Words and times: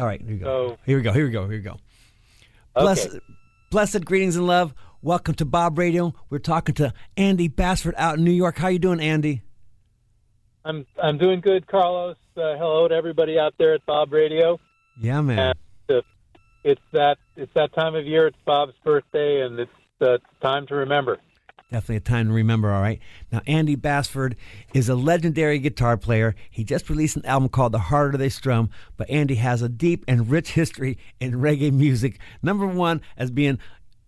All 0.00 0.06
right, 0.06 0.20
here 0.22 0.30
we 0.30 0.38
go. 0.38 0.68
So- 0.70 0.78
here 0.86 0.96
we 0.96 1.02
go. 1.02 1.12
Here 1.12 1.26
we 1.26 1.30
go. 1.30 1.42
Here 1.42 1.58
we 1.58 1.62
go. 1.62 1.76
Blessed, 2.74 3.18
blessed 3.70 4.02
greetings 4.06 4.34
and 4.34 4.46
love. 4.46 4.72
Welcome 5.02 5.34
to 5.34 5.44
Bob 5.44 5.78
Radio. 5.78 6.14
We're 6.30 6.38
talking 6.38 6.74
to 6.76 6.94
Andy 7.18 7.48
Bassford 7.48 7.94
out 7.98 8.16
in 8.16 8.24
New 8.24 8.30
York. 8.30 8.56
How 8.56 8.68
you 8.68 8.78
doing, 8.78 9.00
Andy? 9.00 9.42
I'm 10.64 10.86
I'm 11.02 11.18
doing 11.18 11.40
good, 11.40 11.66
Carlos. 11.66 12.16
Uh, 12.34 12.56
hello 12.56 12.88
to 12.88 12.94
everybody 12.94 13.38
out 13.38 13.54
there 13.58 13.74
at 13.74 13.84
Bob 13.84 14.10
Radio. 14.12 14.58
Yeah, 14.98 15.20
man. 15.20 15.54
And 15.88 16.02
it's 16.64 16.80
that 16.92 17.18
it's 17.36 17.52
that 17.52 17.74
time 17.74 17.94
of 17.94 18.06
year. 18.06 18.26
It's 18.26 18.36
Bob's 18.46 18.74
birthday, 18.82 19.42
and 19.42 19.58
it's 19.60 19.70
uh, 20.00 20.16
time 20.40 20.66
to 20.68 20.76
remember. 20.76 21.18
Definitely 21.70 21.96
a 21.96 22.00
time 22.00 22.28
to 22.28 22.34
remember, 22.34 22.72
all 22.72 22.82
right? 22.82 22.98
Now, 23.30 23.42
Andy 23.46 23.76
Bassford 23.76 24.36
is 24.74 24.88
a 24.88 24.96
legendary 24.96 25.60
guitar 25.60 25.96
player. 25.96 26.34
He 26.50 26.64
just 26.64 26.90
released 26.90 27.16
an 27.16 27.24
album 27.24 27.48
called 27.48 27.70
The 27.70 27.78
Harder 27.78 28.18
They 28.18 28.28
Strum, 28.28 28.70
but 28.96 29.08
Andy 29.08 29.36
has 29.36 29.62
a 29.62 29.68
deep 29.68 30.04
and 30.08 30.28
rich 30.28 30.50
history 30.50 30.98
in 31.20 31.34
reggae 31.34 31.72
music. 31.72 32.18
Number 32.42 32.66
one, 32.66 33.00
as 33.16 33.30
being 33.30 33.60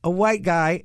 a 0.03 0.11
white 0.11 0.43
guy 0.43 0.83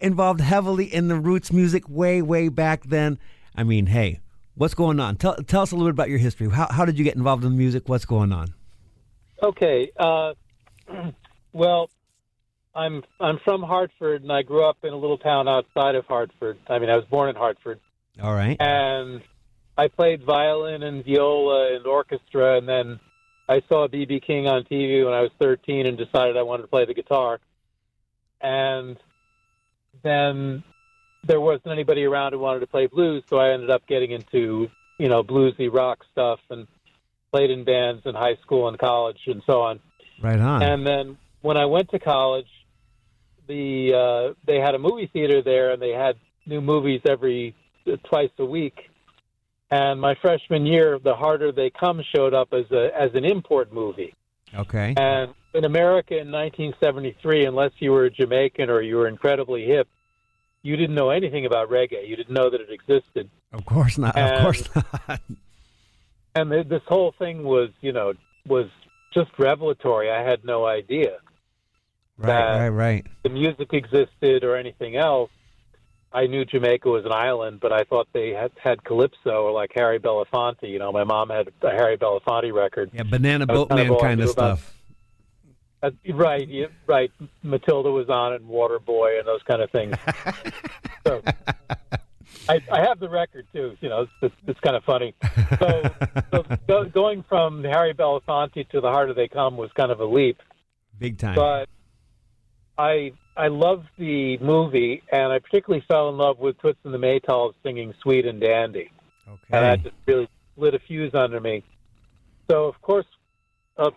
involved 0.00 0.40
heavily 0.40 0.86
in 0.86 1.08
the 1.08 1.16
roots 1.16 1.52
music 1.52 1.86
way, 1.86 2.22
way 2.22 2.48
back 2.48 2.84
then. 2.84 3.18
I 3.54 3.64
mean, 3.64 3.84
hey, 3.86 4.20
what's 4.54 4.74
going 4.74 5.00
on? 5.00 5.16
Tell, 5.16 5.34
tell 5.36 5.62
us 5.62 5.72
a 5.72 5.76
little 5.76 5.88
bit 5.88 5.96
about 5.96 6.08
your 6.08 6.18
history. 6.18 6.48
How, 6.48 6.66
how 6.70 6.86
did 6.86 6.98
you 6.98 7.04
get 7.04 7.14
involved 7.14 7.44
in 7.44 7.58
music? 7.58 7.88
What's 7.90 8.06
going 8.06 8.32
on? 8.32 8.54
Okay. 9.42 9.90
Uh, 9.98 10.32
well, 11.52 11.90
I'm 12.74 13.02
I'm 13.18 13.38
from 13.44 13.62
Hartford, 13.62 14.22
and 14.22 14.32
I 14.32 14.42
grew 14.42 14.64
up 14.64 14.78
in 14.84 14.92
a 14.92 14.96
little 14.96 15.18
town 15.18 15.48
outside 15.48 15.94
of 15.94 16.06
Hartford. 16.06 16.58
I 16.68 16.78
mean, 16.78 16.88
I 16.90 16.96
was 16.96 17.04
born 17.06 17.28
in 17.28 17.36
Hartford, 17.36 17.80
All 18.22 18.32
right. 18.32 18.56
and 18.60 19.22
I 19.76 19.88
played 19.88 20.24
violin 20.24 20.82
and 20.82 21.04
viola 21.04 21.74
and 21.74 21.86
orchestra, 21.86 22.58
and 22.58 22.68
then 22.68 23.00
I 23.48 23.62
saw 23.68 23.88
BB 23.88 24.24
King 24.24 24.46
on 24.46 24.62
TV 24.64 25.04
when 25.04 25.14
I 25.14 25.22
was 25.22 25.30
13 25.40 25.86
and 25.86 25.98
decided 25.98 26.36
I 26.36 26.42
wanted 26.42 26.62
to 26.62 26.68
play 26.68 26.84
the 26.84 26.94
guitar. 26.94 27.40
And 28.40 28.96
then 30.04 30.62
there 31.26 31.40
wasn't 31.40 31.68
anybody 31.68 32.04
around 32.04 32.32
who 32.32 32.38
wanted 32.38 32.60
to 32.60 32.66
play 32.66 32.86
blues, 32.86 33.24
so 33.28 33.38
I 33.38 33.52
ended 33.52 33.70
up 33.70 33.86
getting 33.86 34.12
into 34.12 34.68
you 34.98 35.08
know 35.08 35.24
bluesy 35.24 35.72
rock 35.72 36.04
stuff 36.12 36.38
and 36.50 36.68
played 37.32 37.50
in 37.50 37.64
bands 37.64 38.02
in 38.06 38.14
high 38.14 38.36
school 38.42 38.68
and 38.68 38.78
college 38.78 39.18
and 39.26 39.42
so 39.46 39.62
on. 39.62 39.80
Right 40.22 40.38
on. 40.38 40.62
And 40.62 40.86
then 40.86 41.18
when 41.42 41.56
I 41.56 41.66
went 41.66 41.90
to 41.90 41.98
college, 41.98 42.48
the 43.50 43.94
uh, 43.94 44.34
they 44.46 44.58
had 44.58 44.74
a 44.74 44.78
movie 44.78 45.10
theater 45.12 45.42
there, 45.42 45.72
and 45.72 45.82
they 45.82 45.90
had 45.90 46.14
new 46.46 46.60
movies 46.60 47.00
every 47.04 47.54
uh, 47.86 47.96
twice 48.04 48.30
a 48.38 48.44
week. 48.44 48.76
And 49.70 50.00
my 50.00 50.14
freshman 50.22 50.66
year, 50.66 50.98
The 50.98 51.14
Harder 51.14 51.52
They 51.52 51.70
Come 51.70 52.02
showed 52.14 52.34
up 52.34 52.48
as 52.52 52.70
a 52.70 52.90
as 52.98 53.10
an 53.14 53.24
import 53.24 53.72
movie. 53.72 54.14
okay. 54.54 54.94
And 54.96 55.34
in 55.52 55.64
America 55.64 56.14
in 56.14 56.30
1973, 56.30 57.46
unless 57.46 57.72
you 57.78 57.90
were 57.92 58.04
a 58.04 58.10
Jamaican 58.10 58.70
or 58.70 58.80
you 58.82 58.96
were 58.96 59.08
incredibly 59.08 59.64
hip, 59.64 59.88
you 60.62 60.76
didn't 60.76 60.94
know 60.94 61.10
anything 61.10 61.44
about 61.46 61.70
reggae. 61.70 62.08
You 62.08 62.16
didn't 62.16 62.34
know 62.34 62.50
that 62.50 62.60
it 62.60 62.70
existed. 62.70 63.28
Of 63.52 63.64
course 63.64 63.98
not. 63.98 64.16
Of 64.16 64.42
course 64.42 64.68
not. 64.74 65.20
And 66.32 66.48
th- 66.52 66.68
this 66.68 66.82
whole 66.86 67.12
thing 67.18 67.42
was, 67.42 67.70
you 67.80 67.92
know, 67.92 68.12
was 68.46 68.68
just 69.12 69.30
revelatory. 69.36 70.08
I 70.10 70.22
had 70.22 70.44
no 70.44 70.64
idea. 70.64 71.18
Right, 72.20 72.26
that- 72.28 72.58
right, 72.58 72.68
right. 72.68 73.06
the 73.22 73.28
music 73.30 73.72
existed 73.72 74.44
or 74.44 74.56
anything 74.56 74.96
else. 74.96 75.30
I 76.12 76.26
knew 76.26 76.44
Jamaica 76.44 76.88
was 76.88 77.04
an 77.04 77.12
island, 77.12 77.60
but 77.60 77.72
I 77.72 77.84
thought 77.84 78.08
they 78.12 78.30
had, 78.30 78.50
had 78.60 78.82
calypso 78.82 79.44
or 79.44 79.52
like 79.52 79.70
Harry 79.76 80.00
Belafonte. 80.00 80.68
You 80.68 80.80
know, 80.80 80.90
my 80.90 81.04
mom 81.04 81.28
had 81.30 81.48
a 81.62 81.70
Harry 81.70 81.96
Belafonte 81.96 82.52
record. 82.52 82.90
Yeah, 82.92 83.04
banana 83.04 83.46
was 83.48 83.68
kind 83.68 83.80
of 83.82 83.88
boatman 83.88 84.00
kind 84.00 84.20
of 84.20 84.26
knew 84.26 84.32
about- 84.32 84.58
stuff. 84.58 84.76
Uh, 85.82 85.90
right, 86.12 86.46
yeah, 86.46 86.66
right. 86.86 87.10
Matilda 87.42 87.90
was 87.90 88.10
on 88.10 88.34
it, 88.34 88.42
and 88.42 88.50
Waterboy, 88.50 89.18
and 89.18 89.26
those 89.26 89.42
kind 89.44 89.62
of 89.62 89.70
things. 89.70 89.96
so, 91.06 91.22
I, 92.50 92.60
I 92.70 92.80
have 92.80 93.00
the 93.00 93.08
record 93.08 93.46
too. 93.52 93.76
You 93.80 93.88
know, 93.88 94.02
it's, 94.02 94.12
it's, 94.20 94.34
it's 94.46 94.60
kind 94.60 94.76
of 94.76 94.84
funny. 94.84 95.14
So, 95.58 95.82
so 96.32 96.44
go, 96.68 96.84
going 96.84 97.24
from 97.28 97.64
Harry 97.64 97.94
Belafonte 97.94 98.68
to 98.68 98.80
The 98.82 98.90
Harder 98.90 99.14
They 99.14 99.28
Come 99.28 99.56
was 99.56 99.70
kind 99.74 99.90
of 99.90 100.00
a 100.00 100.04
leap. 100.04 100.42
Big 100.98 101.16
time. 101.16 101.34
but 101.34 101.66
I 102.80 103.12
I 103.36 103.48
loved 103.48 103.86
the 103.98 104.38
movie, 104.38 105.02
and 105.12 105.32
I 105.32 105.38
particularly 105.38 105.84
fell 105.86 106.08
in 106.08 106.16
love 106.16 106.38
with 106.38 106.60
Toots 106.60 106.78
and 106.84 106.94
the 106.94 106.98
Maytals 106.98 107.54
singing 107.62 107.92
"Sweet 108.02 108.24
and 108.26 108.40
Dandy," 108.40 108.90
and 109.52 109.64
that 109.64 109.82
just 109.82 109.94
really 110.06 110.28
lit 110.56 110.74
a 110.74 110.78
fuse 110.78 111.14
under 111.14 111.40
me. 111.40 111.62
So, 112.50 112.64
of 112.66 112.80
course, 112.82 113.06
uh, 113.76 113.90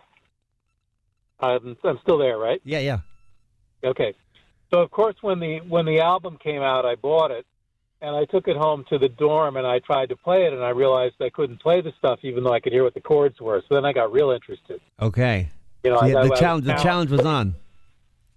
I'm 1.39 1.77
I'm 1.83 1.99
still 2.03 2.17
there, 2.17 2.37
right? 2.37 2.61
Yeah, 2.63 2.79
yeah. 2.79 2.99
Okay. 3.83 4.13
So, 4.73 4.79
of 4.81 4.91
course, 4.91 5.15
when 5.21 5.39
the 5.39 5.59
when 5.61 5.85
the 5.85 5.99
album 6.01 6.37
came 6.37 6.61
out, 6.61 6.85
I 6.85 6.95
bought 6.95 7.31
it, 7.31 7.45
and 8.01 8.15
I 8.15 8.25
took 8.25 8.47
it 8.47 8.57
home 8.57 8.85
to 8.89 8.97
the 8.97 9.09
dorm, 9.09 9.55
and 9.57 9.65
I 9.65 9.79
tried 9.79 10.09
to 10.09 10.15
play 10.15 10.45
it, 10.45 10.53
and 10.53 10.63
I 10.63 10.69
realized 10.69 11.15
I 11.21 11.29
couldn't 11.29 11.61
play 11.61 11.81
the 11.81 11.93
stuff, 11.97 12.19
even 12.23 12.43
though 12.43 12.53
I 12.53 12.59
could 12.59 12.73
hear 12.73 12.83
what 12.83 12.93
the 12.93 13.01
chords 13.01 13.39
were. 13.39 13.61
So 13.67 13.75
then 13.75 13.85
I 13.85 13.93
got 13.93 14.11
real 14.11 14.31
interested. 14.31 14.81
Okay. 15.01 15.49
You 15.83 15.91
know, 15.91 15.97
So, 15.99 16.05
I- 16.05 16.09
I- 16.09 16.19
I 16.19 16.23
the 16.23 16.29
was 16.29 16.39
challenge. 16.39 16.65
The 16.65 16.73
challenge 16.75 17.11
was 17.11 17.25
on. 17.25 17.55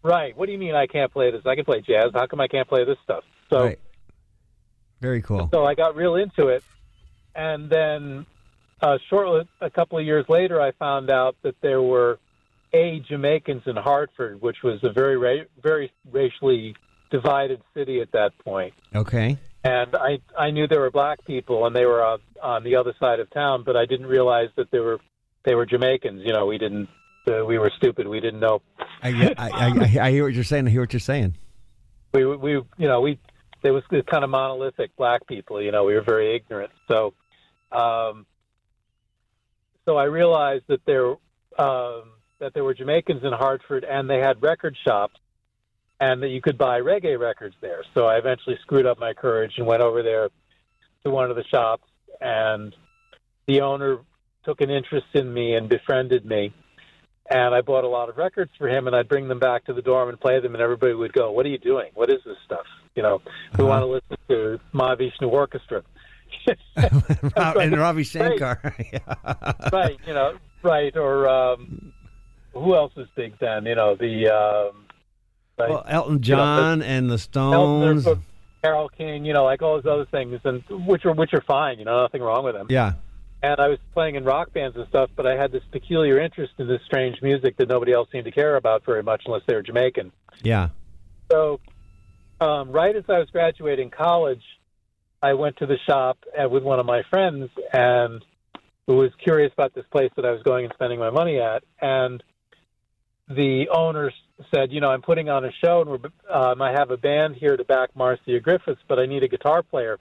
Right. 0.06 0.36
What 0.36 0.46
do 0.46 0.52
you 0.52 0.58
mean 0.58 0.76
I 0.76 0.86
can't 0.86 1.12
play 1.12 1.32
this? 1.32 1.42
I 1.44 1.56
can 1.56 1.64
play 1.64 1.80
jazz. 1.80 2.12
How 2.14 2.26
come 2.26 2.40
I 2.40 2.46
can't 2.46 2.68
play 2.68 2.84
this 2.84 2.96
stuff? 3.02 3.24
So 3.50 3.64
right. 3.64 3.78
Very 5.00 5.20
cool. 5.20 5.48
so 5.52 5.66
I 5.66 5.74
got 5.74 5.96
real 5.96 6.14
into 6.14 6.46
it, 6.46 6.62
and 7.34 7.68
then 7.68 8.24
uh, 8.80 8.98
shortly 9.10 9.48
a 9.60 9.68
couple 9.68 9.98
of 9.98 10.06
years 10.06 10.24
later, 10.28 10.62
I 10.62 10.70
found 10.70 11.10
out 11.10 11.34
that 11.42 11.60
there 11.60 11.82
were 11.82 12.20
a 12.72 13.00
Jamaicans 13.00 13.64
in 13.66 13.74
Hartford, 13.74 14.40
which 14.40 14.62
was 14.62 14.78
a 14.84 14.90
very 14.90 15.16
ra- 15.16 15.44
very 15.60 15.90
racially 16.10 16.76
divided 17.10 17.60
city 17.74 18.00
at 18.00 18.12
that 18.12 18.38
point. 18.38 18.74
Okay. 18.94 19.36
And 19.64 19.96
I 19.96 20.20
I 20.38 20.52
knew 20.52 20.68
there 20.68 20.80
were 20.80 20.92
black 20.92 21.24
people, 21.26 21.66
and 21.66 21.74
they 21.74 21.84
were 21.84 22.04
on, 22.04 22.20
on 22.40 22.62
the 22.62 22.76
other 22.76 22.94
side 23.00 23.18
of 23.18 23.28
town, 23.30 23.64
but 23.64 23.76
I 23.76 23.86
didn't 23.86 24.06
realize 24.06 24.50
that 24.54 24.70
they 24.70 24.78
were 24.78 25.00
they 25.44 25.56
were 25.56 25.66
Jamaicans. 25.66 26.22
You 26.24 26.32
know, 26.32 26.46
we 26.46 26.58
didn't. 26.58 26.88
Uh, 27.28 27.44
we 27.44 27.58
were 27.58 27.72
stupid. 27.76 28.06
We 28.06 28.20
didn't 28.20 28.40
know. 28.40 28.62
I, 29.02 29.34
I, 29.36 29.50
I, 29.50 29.98
I, 30.00 30.10
hear 30.10 30.24
what 30.24 30.34
you're 30.34 30.44
saying. 30.44 30.66
I 30.66 30.70
hear 30.70 30.80
what 30.80 30.92
you're 30.92 31.00
saying. 31.00 31.36
we 32.12 32.24
we 32.24 32.52
you 32.52 32.88
know 32.88 33.00
we 33.00 33.18
there 33.62 33.72
was 33.72 33.82
kind 33.90 34.24
of 34.24 34.30
monolithic 34.30 34.94
black 34.96 35.26
people 35.26 35.60
you 35.60 35.72
know 35.72 35.84
we 35.84 35.94
were 35.94 36.02
very 36.02 36.36
ignorant 36.36 36.70
so 36.88 37.14
um 37.72 38.26
so 39.84 39.96
i 39.96 40.04
realized 40.04 40.64
that 40.68 40.80
there 40.86 41.08
um 41.58 42.12
that 42.38 42.54
there 42.54 42.64
were 42.64 42.74
jamaicans 42.74 43.24
in 43.24 43.32
hartford 43.32 43.84
and 43.84 44.08
they 44.08 44.18
had 44.18 44.40
record 44.42 44.76
shops 44.86 45.18
and 45.98 46.22
that 46.22 46.28
you 46.28 46.40
could 46.40 46.56
buy 46.56 46.80
reggae 46.80 47.18
records 47.18 47.56
there 47.60 47.82
so 47.92 48.06
i 48.06 48.16
eventually 48.16 48.56
screwed 48.62 48.86
up 48.86 48.98
my 48.98 49.12
courage 49.12 49.54
and 49.58 49.66
went 49.66 49.82
over 49.82 50.02
there 50.02 50.28
to 51.04 51.10
one 51.10 51.28
of 51.28 51.36
the 51.36 51.44
shops 51.44 51.88
and 52.20 52.74
the 53.46 53.60
owner 53.60 53.98
took 54.44 54.60
an 54.60 54.70
interest 54.70 55.06
in 55.14 55.32
me 55.32 55.54
and 55.54 55.68
befriended 55.68 56.24
me 56.24 56.52
and 57.30 57.54
I 57.54 57.60
bought 57.60 57.84
a 57.84 57.88
lot 57.88 58.08
of 58.08 58.16
records 58.16 58.50
for 58.58 58.68
him, 58.68 58.86
and 58.86 58.94
I'd 58.96 59.08
bring 59.08 59.28
them 59.28 59.38
back 59.38 59.64
to 59.66 59.72
the 59.72 59.82
dorm 59.82 60.08
and 60.08 60.20
play 60.20 60.40
them, 60.40 60.54
and 60.54 60.62
everybody 60.62 60.94
would 60.94 61.12
go, 61.12 61.30
"What 61.32 61.46
are 61.46 61.48
you 61.48 61.58
doing? 61.58 61.90
What 61.94 62.10
is 62.10 62.20
this 62.24 62.36
stuff?" 62.44 62.66
You 62.94 63.02
know, 63.02 63.20
we 63.58 63.64
Uh-huh. 63.64 63.66
want 63.66 63.82
to 63.82 63.86
listen 63.86 64.16
to 64.28 64.60
Mahavishnu 64.74 65.28
Orchestra. 65.30 65.82
and 66.76 67.76
Ravi 67.76 68.04
Shankar. 68.04 68.74
Yeah. 68.92 68.98
right, 69.72 69.98
you 70.06 70.14
know, 70.14 70.34
right. 70.62 70.96
Or 70.96 71.28
um, 71.28 71.92
who 72.52 72.74
else 72.74 72.92
is 72.96 73.08
big 73.16 73.38
then? 73.38 73.64
You 73.66 73.74
know, 73.74 73.96
the 73.96 74.28
um, 74.28 74.84
right, 75.58 75.70
Well, 75.70 75.84
Elton 75.86 76.12
You 76.14 76.18
know, 76.18 76.20
John 76.20 76.82
and 76.82 77.10
the 77.10 77.18
Stones. 77.18 78.06
Carole 78.62 78.88
King. 78.88 79.24
You 79.24 79.32
know, 79.32 79.44
like 79.44 79.62
all 79.62 79.80
those 79.80 79.90
other 79.90 80.06
things, 80.06 80.40
and 80.44 80.62
which 80.86 81.04
are 81.04 81.12
which 81.12 81.32
are 81.34 81.42
fine. 81.42 81.78
You 81.78 81.84
know, 81.84 82.00
nothing 82.02 82.22
wrong 82.22 82.44
with 82.44 82.54
them. 82.54 82.66
Yeah. 82.70 82.94
And 83.46 83.60
I 83.60 83.68
was 83.68 83.78
playing 83.94 84.16
in 84.16 84.24
rock 84.24 84.52
bands 84.52 84.76
and 84.76 84.88
stuff, 84.88 85.08
but 85.14 85.24
I 85.24 85.36
had 85.36 85.52
this 85.52 85.62
peculiar 85.70 86.20
interest 86.20 86.54
in 86.58 86.66
this 86.66 86.80
strange 86.84 87.22
music 87.22 87.56
that 87.58 87.68
nobody 87.68 87.92
else 87.92 88.08
seemed 88.10 88.24
to 88.24 88.32
care 88.32 88.56
about 88.56 88.84
very 88.84 89.04
much, 89.04 89.22
unless 89.24 89.42
they 89.46 89.54
were 89.54 89.62
Jamaican. 89.62 90.10
Yeah. 90.42 90.70
So, 91.30 91.60
um, 92.40 92.72
right 92.72 92.96
as 92.96 93.04
I 93.08 93.20
was 93.20 93.30
graduating 93.30 93.90
college, 93.90 94.42
I 95.22 95.34
went 95.34 95.58
to 95.58 95.66
the 95.66 95.76
shop 95.86 96.18
uh, 96.36 96.48
with 96.48 96.64
one 96.64 96.80
of 96.80 96.86
my 96.86 97.02
friends 97.08 97.48
and 97.72 98.24
who 98.88 98.96
was 98.96 99.12
curious 99.22 99.52
about 99.52 99.74
this 99.74 99.86
place 99.92 100.10
that 100.16 100.24
I 100.24 100.32
was 100.32 100.42
going 100.42 100.64
and 100.64 100.74
spending 100.74 100.98
my 100.98 101.10
money 101.10 101.38
at. 101.38 101.62
And 101.80 102.24
the 103.28 103.68
owner 103.72 104.10
said, 104.52 104.72
"You 104.72 104.80
know, 104.80 104.90
I'm 104.90 105.02
putting 105.02 105.28
on 105.28 105.44
a 105.44 105.52
show, 105.64 105.82
and 105.82 105.90
we're, 105.90 106.10
um, 106.28 106.60
I 106.60 106.72
have 106.72 106.90
a 106.90 106.96
band 106.96 107.36
here 107.36 107.56
to 107.56 107.64
back 107.64 107.90
Marcia 107.94 108.40
Griffiths, 108.40 108.82
but 108.88 108.98
I 108.98 109.06
need 109.06 109.22
a 109.22 109.28
guitar 109.28 109.62
player. 109.62 109.98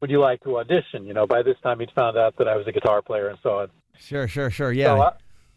Would 0.00 0.10
you 0.10 0.20
like 0.20 0.42
to 0.44 0.58
audition?" 0.58 1.06
You 1.06 1.14
know, 1.14 1.26
by 1.26 1.42
this 1.42 1.56
time 1.62 1.80
he'd 1.80 1.90
found 1.92 2.16
out 2.16 2.36
that 2.38 2.48
I 2.48 2.56
was 2.56 2.66
a 2.66 2.72
guitar 2.72 3.02
player 3.02 3.28
and 3.28 3.38
so 3.42 3.58
on. 3.60 3.68
Sure, 3.98 4.28
sure, 4.28 4.50
sure. 4.50 4.72
So 4.72 4.78
Yeah. 4.78 4.94
I, 4.94 5.12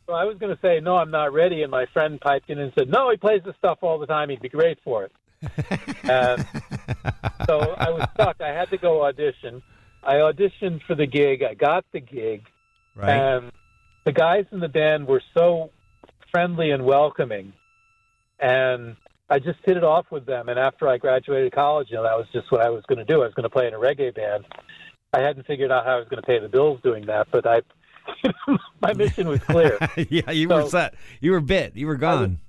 so 0.08 0.14
I 0.14 0.24
was 0.24 0.38
going 0.40 0.56
to 0.56 0.60
say, 0.62 0.80
no, 0.80 0.96
I'm 0.96 1.12
not 1.12 1.34
ready. 1.34 1.62
And 1.62 1.70
my 1.70 1.86
friend 1.88 2.20
piped 2.20 2.50
in 2.50 2.58
and 2.58 2.72
said, 2.74 2.90
no, 2.90 3.12
he 3.12 3.18
plays 3.18 3.42
this 3.46 3.54
stuff 3.58 3.78
all 3.82 4.00
the 4.00 4.08
time. 4.08 4.30
He'd 4.30 4.42
be 4.42 4.50
great 4.50 4.80
for 4.84 5.04
it. 5.04 5.12
and 6.04 6.44
so 7.46 7.60
I 7.78 7.90
was 7.92 8.08
stuck. 8.16 8.42
I 8.42 8.48
had 8.48 8.70
to 8.72 8.78
go 8.78 9.04
audition. 9.06 9.62
I 10.04 10.16
auditioned 10.16 10.82
for 10.88 10.96
the 10.96 11.06
gig. 11.06 11.44
I 11.44 11.54
got 11.54 11.86
the 11.92 12.00
gig. 12.00 12.44
right. 12.96 13.10
And 13.10 13.52
the 14.06 14.12
guys 14.12 14.46
in 14.52 14.62
the 14.62 14.68
band 14.70 15.06
were 15.08 15.22
so 15.38 15.70
friendly 16.32 16.72
and 16.72 16.86
welcoming. 16.86 17.54
And 18.40 18.96
I 19.30 19.40
just 19.40 19.60
hit 19.64 19.78
it 19.78 19.84
off 19.84 20.08
with 20.12 20.26
them. 20.26 20.50
And 20.50 20.58
after 20.58 20.88
I 20.88 20.98
graduated 20.98 21.54
college, 21.54 21.90
you 21.90 21.98
know, 21.98 22.04
that 22.04 22.18
was 22.18 22.26
just 22.34 22.52
what 22.52 22.62
I 22.62 22.70
was 22.70 22.84
going 22.88 22.98
to 22.98 23.06
do. 23.06 23.22
I 23.22 23.26
was 23.26 23.34
going 23.34 23.44
to 23.44 23.50
play 23.50 23.68
in 23.68 23.74
a 23.74 23.78
reggae 23.78 24.14
band. 24.14 24.46
I 25.14 25.22
hadn't 25.22 25.46
figured 25.46 25.72
out 25.72 25.86
how 25.86 25.96
I 25.96 26.00
was 26.00 26.08
going 26.08 26.22
to 26.22 26.26
pay 26.26 26.40
the 26.40 26.50
bills 26.50 26.80
doing 26.84 27.06
that, 27.08 27.28
but 27.32 27.46
I, 27.48 27.62
my 28.82 28.94
mission 28.94 29.28
was 29.28 29.40
clear. 29.42 29.78
yeah, 30.10 30.32
you 30.32 30.50
were 30.50 30.68
set. 30.68 30.96
You 31.20 31.32
were 31.32 31.42
bit. 31.42 31.76
You 31.76 31.88
were 31.88 31.96
gone. 31.96 32.40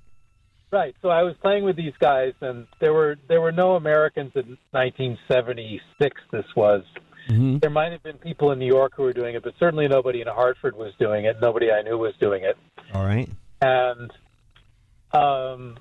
Right. 0.71 0.95
So 1.01 1.09
I 1.09 1.23
was 1.23 1.35
playing 1.41 1.65
with 1.65 1.75
these 1.75 1.93
guys, 1.99 2.33
and 2.39 2.65
there 2.79 2.93
were 2.93 3.17
there 3.27 3.41
were 3.41 3.51
no 3.51 3.75
Americans 3.75 4.31
in 4.35 4.57
1976. 4.71 6.21
This 6.31 6.45
was. 6.55 6.83
hmm 7.27 7.57
There 7.57 7.69
might 7.69 7.91
have 7.91 8.03
been 8.03 8.17
people 8.17 8.51
in 8.51 8.59
New 8.59 8.67
York 8.67 8.93
who 8.95 9.03
were 9.03 9.13
doing 9.13 9.35
it, 9.35 9.43
but 9.43 9.53
certainly 9.59 9.87
nobody 9.87 10.21
in 10.21 10.27
Hartford 10.27 10.77
was 10.77 10.93
doing 10.97 11.25
it. 11.25 11.37
Nobody 11.41 11.71
I 11.71 11.81
knew 11.81 11.97
was 11.97 12.13
doing 12.21 12.43
it. 12.43 12.57
All 12.93 13.03
right. 13.03 13.29
And 13.61 14.11
um, 15.13 15.77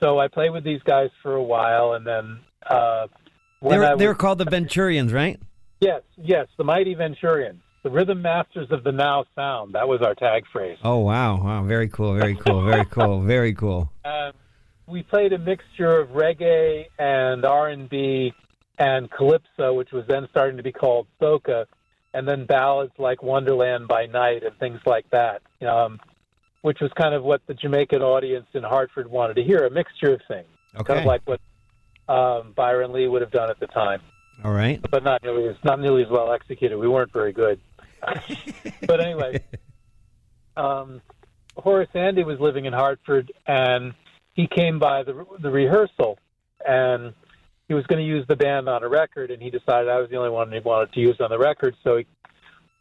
so 0.00 0.18
I 0.18 0.28
played 0.28 0.50
with 0.50 0.64
these 0.64 0.82
guys 0.82 1.10
for 1.22 1.34
a 1.34 1.42
while, 1.42 1.92
and 1.94 2.06
then 2.06 2.38
uh, 2.68 3.06
They 3.62 3.78
were, 3.78 3.96
they 3.96 4.06
were 4.06 4.12
was- 4.12 4.18
called 4.20 4.38
the 4.38 4.44
Venturians, 4.46 5.12
right? 5.12 5.38
yes, 5.80 6.02
yes, 6.16 6.46
the 6.56 6.64
Mighty 6.64 6.94
Venturians, 6.94 7.58
the 7.82 7.90
Rhythm 7.90 8.22
Masters 8.22 8.68
of 8.70 8.82
the 8.84 8.92
Now 8.92 9.24
Sound. 9.34 9.74
That 9.74 9.86
was 9.88 10.00
our 10.02 10.14
tag 10.14 10.44
phrase. 10.52 10.78
Oh 10.82 10.98
wow, 10.98 11.42
wow, 11.42 11.62
very 11.64 11.88
cool, 11.88 12.14
very 12.14 12.34
cool, 12.34 12.64
very 12.64 12.84
cool, 12.86 13.20
very 13.22 13.54
cool. 13.54 13.90
Um, 14.06 14.32
we 14.88 15.02
played 15.02 15.32
a 15.32 15.38
mixture 15.38 15.98
of 15.98 16.10
reggae 16.10 16.84
and 16.96 17.44
R 17.44 17.68
and 17.70 17.88
B 17.90 18.32
and 18.78 19.10
calypso, 19.10 19.74
which 19.74 19.90
was 19.90 20.04
then 20.06 20.28
starting 20.30 20.56
to 20.58 20.62
be 20.62 20.70
called 20.70 21.08
soca, 21.20 21.66
and 22.14 22.26
then 22.28 22.46
ballads 22.46 22.92
like 22.96 23.20
Wonderland 23.20 23.88
by 23.88 24.06
Night 24.06 24.44
and 24.44 24.56
things 24.58 24.78
like 24.86 25.10
that, 25.10 25.42
um, 25.68 25.98
which 26.66 26.80
was 26.80 26.90
kind 27.00 27.14
of 27.14 27.22
what 27.22 27.40
the 27.46 27.54
Jamaican 27.54 28.02
audience 28.02 28.46
in 28.52 28.64
Hartford 28.64 29.08
wanted 29.08 29.34
to 29.34 29.44
hear—a 29.44 29.70
mixture 29.70 30.14
of 30.14 30.20
things, 30.26 30.48
kind 30.84 30.98
of 30.98 31.06
like 31.06 31.22
what 31.24 31.40
um, 32.08 32.54
Byron 32.56 32.92
Lee 32.92 33.06
would 33.06 33.22
have 33.22 33.30
done 33.30 33.50
at 33.50 33.60
the 33.60 33.68
time, 33.68 34.00
All 34.42 34.50
right. 34.50 34.80
but 34.90 35.04
not 35.04 35.22
nearly 35.22 35.46
as 35.46 35.54
not 35.62 35.78
nearly 35.78 36.02
as 36.02 36.08
well 36.10 36.32
executed. 36.32 36.76
We 36.76 36.88
weren't 36.88 37.12
very 37.12 37.32
good, 37.32 37.60
but 38.84 39.00
anyway. 39.00 39.44
um, 40.56 41.00
Horace 41.56 41.88
Andy 41.94 42.24
was 42.24 42.40
living 42.40 42.64
in 42.64 42.72
Hartford, 42.72 43.30
and 43.46 43.94
he 44.34 44.48
came 44.48 44.80
by 44.80 45.04
the 45.04 45.24
the 45.38 45.52
rehearsal, 45.52 46.18
and 46.66 47.14
he 47.68 47.74
was 47.74 47.86
going 47.86 48.04
to 48.04 48.04
use 48.04 48.26
the 48.26 48.34
band 48.34 48.68
on 48.68 48.82
a 48.82 48.88
record, 48.88 49.30
and 49.30 49.40
he 49.40 49.50
decided 49.50 49.88
I 49.88 50.00
was 50.00 50.10
the 50.10 50.16
only 50.16 50.30
one 50.30 50.50
he 50.50 50.58
wanted 50.58 50.92
to 50.94 51.00
use 51.00 51.20
on 51.20 51.30
the 51.30 51.38
record, 51.38 51.76
so 51.84 51.98
he 51.98 52.06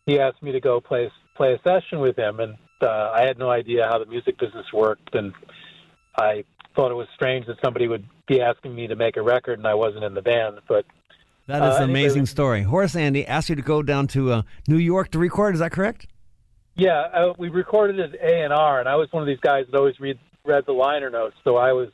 he 0.07 0.19
asked 0.19 0.41
me 0.41 0.53
to 0.53 0.59
go 0.59 0.81
play 0.81 1.11
play 1.35 1.53
a 1.53 1.59
session 1.61 1.99
with 1.99 2.17
him, 2.17 2.39
and 2.39 2.55
uh, 2.81 3.12
I 3.13 3.22
had 3.24 3.38
no 3.38 3.50
idea 3.50 3.88
how 3.89 4.00
the 4.00 4.06
music 4.06 4.38
business 4.38 4.66
worked, 4.74 5.16
and 5.16 5.33
I 6.18 6.44
thought 6.75 6.92
it 6.92 6.95
was 6.95 7.07
strange 7.16 7.45
that 7.48 7.57
somebody 7.63 7.88
would 7.88 8.06
be 8.27 8.42
asking 8.42 8.75
me 8.75 8.88
to 8.88 8.95
make 8.95 9.18
a 9.18 9.22
record, 9.22 9.60
and 9.60 9.68
I 9.68 9.74
wasn't 9.75 10.04
in 10.04 10.13
the 10.13 10.22
band, 10.22 10.60
but 10.68 10.86
That 11.48 11.62
is 11.63 11.80
Uh, 11.80 11.83
an 11.83 11.89
amazing 11.92 12.25
story. 12.25 12.63
Horace 12.63 12.95
Andy 12.95 13.25
asked 13.27 13.50
you 13.50 13.56
to 13.56 13.62
go 13.62 13.83
down 13.83 14.07
to 14.07 14.31
uh, 14.31 14.42
New 14.68 14.77
York 14.77 15.12
to 15.12 15.19
record. 15.19 15.54
Is 15.54 15.60
that 15.60 15.72
correct? 15.72 16.07
Yeah, 16.75 17.01
uh, 17.13 17.33
we 17.38 17.50
recorded 17.50 18.00
at 18.00 18.16
A 18.16 18.42
and 18.44 18.51
R, 18.51 18.80
and 18.80 18.89
I 18.89 18.95
was 18.95 19.07
one 19.13 19.22
of 19.22 19.27
these 19.27 19.39
guys 19.42 19.66
that 19.72 19.77
always 19.77 20.00
read 20.00 20.18
read 20.44 20.66
the 20.66 20.74
liner 20.74 21.10
notes. 21.10 21.36
So 21.44 21.56
I 21.57 21.72
was, 21.72 21.89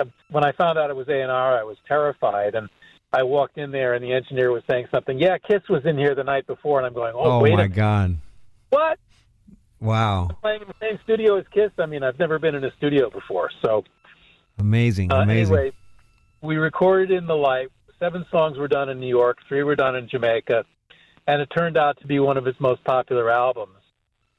uh, 0.00 0.04
when 0.30 0.44
I 0.44 0.52
found 0.52 0.78
out 0.78 0.90
it 0.90 0.96
was 0.96 1.08
A 1.08 1.20
and 1.20 1.30
R, 1.30 1.58
I 1.58 1.64
was 1.64 1.76
terrified, 1.86 2.54
and 2.54 2.68
I 3.12 3.22
walked 3.24 3.58
in 3.58 3.70
there, 3.72 3.94
and 3.94 4.02
the 4.04 4.12
engineer 4.12 4.50
was 4.52 4.62
saying 4.70 4.86
something. 4.92 5.18
Yeah, 5.18 5.38
Kiss 5.38 5.62
was 5.68 5.84
in 5.84 5.98
here 5.98 6.14
the 6.14 6.24
night 6.24 6.46
before, 6.46 6.78
and 6.78 6.86
I'm 6.86 6.94
going, 6.94 7.12
oh, 7.14 7.38
Oh, 7.38 7.40
wait 7.40 7.54
my 7.54 7.66
God! 7.66 8.16
what? 8.70 8.98
Wow, 9.80 10.30
Playing 10.40 10.62
in 10.62 10.68
the 10.68 10.74
same 10.80 10.98
studio 11.04 11.36
as 11.36 11.44
Kiss? 11.52 11.70
I 11.78 11.86
mean, 11.86 12.02
I've 12.02 12.18
never 12.18 12.38
been 12.38 12.54
in 12.54 12.64
a 12.64 12.72
studio 12.76 13.10
before, 13.10 13.50
so 13.62 13.84
amazing, 14.58 15.12
uh, 15.12 15.16
amazing. 15.20 15.54
anyway, 15.54 15.72
we 16.40 16.56
recorded 16.56 17.10
in 17.10 17.26
the 17.26 17.36
light. 17.36 17.68
Seven 17.98 18.24
songs 18.30 18.58
were 18.58 18.68
done 18.68 18.88
in 18.88 19.00
New 19.00 19.08
York, 19.08 19.38
three 19.48 19.62
were 19.62 19.76
done 19.76 19.96
in 19.96 20.08
Jamaica, 20.08 20.64
and 21.26 21.42
it 21.42 21.48
turned 21.54 21.76
out 21.76 21.98
to 22.00 22.06
be 22.06 22.18
one 22.18 22.36
of 22.36 22.44
his 22.44 22.58
most 22.58 22.82
popular 22.84 23.30
albums. 23.30 23.72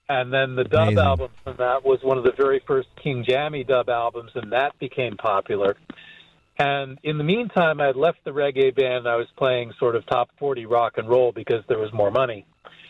And 0.09 0.31
then 0.31 0.55
the 0.55 0.63
dub 0.63 0.87
Amazing. 0.89 0.99
album 1.03 1.31
from 1.43 1.57
that 1.57 1.83
was 1.83 1.99
one 2.01 2.17
of 2.17 2.23
the 2.23 2.31
very 2.31 2.61
first 2.65 2.87
King 3.01 3.25
Jammy 3.27 3.63
dub 3.63 3.89
albums, 3.89 4.31
and 4.35 4.51
that 4.53 4.77
became 4.79 5.17
popular. 5.17 5.75
And 6.59 6.97
in 7.03 7.17
the 7.17 7.23
meantime, 7.23 7.81
I 7.81 7.87
had 7.87 7.95
left 7.97 8.23
the 8.23 8.31
reggae 8.31 8.73
band. 8.73 9.07
I 9.07 9.17
was 9.17 9.27
playing 9.37 9.73
sort 9.77 9.95
of 9.95 10.05
top 10.07 10.29
40 10.39 10.65
rock 10.65 10.93
and 10.97 11.07
roll 11.09 11.31
because 11.31 11.63
there 11.67 11.77
was 11.77 11.91
more 11.93 12.09
money. 12.09 12.45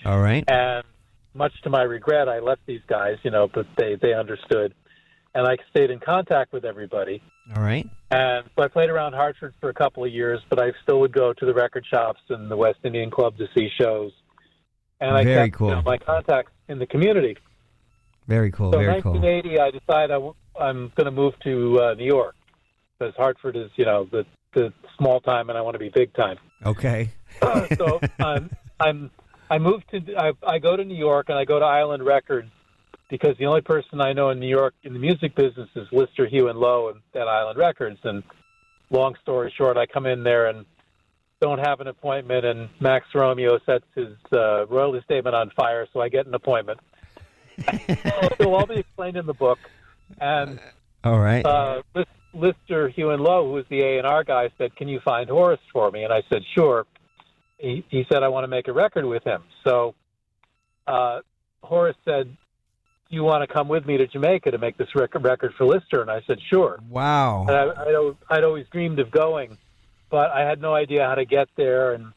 All 0.06 0.20
right. 0.22 0.44
And 0.48 0.84
much 1.34 1.54
to 1.64 1.70
my 1.70 1.84
regret, 1.84 2.28
I 2.28 2.40
left 2.40 2.62
these 2.66 2.82
guys, 2.88 3.18
you 3.24 3.32
know, 3.32 3.48
but 3.54 3.66
they, 3.78 3.96
they 4.02 4.14
understood. 4.14 4.74
And 5.36 5.48
I 5.48 5.58
stayed 5.70 5.92
in 5.92 6.00
contact 6.00 6.52
with 6.52 6.66
everybody. 6.66 7.22
All 7.56 7.62
right. 7.62 7.88
And 8.10 8.46
so 8.56 8.64
I 8.64 8.68
played 8.68 8.90
around 8.90 9.14
Hartford 9.14 9.54
for 9.60 9.70
a 9.70 9.74
couple 9.74 10.04
of 10.04 10.12
years, 10.12 10.40
but 10.50 10.60
I 10.60 10.72
still 10.84 11.00
would 11.02 11.12
go 11.12 11.34
to 11.34 11.46
the 11.46 11.54
record 11.54 11.86
shops 11.92 12.22
and 12.30 12.50
the 12.50 12.58
West 12.58 12.80
Indian 12.84 13.12
Club 13.12 13.38
to 13.38 13.46
see 13.56 13.70
shows. 13.80 14.12
And 15.00 15.16
I 15.16 15.24
Very 15.24 15.50
kept 15.50 15.60
cool. 15.60 15.70
you 15.70 15.76
know, 15.76 15.82
my 15.84 15.98
contacts 15.98 16.52
in 16.68 16.80
the 16.80 16.88
community. 16.88 17.38
Very 18.28 18.52
cool. 18.52 18.72
So 18.72 18.80
in 18.80 18.86
very 18.86 19.02
cool. 19.02 19.14
1980, 19.14 19.60
I 19.60 19.72
decided 19.72 20.12
I 20.12 20.16
w- 20.16 20.34
I'm 20.60 20.92
going 20.96 21.06
to 21.06 21.12
move 21.12 21.34
to 21.44 21.80
uh, 21.82 21.94
New 21.94 22.06
York 22.06 22.36
because 22.98 23.14
Hartford 23.16 23.56
is, 23.56 23.70
you 23.76 23.86
know, 23.86 24.08
the 24.12 24.26
the 24.54 24.74
small 24.98 25.20
time, 25.20 25.50
and 25.50 25.58
I 25.58 25.62
want 25.62 25.76
to 25.76 25.80
be 25.80 25.90
big 25.94 26.14
time. 26.16 26.38
Okay. 26.66 27.12
so 27.78 28.00
I'm 28.20 28.50
I'm 28.80 29.12
I 29.50 29.58
moved 29.58 29.86
to 29.92 30.16
I, 30.18 30.32
I 30.46 30.60
go 30.60 30.76
to 30.76 30.84
New 30.84 30.96
York 30.98 31.30
and 31.30 31.38
I 31.38 31.46
go 31.46 31.60
to 31.60 31.66
Island 31.66 32.06
Records 32.06 32.50
because 33.10 33.38
the 33.38 33.46
only 33.46 33.62
person 33.62 34.02
I 34.02 34.14
know 34.14 34.30
in 34.30 34.40
New 34.40 34.50
York 34.50 34.74
in 34.84 34.94
the 34.94 35.00
music 35.00 35.36
business 35.36 35.70
is 35.76 35.88
Lister 35.92 36.28
Hewan-Lowe 36.28 36.90
and 36.90 37.02
at 37.14 37.28
Island 37.28 37.58
Records. 37.58 38.00
And 38.04 38.24
long 38.90 39.16
story 39.22 39.54
short, 39.58 39.78
I 39.78 39.86
come 39.86 40.06
in 40.06 40.24
there 40.24 40.48
and 40.48 40.66
don't 41.40 41.60
have 41.60 41.80
an 41.82 41.88
appointment, 41.88 42.46
and 42.46 42.68
Max 42.80 43.06
Romeo 43.14 43.60
sets 43.66 43.86
his 43.96 44.16
uh, 44.34 44.66
royalty 44.68 45.02
statement 45.06 45.36
on 45.36 45.52
fire, 45.52 45.88
so 45.94 46.02
I 46.02 46.10
get 46.10 46.26
an 46.26 46.34
appointment. 46.34 46.80
It'll 48.40 48.56
all 48.56 48.66
be 48.66 48.80
explained 48.80 49.18
in 49.18 49.26
the 49.26 49.34
book. 49.34 49.60
And 50.20 50.60
All 51.04 51.20
right. 51.20 51.46
uh, 51.46 51.82
Lister 52.34 52.90
Hewan-Lowe, 52.90 53.46
who 53.46 53.54
was 53.54 53.66
the 53.70 53.82
A 53.82 53.98
and 53.98 54.08
R 54.08 54.24
guy, 54.24 54.50
said, 54.58 54.76
"Can 54.76 54.88
you 54.88 55.00
find 55.00 55.30
Horace 55.30 55.60
for 55.72 55.92
me?" 55.92 56.04
And 56.04 56.14
I 56.14 56.24
said, 56.30 56.44
"Sure." 56.56 56.86
He, 57.58 57.86
he 57.90 58.06
said, 58.12 58.24
"I 58.24 58.28
want 58.28 58.44
to 58.44 58.48
make 58.48 58.68
a 58.68 58.74
record 58.74 59.06
with 59.06 59.24
him." 59.24 59.44
So 59.64 59.96
uh, 60.86 61.22
Horace 61.64 61.98
said, 62.06 62.28
"Do 63.10 63.16
you 63.16 63.24
want 63.24 63.48
to 63.48 63.54
come 63.54 63.68
with 63.68 63.86
me 63.86 63.98
to 63.98 64.08
Jamaica 64.08 64.52
to 64.52 64.58
make 64.58 64.78
this 64.78 64.94
record 64.96 65.24
record 65.24 65.54
for 65.58 65.66
Lister?" 65.66 66.02
And 66.02 66.12
I 66.12 66.22
said, 66.28 66.40
"Sure." 66.50 66.80
wow. 66.90 67.46
And 67.48 67.52
I, 67.52 68.36
I'd 68.36 68.44
always 68.44 68.68
dreamed 68.72 69.00
of 69.00 69.12
going, 69.12 69.58
but 70.10 70.32
I 70.32 70.42
had 70.48 70.62
no 70.62 70.74
idea 70.74 71.06
how 71.06 71.16
to 71.16 71.26
get 71.26 71.48
there, 71.56 71.94
and 71.94 72.14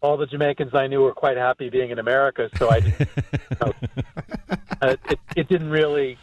all 0.00 0.16
the 0.16 0.26
Jamaicans 0.26 0.74
I 0.74 0.88
knew 0.88 1.00
were 1.00 1.14
quite 1.14 1.36
happy 1.36 1.70
being 1.70 1.90
in 1.90 1.98
America, 1.98 2.50
so 2.58 2.68
I 2.68 2.76
you 2.78 3.06
know, 3.60 3.72
uh, 4.82 4.96
it, 5.08 5.20
it 5.36 5.48
didn't 5.48 5.70
really. 5.70 6.18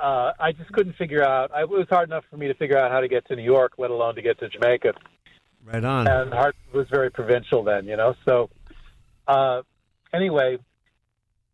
Uh, 0.00 0.32
I 0.40 0.52
just 0.52 0.72
couldn't 0.72 0.94
figure 0.94 1.22
out. 1.22 1.50
I, 1.52 1.62
it 1.62 1.68
was 1.68 1.86
hard 1.90 2.08
enough 2.08 2.24
for 2.30 2.36
me 2.36 2.46
to 2.48 2.54
figure 2.54 2.78
out 2.78 2.90
how 2.90 3.00
to 3.00 3.08
get 3.08 3.26
to 3.28 3.36
New 3.36 3.42
York, 3.42 3.74
let 3.76 3.90
alone 3.90 4.14
to 4.14 4.22
get 4.22 4.38
to 4.38 4.48
Jamaica. 4.48 4.94
Right 5.72 5.84
on. 5.84 6.08
And 6.08 6.32
Hartford 6.32 6.74
was 6.74 6.86
very 6.90 7.10
provincial 7.10 7.62
then, 7.62 7.86
you 7.86 7.96
know. 7.96 8.14
So, 8.24 8.50
uh, 9.26 9.62
anyway, 10.12 10.58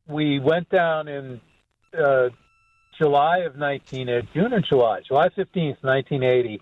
we 0.08 0.38
went 0.38 0.68
down 0.68 1.08
in 1.08 1.40
uh, 1.96 2.28
July 2.98 3.38
of 3.38 3.56
19, 3.56 4.08
uh, 4.08 4.20
June 4.34 4.52
or 4.52 4.60
July, 4.60 5.00
July 5.06 5.28
15th, 5.28 5.82
1980. 5.82 6.60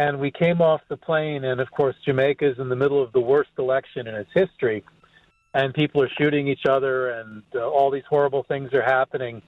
And 0.00 0.20
we 0.20 0.30
came 0.30 0.62
off 0.62 0.80
the 0.88 0.96
plane, 0.96 1.44
and 1.44 1.60
of 1.60 1.70
course, 1.72 1.96
Jamaica 2.04 2.52
is 2.52 2.58
in 2.58 2.68
the 2.68 2.76
middle 2.76 3.02
of 3.02 3.12
the 3.12 3.20
worst 3.20 3.50
election 3.58 4.06
in 4.06 4.14
its 4.14 4.30
history. 4.32 4.84
And 5.54 5.74
people 5.74 6.02
are 6.02 6.10
shooting 6.20 6.46
each 6.46 6.66
other, 6.68 7.10
and 7.10 7.42
uh, 7.54 7.68
all 7.68 7.90
these 7.90 8.04
horrible 8.08 8.44
things 8.44 8.72
are 8.74 8.82
happening. 8.82 9.42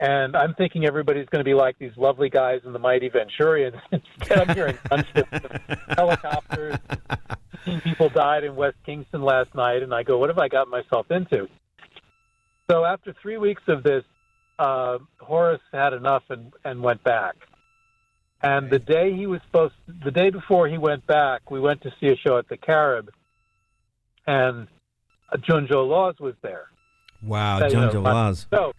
And 0.00 0.36
I'm 0.36 0.54
thinking 0.54 0.84
everybody's 0.84 1.26
going 1.26 1.40
to 1.40 1.48
be 1.48 1.54
like 1.54 1.78
these 1.78 1.96
lovely 1.96 2.28
guys 2.28 2.60
in 2.64 2.72
the 2.72 2.78
Mighty 2.78 3.10
Venturians. 3.10 3.80
Instead, 3.92 4.48
I'm 4.48 4.54
hearing 4.54 4.76
gunships 4.90 5.96
helicopters. 5.96 6.76
people 7.82 8.08
died 8.08 8.44
in 8.44 8.56
West 8.56 8.76
Kingston 8.84 9.22
last 9.22 9.54
night, 9.54 9.82
and 9.82 9.94
I 9.94 10.02
go, 10.02 10.18
what 10.18 10.30
have 10.30 10.38
I 10.38 10.48
got 10.48 10.68
myself 10.68 11.10
into? 11.10 11.48
So 12.68 12.84
after 12.84 13.14
three 13.22 13.36
weeks 13.36 13.62
of 13.68 13.82
this, 13.82 14.04
uh, 14.58 14.98
Horace 15.20 15.60
had 15.72 15.92
enough 15.92 16.24
and, 16.28 16.52
and 16.64 16.82
went 16.82 17.02
back. 17.04 17.36
And 18.42 18.70
the 18.70 18.78
day 18.78 19.14
he 19.14 19.26
was 19.26 19.40
supposed, 19.46 19.74
to, 19.86 19.94
the 20.04 20.10
day 20.10 20.30
before 20.30 20.68
he 20.68 20.76
went 20.76 21.06
back, 21.06 21.50
we 21.50 21.60
went 21.60 21.82
to 21.82 21.90
see 22.00 22.08
a 22.08 22.16
show 22.16 22.36
at 22.36 22.48
the 22.48 22.56
Carib, 22.56 23.10
and 24.26 24.68
Junjo 25.36 25.88
Lawes 25.88 26.16
was 26.20 26.34
there. 26.42 26.66
Wow, 27.22 27.66
you 27.66 27.74
know, 27.74 27.88
Junjo 27.88 28.02
Lawes. 28.02 28.46
So, 28.52 28.72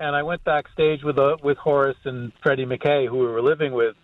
and 0.00 0.14
I 0.14 0.22
went 0.22 0.44
backstage 0.44 1.02
with 1.02 1.18
uh, 1.18 1.36
with 1.42 1.56
Horace 1.58 1.96
and 2.04 2.32
Freddie 2.42 2.66
McKay, 2.66 3.08
who 3.08 3.18
we 3.18 3.26
were 3.26 3.42
living 3.42 3.72
with, 3.72 3.94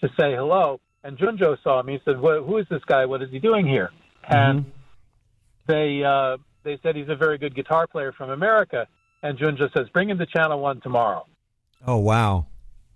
to 0.00 0.08
say 0.18 0.34
hello. 0.34 0.80
And 1.02 1.18
Junjo 1.18 1.56
saw 1.62 1.82
me. 1.82 1.94
He 1.94 1.98
said, 2.04 2.16
"Wh- 2.16 2.44
"Who 2.46 2.58
is 2.58 2.66
this 2.70 2.82
guy? 2.86 3.04
What 3.06 3.22
is 3.22 3.30
he 3.30 3.38
doing 3.38 3.66
here?" 3.66 3.90
And 4.28 4.64
they 5.66 6.02
uh, 6.04 6.38
they 6.62 6.78
said 6.82 6.96
he's 6.96 7.08
a 7.08 7.16
very 7.16 7.38
good 7.38 7.54
guitar 7.54 7.86
player 7.86 8.12
from 8.12 8.30
America. 8.30 8.86
And 9.22 9.38
Junjo 9.38 9.72
says, 9.76 9.88
"Bring 9.92 10.10
him 10.10 10.18
to 10.18 10.26
Channel 10.26 10.60
One 10.60 10.80
tomorrow." 10.80 11.26
Oh 11.86 11.98
wow. 11.98 12.46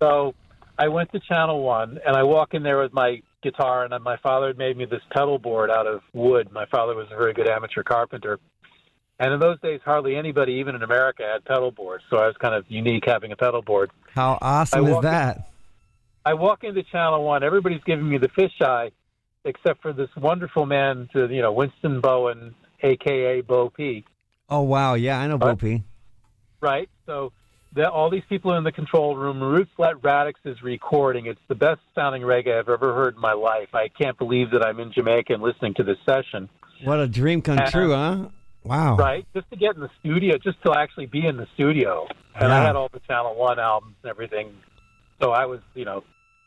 So 0.01 0.35
I 0.79 0.89
went 0.89 1.13
to 1.13 1.21
Channel 1.21 1.63
One, 1.63 1.99
and 2.07 2.17
I 2.17 2.23
walk 2.23 2.55
in 2.55 2.63
there 2.63 2.81
with 2.81 2.93
my 2.93 3.21
guitar, 3.43 3.85
and 3.85 4.03
my 4.03 4.17
father 4.19 4.49
had 4.49 4.59
made 4.59 4.77
me 4.77 4.85
this 4.85 5.03
pedal 5.13 5.39
board 5.39 5.71
out 5.71 5.87
of 5.87 6.01
wood. 6.13 6.51
My 6.53 6.67
father 6.67 6.95
was 6.95 7.07
a 7.13 7.17
very 7.17 7.33
good 7.35 7.49
amateur 7.49 7.83
carpenter, 7.83 8.39
and 9.19 9.33
in 9.35 9.41
those 9.41 9.61
days, 9.61 9.81
hardly 9.85 10.17
anybody, 10.17 10.55
even 10.55 10.75
in 10.75 10.83
America, 10.83 11.23
had 11.31 11.45
pedal 11.45 11.71
boards. 11.71 12.05
So 12.11 12.19
I 12.19 12.27
was 12.27 12.37
kind 12.37 12.55
of 12.55 12.65
unique 12.69 13.05
having 13.07 13.33
a 13.33 13.37
pedal 13.37 13.63
board. 13.63 13.91
How 14.15 14.39
awesome 14.41 14.87
is 14.87 14.93
walk 14.93 15.05
in- 15.05 15.11
that? 15.11 15.51
I 16.25 16.35
walk 16.35 16.63
into 16.65 16.83
Channel 16.83 17.25
One, 17.25 17.43
everybody's 17.43 17.83
giving 17.85 18.09
me 18.09 18.19
the 18.19 18.29
fisheye, 18.29 18.93
except 19.45 19.81
for 19.81 19.93
this 19.93 20.11
wonderful 20.17 20.67
man, 20.67 21.09
to 21.15 21.27
you 21.33 21.41
know, 21.41 21.53
Winston 21.53 22.01
Bowen, 22.01 22.55
aka 22.83 23.41
Bo 23.41 23.71
P. 23.71 24.05
Oh 24.51 24.63
wow, 24.63 24.95
yeah, 24.95 25.19
I 25.19 25.27
know 25.27 25.39
Bo 25.39 25.57
P. 25.57 25.83
right? 26.61 26.89
So 27.07 27.33
the, 27.75 27.91
all 27.91 28.11
these 28.11 28.25
people 28.29 28.53
are 28.53 28.59
in 28.59 28.65
the 28.65 28.73
control 28.73 29.17
room. 29.17 29.43
Roots 29.43 29.71
Let 29.79 29.97
Radics 29.97 30.45
is 30.45 30.63
recording. 30.63 31.27
It's 31.27 31.41
the 31.49 31.55
best 31.55 31.81
sounding 31.95 32.23
reggae 32.23 32.59
I've 32.59 32.69
ever 32.69 32.95
heard 32.95 33.15
in 33.15 33.21
my 33.21 33.35
life. 33.35 33.75
I 33.75 33.89
can't 33.89 34.17
believe 34.19 34.51
that 34.53 34.65
I'm 34.65 34.81
in 34.81 34.93
Jamaica 34.93 35.33
and 35.35 35.43
listening 35.43 35.75
to 35.75 35.83
this 35.83 35.99
session. 36.07 36.49
What 36.85 36.99
a 36.99 37.09
dream 37.09 37.43
come 37.43 37.59
Uh, 37.59 37.71
true, 37.71 37.93
huh? 37.93 38.27
Wow. 38.65 38.97
Right? 38.97 39.27
Just 39.35 39.49
to 39.51 39.57
get 39.57 39.75
in 39.75 39.81
the 39.81 39.91
studio, 40.01 40.37
just 40.39 40.63
to 40.65 40.73
actually 40.77 41.07
be 41.07 41.27
in 41.27 41.37
the 41.37 41.47
studio. 41.55 42.07
And 42.35 42.53
I 42.53 42.63
had 42.63 42.77
all 42.77 42.89
the 42.93 43.01
Channel 43.01 43.35
One 43.35 43.59
albums 43.59 43.97
and 44.03 44.11
everything. 44.11 44.55
So 45.21 45.33
I 45.33 45.47
was, 45.47 45.61
you 45.75 45.85
know, 45.85 46.05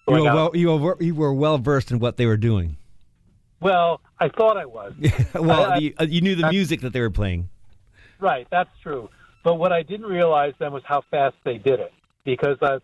You 0.07 0.15
were 0.15 0.23
well, 0.23 0.51
you 0.53 0.75
were 0.77 0.97
you 1.01 1.15
were 1.15 1.33
well 1.33 1.57
versed 1.57 1.91
in 1.91 1.99
what 1.99 2.17
they 2.17 2.25
were 2.25 2.37
doing. 2.37 2.77
Well, 3.59 4.01
I 4.19 4.29
thought 4.29 4.57
I 4.57 4.65
was. 4.65 4.93
well, 5.35 5.71
I- 5.71 5.77
you, 5.77 5.93
uh, 5.99 6.05
you 6.09 6.21
knew 6.21 6.35
the 6.35 6.49
music 6.49 6.81
that 6.81 6.93
they 6.93 7.01
were 7.01 7.09
playing. 7.11 7.49
Right, 8.19 8.47
that's 8.51 8.69
true. 8.81 9.09
But 9.43 9.55
what 9.55 9.71
I 9.71 9.81
didn't 9.83 10.05
realize 10.05 10.53
then 10.59 10.71
was 10.71 10.83
how 10.85 11.01
fast 11.09 11.35
they 11.43 11.57
did 11.57 11.79
it 11.79 11.91
because 12.23 12.57
I 12.61 12.77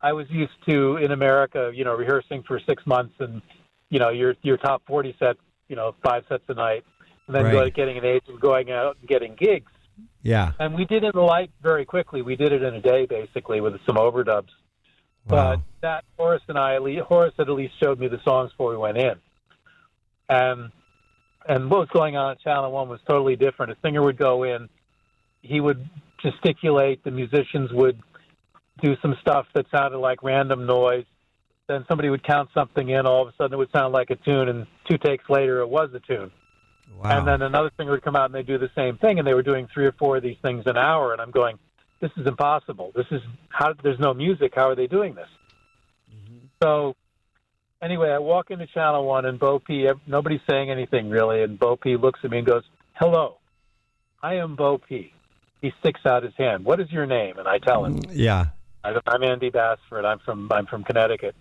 I 0.00 0.12
was 0.12 0.26
used 0.30 0.52
to 0.68 0.96
in 0.98 1.10
America, 1.12 1.72
you 1.74 1.84
know, 1.84 1.94
rehearsing 1.94 2.42
for 2.46 2.60
six 2.60 2.86
months 2.86 3.14
and 3.18 3.42
you 3.90 3.98
know 3.98 4.10
your 4.10 4.34
your 4.42 4.56
top 4.56 4.82
forty 4.86 5.14
sets, 5.18 5.40
you 5.68 5.76
know, 5.76 5.94
five 6.02 6.24
sets 6.28 6.44
a 6.48 6.54
night, 6.54 6.84
and 7.26 7.34
then 7.34 7.44
Right. 7.44 7.52
go, 7.52 7.70
getting 7.70 7.98
an 7.98 8.04
agent, 8.04 8.40
going 8.40 8.70
out 8.70 8.96
and 9.00 9.08
getting 9.08 9.34
gigs. 9.34 9.70
Yeah. 10.22 10.52
And 10.58 10.74
we 10.74 10.84
did 10.84 11.04
it 11.04 11.14
light 11.14 11.50
very 11.62 11.84
quickly. 11.84 12.22
We 12.22 12.36
did 12.36 12.52
it 12.52 12.62
in 12.62 12.74
a 12.74 12.80
day, 12.80 13.06
basically, 13.06 13.60
with 13.60 13.74
some 13.86 13.96
overdubs. 13.96 14.50
Wow. 15.28 15.56
But 15.56 15.60
that 15.80 16.04
Horace 16.16 16.42
and 16.48 16.58
I, 16.58 16.74
at 16.74 16.82
least, 16.82 17.02
Horace 17.02 17.34
had 17.38 17.48
at 17.48 17.54
least 17.54 17.74
showed 17.82 17.98
me 17.98 18.08
the 18.08 18.20
songs 18.24 18.50
before 18.52 18.70
we 18.70 18.76
went 18.76 18.98
in. 18.98 19.14
And 20.28 20.72
and 21.48 21.70
what 21.70 21.80
was 21.80 21.88
going 21.92 22.16
on 22.16 22.32
at 22.32 22.40
Channel 22.40 22.72
One 22.72 22.88
was 22.88 23.00
totally 23.08 23.36
different. 23.36 23.72
A 23.72 23.76
singer 23.80 24.02
would 24.02 24.16
go 24.16 24.42
in, 24.42 24.68
he 25.42 25.60
would 25.60 25.88
gesticulate, 26.20 27.04
the 27.04 27.12
musicians 27.12 27.72
would 27.72 28.00
do 28.82 28.96
some 29.00 29.16
stuff 29.20 29.46
that 29.54 29.66
sounded 29.70 29.98
like 29.98 30.22
random 30.22 30.66
noise. 30.66 31.04
Then 31.68 31.84
somebody 31.88 32.10
would 32.10 32.24
count 32.24 32.50
something 32.52 32.88
in, 32.88 33.06
all 33.06 33.22
of 33.22 33.28
a 33.28 33.32
sudden 33.36 33.54
it 33.54 33.58
would 33.58 33.70
sound 33.72 33.92
like 33.92 34.10
a 34.10 34.16
tune, 34.16 34.48
and 34.48 34.66
two 34.90 34.98
takes 34.98 35.28
later 35.28 35.60
it 35.60 35.68
was 35.68 35.90
a 35.94 36.00
tune. 36.00 36.30
Wow. 36.98 37.18
And 37.18 37.28
then 37.28 37.42
another 37.42 37.70
singer 37.76 37.90
would 37.92 38.02
come 38.02 38.16
out 38.16 38.26
and 38.26 38.34
they 38.34 38.42
do 38.42 38.58
the 38.58 38.70
same 38.74 38.96
thing, 38.98 39.18
and 39.18 39.26
they 39.26 39.34
were 39.34 39.42
doing 39.42 39.68
three 39.72 39.86
or 39.86 39.92
four 39.92 40.16
of 40.16 40.22
these 40.22 40.38
things 40.42 40.64
an 40.66 40.76
hour, 40.76 41.12
and 41.12 41.20
I'm 41.20 41.30
going, 41.30 41.58
this 42.00 42.10
is 42.16 42.26
impossible. 42.26 42.92
This 42.94 43.06
is 43.10 43.20
how 43.48 43.72
there's 43.82 43.98
no 43.98 44.14
music. 44.14 44.52
How 44.54 44.68
are 44.68 44.74
they 44.74 44.86
doing 44.86 45.14
this? 45.14 45.28
Mm-hmm. 46.14 46.46
So 46.62 46.94
anyway, 47.80 48.10
I 48.10 48.18
walk 48.18 48.50
into 48.50 48.66
Channel 48.66 49.04
One, 49.04 49.24
and 49.24 49.38
Bo 49.38 49.58
P. 49.58 49.88
Nobody's 50.06 50.40
saying 50.48 50.70
anything 50.70 51.08
really, 51.10 51.42
and 51.42 51.58
Bo 51.58 51.76
P. 51.76 51.96
looks 51.96 52.20
at 52.22 52.30
me 52.30 52.38
and 52.38 52.46
goes, 52.46 52.64
"Hello, 52.94 53.38
I 54.22 54.34
am 54.34 54.56
Bo 54.56 54.78
P." 54.78 55.12
He 55.62 55.72
sticks 55.80 56.00
out 56.04 56.22
his 56.22 56.34
hand. 56.36 56.64
What 56.64 56.80
is 56.80 56.92
your 56.92 57.06
name? 57.06 57.38
And 57.38 57.48
I 57.48 57.58
tell 57.58 57.84
him, 57.84 57.98
mm, 57.98 58.10
yeah. 58.12 58.46
I- 58.84 59.00
I'm 59.06 59.22
Andy 59.22 59.50
Bassford. 59.50 60.04
I'm 60.04 60.18
from 60.18 60.50
I'm 60.52 60.66
from 60.66 60.84
Connecticut. 60.84 61.34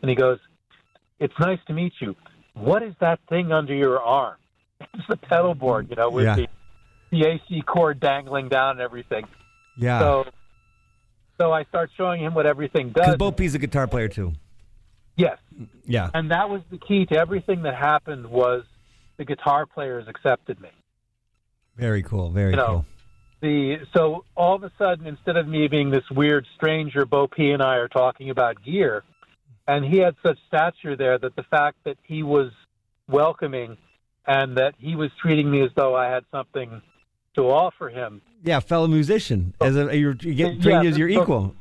And 0.00 0.08
he 0.08 0.16
goes, 0.16 0.38
"It's 1.18 1.38
nice 1.38 1.60
to 1.66 1.72
meet 1.74 1.92
you. 2.00 2.16
What 2.54 2.82
is 2.82 2.94
that 3.00 3.20
thing 3.28 3.52
under 3.52 3.74
your 3.74 4.00
arm?" 4.02 4.36
It's 4.80 5.06
the 5.08 5.16
pedal 5.16 5.54
board, 5.54 5.88
you 5.90 5.96
know, 5.96 6.10
with 6.10 6.24
Yeah. 6.24 6.34
the 6.36 6.48
the 7.10 7.24
AC 7.26 7.62
cord 7.62 8.00
dangling 8.00 8.48
down 8.48 8.72
and 8.72 8.80
everything. 8.80 9.24
Yeah. 9.78 9.98
So, 10.00 10.24
so 11.40 11.52
I 11.52 11.64
start 11.64 11.90
showing 11.96 12.20
him 12.22 12.34
what 12.34 12.44
everything 12.44 12.88
does. 12.90 13.06
Because. 13.06 13.16
Bo 13.16 13.32
P's 13.32 13.54
a 13.54 13.58
guitar 13.58 13.86
player 13.86 14.08
too. 14.08 14.34
yes, 15.16 15.38
Yeah. 15.86 16.10
and 16.12 16.30
that 16.30 16.50
was 16.50 16.60
the 16.70 16.76
key 16.76 17.06
to 17.06 17.16
everything 17.16 17.62
that 17.62 17.74
happened. 17.74 18.26
Was 18.26 18.64
the 19.16 19.24
guitar 19.24 19.64
players 19.64 20.06
accepted 20.06 20.60
me? 20.60 20.68
Very 21.76 22.02
cool. 22.02 22.30
Very 22.30 22.50
You 22.50 22.56
know, 22.56 22.66
cool. 22.66 22.84
the 23.40 23.78
so 23.94 24.24
all 24.36 24.54
of 24.56 24.62
a 24.64 24.70
sudden 24.76 25.06
instead 25.06 25.36
of 25.38 25.48
me 25.48 25.66
being 25.68 25.90
this 25.90 26.08
weird 26.10 26.44
stranger 26.56 27.06
bo 27.06 27.26
p 27.28 27.52
and 27.52 27.62
i 27.62 27.76
are 27.76 27.86
talking 27.88 28.30
about 28.30 28.62
gear 28.64 29.02
and 29.68 29.84
he 29.84 29.98
had 29.98 30.14
such 30.26 30.38
stature 30.48 30.96
there 30.96 31.16
that 31.18 31.36
the 31.36 31.44
fact 31.44 31.76
that 31.84 31.96
he 32.02 32.22
was 32.24 32.50
welcoming 33.08 33.76
and 34.28 34.56
that 34.56 34.74
he 34.78 34.94
was 34.94 35.10
treating 35.20 35.50
me 35.50 35.60
as 35.62 35.70
though 35.74 35.96
i 35.96 36.06
had 36.06 36.24
something 36.30 36.80
to 37.34 37.42
offer 37.42 37.88
him 37.88 38.20
Yeah, 38.44 38.60
fellow 38.60 38.86
musician. 38.86 39.54
As 39.60 39.76
a 39.76 39.96
you're, 39.96 40.14
you 40.20 40.34
get 40.34 40.64
Yeah, 40.64 40.82
as 40.82 40.96
your 40.98 41.10
so- 41.12 41.22
equal. 41.22 41.54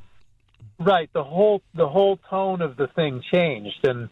right 0.80 1.10
the 1.14 1.24
whole 1.24 1.62
the 1.74 1.88
whole 1.88 2.18
tone 2.30 2.62
of 2.62 2.78
the 2.78 2.88
thing 2.88 3.22
changed 3.34 3.86
and 3.88 4.10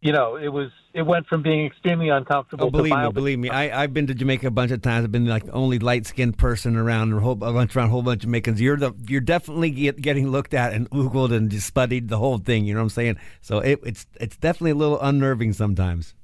you 0.00 0.12
know 0.12 0.36
it 0.36 0.48
was 0.48 0.70
it 0.94 1.02
went 1.02 1.26
from 1.26 1.42
being 1.42 1.66
extremely 1.66 2.08
uncomfortable 2.08 2.66
Oh, 2.66 2.70
believe 2.70 2.96
me, 2.96 3.10
believe 3.12 3.38
me. 3.38 3.50
I, 3.50 3.82
I've 3.82 3.92
been 3.94 4.06
to 4.08 4.14
Jamaica 4.14 4.46
a 4.48 4.50
bunch 4.50 4.70
of 4.72 4.80
times. 4.82 5.04
I've 5.04 5.12
been 5.12 5.26
like 5.26 5.44
the 5.46 5.52
only 5.52 5.78
light 5.78 6.06
skinned 6.06 6.38
person 6.38 6.76
around 6.76 7.12
a 7.12 7.20
whole 7.20 7.32
a 7.34 7.52
bunch 7.52 7.76
around 7.76 7.88
a 7.88 7.90
whole 7.90 8.02
bunch 8.02 8.18
of 8.24 8.30
Jamaicans. 8.30 8.60
You're 8.60 8.78
the 8.78 8.92
you're 9.06 9.20
definitely 9.20 9.70
get, 9.70 10.00
getting 10.00 10.28
looked 10.30 10.54
at 10.54 10.72
and 10.72 10.88
oogled 10.90 11.32
and 11.32 11.50
just 11.50 11.66
studied 11.66 12.08
the 12.08 12.16
whole 12.18 12.38
thing. 12.38 12.64
You 12.64 12.74
know 12.74 12.80
what 12.80 12.84
I'm 12.84 12.90
saying? 12.90 13.16
So 13.42 13.58
it, 13.58 13.78
it's 13.84 14.06
it's 14.20 14.36
definitely 14.36 14.72
a 14.72 14.76
little 14.76 15.00
unnerving 15.00 15.52
sometimes. 15.52 16.14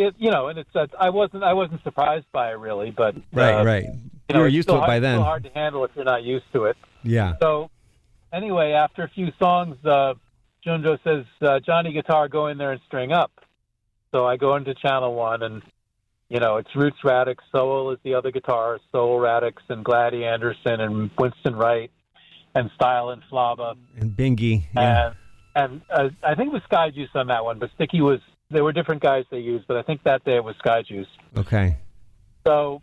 It, 0.00 0.14
you 0.16 0.30
know 0.30 0.46
and 0.46 0.58
it's 0.60 0.74
uh, 0.76 0.86
i 0.98 1.10
wasn't 1.10 1.42
i 1.42 1.52
wasn't 1.52 1.82
surprised 1.82 2.26
by 2.30 2.50
it 2.52 2.58
really 2.58 2.90
but 2.92 3.16
Right, 3.32 3.54
uh, 3.60 3.64
right. 3.64 3.84
you 3.84 4.34
You 4.34 4.38
were 4.40 4.46
used 4.48 4.68
to 4.68 4.76
it 4.76 4.86
by 4.86 5.00
then. 5.00 5.16
Still 5.16 5.24
hard 5.24 5.42
to 5.44 5.50
handle 5.50 5.84
if 5.84 5.90
you're 5.96 6.04
not 6.04 6.22
used 6.22 6.44
to 6.52 6.64
it. 6.66 6.76
Yeah. 7.02 7.34
So, 7.40 7.70
anyway, 8.32 8.72
after 8.72 9.02
a 9.02 9.08
few 9.08 9.32
songs, 9.40 9.76
uh, 9.84 10.14
Junjo 10.64 10.98
says, 11.02 11.24
uh, 11.40 11.60
"Johnny 11.60 11.92
Guitar, 11.92 12.28
go 12.28 12.46
in 12.48 12.58
there 12.58 12.72
and 12.72 12.80
string 12.86 13.10
up." 13.10 13.32
So 14.12 14.26
I 14.26 14.36
go 14.36 14.54
into 14.56 14.74
Channel 14.74 15.14
One, 15.14 15.42
and 15.42 15.62
you 16.28 16.38
know 16.40 16.58
it's 16.58 16.68
Roots 16.76 16.98
Radics, 17.02 17.42
Soul 17.50 17.90
is 17.92 17.98
the 18.04 18.14
other 18.14 18.30
guitar, 18.30 18.78
Sowell 18.92 19.18
Radics, 19.18 19.64
and 19.70 19.84
Gladdy 19.84 20.24
Anderson, 20.24 20.80
and 20.80 21.10
Winston 21.18 21.56
Wright, 21.56 21.90
and 22.54 22.70
Style 22.74 23.08
and 23.10 23.22
Flabba, 23.32 23.76
And 23.98 24.10
Bingy. 24.16 24.64
Yeah. 24.74 25.12
and 25.54 25.80
and 25.80 25.82
uh, 25.90 26.10
I 26.22 26.34
think 26.34 26.48
it 26.50 26.52
was 26.52 26.62
Sky 26.64 26.90
Juice 26.90 27.10
on 27.14 27.26
that 27.28 27.44
one, 27.44 27.58
but 27.58 27.70
Sticky 27.74 28.00
was. 28.02 28.20
There 28.50 28.64
were 28.64 28.72
different 28.72 29.02
guys 29.02 29.24
they 29.30 29.38
used, 29.40 29.66
but 29.66 29.76
I 29.76 29.82
think 29.82 30.02
that 30.04 30.24
day 30.24 30.36
it 30.36 30.44
was 30.44 30.56
Sky 30.56 30.82
Juice. 30.82 31.06
Okay. 31.36 31.76
So 32.46 32.80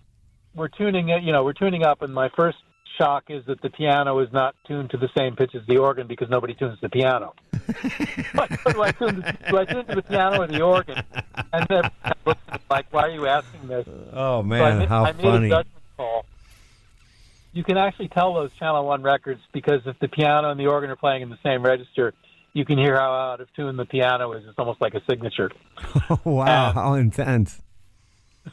we're 0.53 0.67
tuning 0.67 1.09
it, 1.09 1.23
you 1.23 1.31
know, 1.31 1.43
we're 1.43 1.53
tuning 1.53 1.83
up, 1.83 2.01
and 2.03 2.13
my 2.13 2.29
first 2.35 2.57
shock 2.99 3.25
is 3.29 3.43
that 3.47 3.61
the 3.61 3.69
piano 3.69 4.19
is 4.19 4.31
not 4.31 4.55
tuned 4.67 4.91
to 4.91 4.97
the 4.97 5.09
same 5.17 5.35
pitch 5.35 5.53
as 5.55 5.61
the 5.67 5.77
organ 5.77 6.07
because 6.07 6.29
nobody 6.29 6.53
tunes 6.53 6.77
the 6.81 6.89
piano. 6.89 7.33
Like, 8.35 8.63
do, 8.65 8.81
I 8.83 8.91
tune, 8.91 9.21
do 9.49 9.57
I 9.57 9.65
tune 9.65 9.85
to 9.85 9.95
the 9.95 10.01
piano 10.03 10.41
or 10.43 10.47
the 10.47 10.61
organ? 10.61 11.01
And 11.53 11.65
then 11.67 11.89
like, 12.69 12.85
why 12.91 13.03
are 13.03 13.09
you 13.09 13.25
asking 13.27 13.67
this? 13.67 13.87
Oh 14.13 14.39
So 14.39 14.43
man, 14.43 14.79
made, 14.79 14.89
how 14.89 15.05
funny. 15.13 15.47
a 15.47 15.49
judgment 15.49 15.67
call. 15.97 16.25
you 17.53 17.63
can 17.63 17.77
actually 17.77 18.09
tell 18.09 18.33
those 18.33 18.51
Channel 18.59 18.85
One 18.85 19.01
records 19.03 19.41
because 19.53 19.81
if 19.85 19.97
the 19.99 20.07
piano 20.09 20.51
and 20.51 20.59
the 20.59 20.67
organ 20.67 20.89
are 20.89 20.95
playing 20.97 21.21
in 21.23 21.29
the 21.29 21.37
same 21.43 21.63
register, 21.63 22.13
you 22.55 22.63
can 22.63 22.77
hear 22.77 22.95
how 22.95 23.11
out 23.11 23.41
of 23.41 23.53
tune 23.53 23.75
the 23.75 23.85
piano 23.85 24.31
is. 24.31 24.43
It's 24.47 24.57
almost 24.57 24.79
like 24.79 24.93
a 24.93 25.01
signature. 25.09 25.51
wow, 26.23 26.69
Um, 26.69 26.73
how 26.73 26.93
intense. 26.93 27.61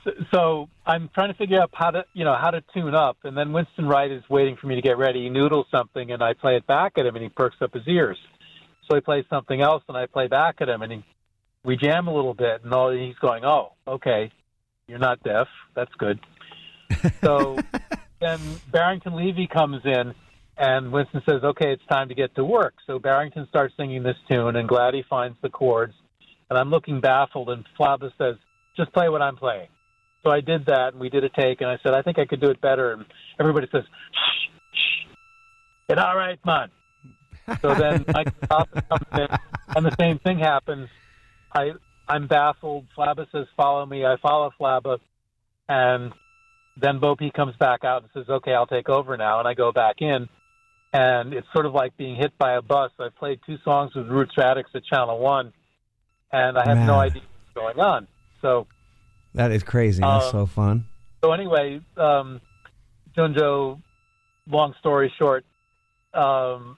So, 0.05 0.11
so 0.35 0.69
I'm 0.85 1.09
trying 1.15 1.29
to 1.29 1.39
figure 1.39 1.63
out 1.63 1.71
how 1.73 1.93
to, 1.93 2.05
you 2.13 2.25
know, 2.25 2.37
how 2.39 2.51
to 2.51 2.65
tune 2.75 2.97
up. 2.97 3.19
And 3.23 3.37
then 3.37 3.53
Winston 3.53 3.87
Wright 3.87 4.11
is 4.11 4.25
waiting 4.29 4.57
for 4.61 4.67
me 4.67 4.75
to 4.75 4.83
get 4.83 4.99
ready. 4.99 5.23
He 5.23 5.29
noodles 5.31 5.67
something, 5.71 6.11
and 6.11 6.21
I 6.21 6.33
play 6.33 6.57
it 6.57 6.67
back 6.67 6.95
at 6.99 7.07
him, 7.07 7.15
and 7.15 7.23
he 7.23 7.29
perks 7.29 7.57
up 7.61 7.75
his 7.75 7.87
ears. 7.87 8.19
So 8.91 8.97
he 8.97 9.01
plays 9.01 9.25
something 9.31 9.61
else, 9.61 9.85
and 9.87 9.97
I 9.97 10.07
play 10.07 10.27
back 10.27 10.57
at 10.61 10.69
him, 10.69 10.83
and 10.83 10.93
he, 10.93 11.05
we 11.65 11.77
jam 11.77 12.09
a 12.09 12.15
little 12.15 12.35
bit, 12.35 12.65
and 12.65 12.75
all 12.75 12.91
he's 12.91 13.15
going, 13.21 13.45
"Oh, 13.45 13.75
okay, 13.87 14.33
you're 14.89 14.99
not 14.99 15.23
deaf. 15.23 15.47
That's 15.75 15.95
good." 15.95 16.19
So 17.23 17.57
then 18.21 18.39
Barrington 18.71 19.15
Levy 19.15 19.47
comes 19.47 19.81
in, 19.85 20.15
and 20.63 20.93
Winston 20.93 21.23
says, 21.29 21.43
"Okay, 21.43 21.73
it's 21.73 21.87
time 21.87 22.09
to 22.09 22.15
get 22.15 22.35
to 22.37 22.45
work." 22.45 22.75
So 22.87 22.99
Barrington 22.99 23.47
starts 23.49 23.75
singing 23.77 24.03
this 24.03 24.17
tune, 24.31 24.57
and 24.57 24.67
Gladdy 24.69 25.05
finds 25.11 25.37
the 25.43 25.51
chords, 25.51 25.95
and 26.49 26.59
I'm 26.59 26.71
looking 26.71 27.01
baffled, 27.01 27.51
and 27.51 27.67
Flabba 27.79 28.11
says, 28.17 28.37
"Just 28.77 28.93
play 28.93 29.09
what 29.11 29.21
I'm 29.21 29.37
playing." 29.37 29.69
So 30.23 30.31
I 30.31 30.41
did 30.41 30.67
that, 30.67 30.93
and 30.93 31.01
we 31.01 31.09
did 31.09 31.25
a 31.25 31.29
take, 31.29 31.61
and 31.61 31.71
I 31.71 31.79
said, 31.83 31.95
I 31.95 32.03
think 32.03 32.19
I 32.19 32.27
could 32.27 32.41
do 32.41 32.51
it 32.51 32.61
better. 32.61 32.93
And 32.93 33.05
everybody 33.41 33.67
says, 33.73 33.83
shh, 34.13 34.49
shh. 34.73 35.07
Get 35.89 35.99
all 35.99 36.17
right, 36.17 36.39
man. 36.47 36.71
So 37.61 37.75
then 37.75 38.05
I 38.15 38.25
comes 38.25 38.69
in, 39.15 39.29
and 39.75 39.85
the 39.85 39.97
same 39.99 40.21
thing 40.21 40.39
happens. 40.39 40.89
I, 41.53 41.73
I'm 42.09 42.29
baffled. 42.29 42.87
Flabba 42.97 43.27
says, 43.33 43.47
follow 43.57 43.85
me. 43.85 44.07
I 44.07 44.17
follow 44.23 44.53
Flabba. 44.61 44.99
And 45.69 46.13
then 46.77 47.01
Bo 47.01 47.17
Peep 47.17 47.35
comes 47.35 47.57
back 47.57 47.83
out 47.83 48.03
and 48.03 48.11
says, 48.15 48.31
okay, 48.31 48.55
I'll 48.55 48.67
take 48.67 48.89
over 48.89 49.17
now. 49.17 49.41
And 49.41 49.49
I 49.49 49.55
go 49.55 49.73
back 49.73 50.03
in. 50.03 50.29
And 50.93 51.33
it's 51.33 51.47
sort 51.55 51.65
of 51.67 51.73
like 51.73 51.97
being 51.97 52.17
hit 52.17 52.37
by 52.39 52.53
a 52.53 52.63
bus. 52.63 52.91
I 52.99 53.09
played 53.19 53.41
two 53.47 53.57
songs 53.65 53.95
with 53.95 54.09
Roots 54.09 54.33
Radics 54.37 54.75
at 54.75 54.85
Channel 54.85 55.19
1, 55.19 55.53
and 56.33 56.59
I 56.59 56.69
have 56.69 56.77
no 56.79 56.97
Man. 56.97 57.01
idea 57.01 57.23
what's 57.23 57.55
going 57.77 57.81
on. 57.81 58.09
So 58.43 58.67
That 59.35 59.51
is 59.53 59.63
crazy. 59.63 60.01
That's 60.03 60.27
Um, 60.27 60.31
so 60.33 60.47
fun. 60.47 60.85
so 61.25 61.33
anyway, 61.33 61.81
um, 61.97 62.41
Junjo, 63.17 63.81
long 64.47 64.75
story 64.81 65.11
short, 65.19 65.47
um, 66.13 66.77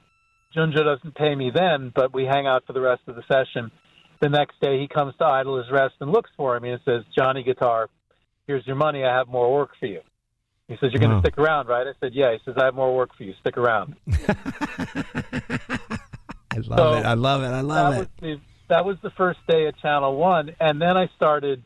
Junjo 0.54 0.84
doesn't 0.84 1.16
pay 1.16 1.34
me 1.34 1.50
then, 1.52 1.90
but 1.92 2.12
we 2.14 2.24
hang 2.24 2.46
out 2.46 2.64
for 2.66 2.72
the 2.72 2.80
rest 2.80 3.02
of 3.08 3.16
the 3.16 3.24
session. 3.26 3.72
The 4.20 4.28
next 4.28 4.60
day, 4.60 4.78
he 4.78 4.86
comes 4.86 5.14
to 5.18 5.24
Idler's 5.24 5.70
Rest 5.72 5.94
and 6.00 6.12
looks 6.12 6.30
for 6.36 6.58
me 6.60 6.70
and 6.70 6.80
says, 6.84 7.02
Johnny 7.16 7.42
Guitar, 7.42 7.90
here's 8.46 8.64
your 8.64 8.76
money. 8.76 9.04
I 9.04 9.12
have 9.16 9.26
more 9.26 9.52
work 9.52 9.70
for 9.80 9.86
you. 9.86 10.02
He 10.68 10.76
says, 10.80 10.92
You're 10.92 11.00
going 11.00 11.10
to 11.10 11.16
Wow. 11.16 11.20
stick 11.22 11.38
around, 11.38 11.68
right? 11.68 11.86
I 11.86 11.92
said, 12.00 12.14
Yeah. 12.14 12.32
He 12.32 12.38
says, 12.44 12.54
I 12.58 12.64
have 12.66 12.74
more 12.74 12.94
work 12.94 13.14
for 13.16 13.22
you. 13.24 13.34
Stick 13.40 13.56
around. 13.58 13.94
I 16.50 16.56
love 16.58 16.78
So, 16.78 16.94
it. 16.94 17.04
I 17.04 17.14
love 17.14 17.42
it. 17.42 17.46
I 17.46 17.50
that 17.50 17.64
love 17.64 17.96
was 17.96 18.02
it. 18.06 18.10
the 18.20 18.40
that 18.68 18.84
was 18.86 18.96
the 19.02 19.10
first 19.10 19.40
day 19.46 19.66
at 19.66 19.76
Channel 19.78 20.16
One, 20.16 20.50
and 20.58 20.80
then 20.80 20.96
I 20.96 21.08
started 21.16 21.62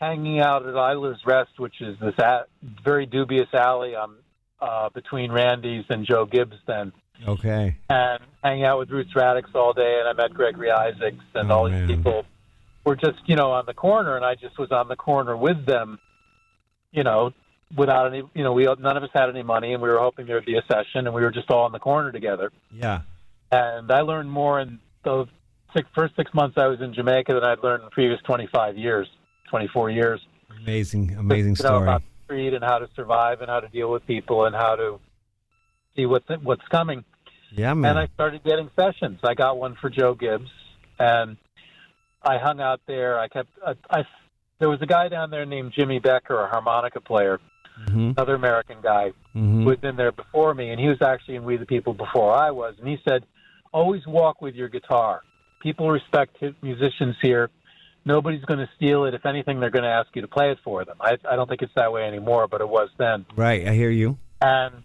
hanging 0.00 0.40
out 0.40 0.66
at 0.66 0.74
Idler's 0.76 1.20
Rest, 1.24 1.52
which 1.58 1.80
is 1.80 1.96
this 2.00 2.18
a- 2.18 2.46
very 2.84 3.06
dubious 3.06 3.46
alley 3.54 3.94
on 3.94 4.16
uh, 4.60 4.88
between 4.90 5.30
Randy's 5.30 5.84
and 5.90 6.04
Joe 6.04 6.26
Gibbs 6.26 6.56
then, 6.66 6.92
Okay. 7.28 7.76
and 7.88 8.18
hanging 8.42 8.64
out 8.64 8.78
with 8.80 8.90
Roots 8.90 9.12
Radics 9.14 9.54
all 9.54 9.72
day, 9.74 10.00
and 10.00 10.08
I 10.08 10.12
met 10.20 10.34
Gregory 10.34 10.70
Isaacs 10.72 11.24
and 11.34 11.52
Oh, 11.52 11.56
all 11.56 11.64
these 11.66 11.74
man. 11.74 11.86
people 11.86 12.24
were 12.84 12.96
just 12.96 13.18
you 13.26 13.36
know 13.36 13.52
on 13.52 13.64
the 13.66 13.74
corner, 13.74 14.16
and 14.16 14.24
I 14.24 14.34
just 14.34 14.58
was 14.58 14.72
on 14.72 14.88
the 14.88 14.96
corner 14.96 15.36
with 15.36 15.64
them, 15.66 15.98
you 16.90 17.04
know. 17.04 17.32
Without 17.76 18.06
any, 18.06 18.22
you 18.34 18.44
know, 18.44 18.52
we 18.52 18.64
none 18.64 18.96
of 18.96 19.02
us 19.02 19.10
had 19.14 19.28
any 19.28 19.42
money, 19.42 19.72
and 19.72 19.82
we 19.82 19.88
were 19.88 19.98
hoping 19.98 20.26
there 20.26 20.36
would 20.36 20.44
be 20.44 20.56
a 20.56 20.62
session, 20.70 21.06
and 21.06 21.14
we 21.14 21.22
were 21.22 21.30
just 21.30 21.50
all 21.50 21.66
in 21.66 21.72
the 21.72 21.78
corner 21.78 22.12
together 22.12 22.52
Yeah. 22.72 23.00
and 23.50 23.90
I 23.90 24.00
learned 24.02 24.30
more 24.30 24.60
in 24.60 24.78
those 25.02 25.26
six, 25.74 25.88
first 25.94 26.14
six 26.16 26.32
months 26.34 26.56
I 26.56 26.66
was 26.68 26.80
in 26.80 26.94
Jamaica 26.94 27.34
than 27.34 27.42
I'd 27.44 27.58
learned 27.62 27.80
in 27.82 27.86
the 27.86 27.90
previous 27.90 28.20
25 28.22 28.76
years, 28.78 29.08
24 29.50 29.90
years. 29.90 30.20
Amazing, 30.62 31.16
amazing 31.18 31.56
you 31.56 31.62
know, 31.64 31.68
story. 31.70 31.82
about 31.82 32.02
the 32.02 32.24
street 32.26 32.54
and 32.54 32.62
how 32.62 32.78
to 32.78 32.88
survive 32.94 33.40
and 33.40 33.50
how 33.50 33.60
to 33.60 33.68
deal 33.68 33.90
with 33.90 34.06
people 34.06 34.44
and 34.44 34.54
how 34.54 34.76
to 34.76 35.00
see 35.96 36.06
what's 36.06 36.28
what's 36.42 36.66
coming. 36.68 37.04
Yeah, 37.52 37.74
man. 37.74 37.90
And 37.90 37.98
I 37.98 38.06
started 38.14 38.44
getting 38.44 38.70
sessions. 38.76 39.18
I 39.24 39.34
got 39.34 39.58
one 39.58 39.74
for 39.80 39.90
Joe 39.90 40.14
Gibbs, 40.14 40.50
and 40.98 41.36
I 42.22 42.38
hung 42.38 42.60
out 42.60 42.80
there. 42.86 43.18
I 43.18 43.28
kept. 43.28 43.48
I, 43.66 43.74
I 43.90 44.04
there 44.58 44.68
was 44.68 44.80
a 44.82 44.86
guy 44.86 45.08
down 45.08 45.30
there 45.30 45.44
named 45.44 45.72
Jimmy 45.76 45.98
Becker, 45.98 46.40
a 46.40 46.48
harmonica 46.48 47.00
player, 47.00 47.40
hmm 47.88 48.10
another 48.10 48.34
American 48.34 48.76
guy 48.82 49.12
hmm 49.32 49.64
who 49.64 49.70
had 49.70 49.80
been 49.80 49.96
there 49.96 50.12
before 50.12 50.54
me, 50.54 50.70
and 50.70 50.80
he 50.80 50.88
was 50.88 51.02
actually 51.02 51.36
in 51.36 51.44
We 51.44 51.56
the 51.56 51.66
People 51.66 51.92
before 51.94 52.32
I 52.32 52.50
was. 52.50 52.74
And 52.78 52.86
he 52.88 52.98
said, 53.08 53.24
"Always 53.72 54.06
walk 54.06 54.40
with 54.42 54.54
your 54.54 54.68
guitar. 54.68 55.22
People 55.60 55.90
respect 55.90 56.36
musicians 56.62 57.16
here. 57.22 57.50
Nobody's 58.04 58.44
going 58.44 58.58
to 58.60 58.68
steal 58.76 59.06
it. 59.06 59.14
If 59.14 59.24
anything, 59.24 59.60
they're 59.60 59.70
going 59.70 59.84
to 59.84 59.88
ask 59.88 60.08
you 60.14 60.20
to 60.22 60.28
play 60.28 60.50
it 60.50 60.58
for 60.62 60.84
them. 60.84 60.96
I, 61.00 61.16
I 61.28 61.36
don't 61.36 61.48
think 61.48 61.62
it's 61.62 61.72
that 61.74 61.90
way 61.90 62.04
anymore, 62.04 62.46
but 62.48 62.60
it 62.60 62.68
was 62.68 62.90
then. 62.98 63.24
Right. 63.34 63.66
I 63.66 63.72
hear 63.72 63.90
you. 63.90 64.18
And 64.42 64.82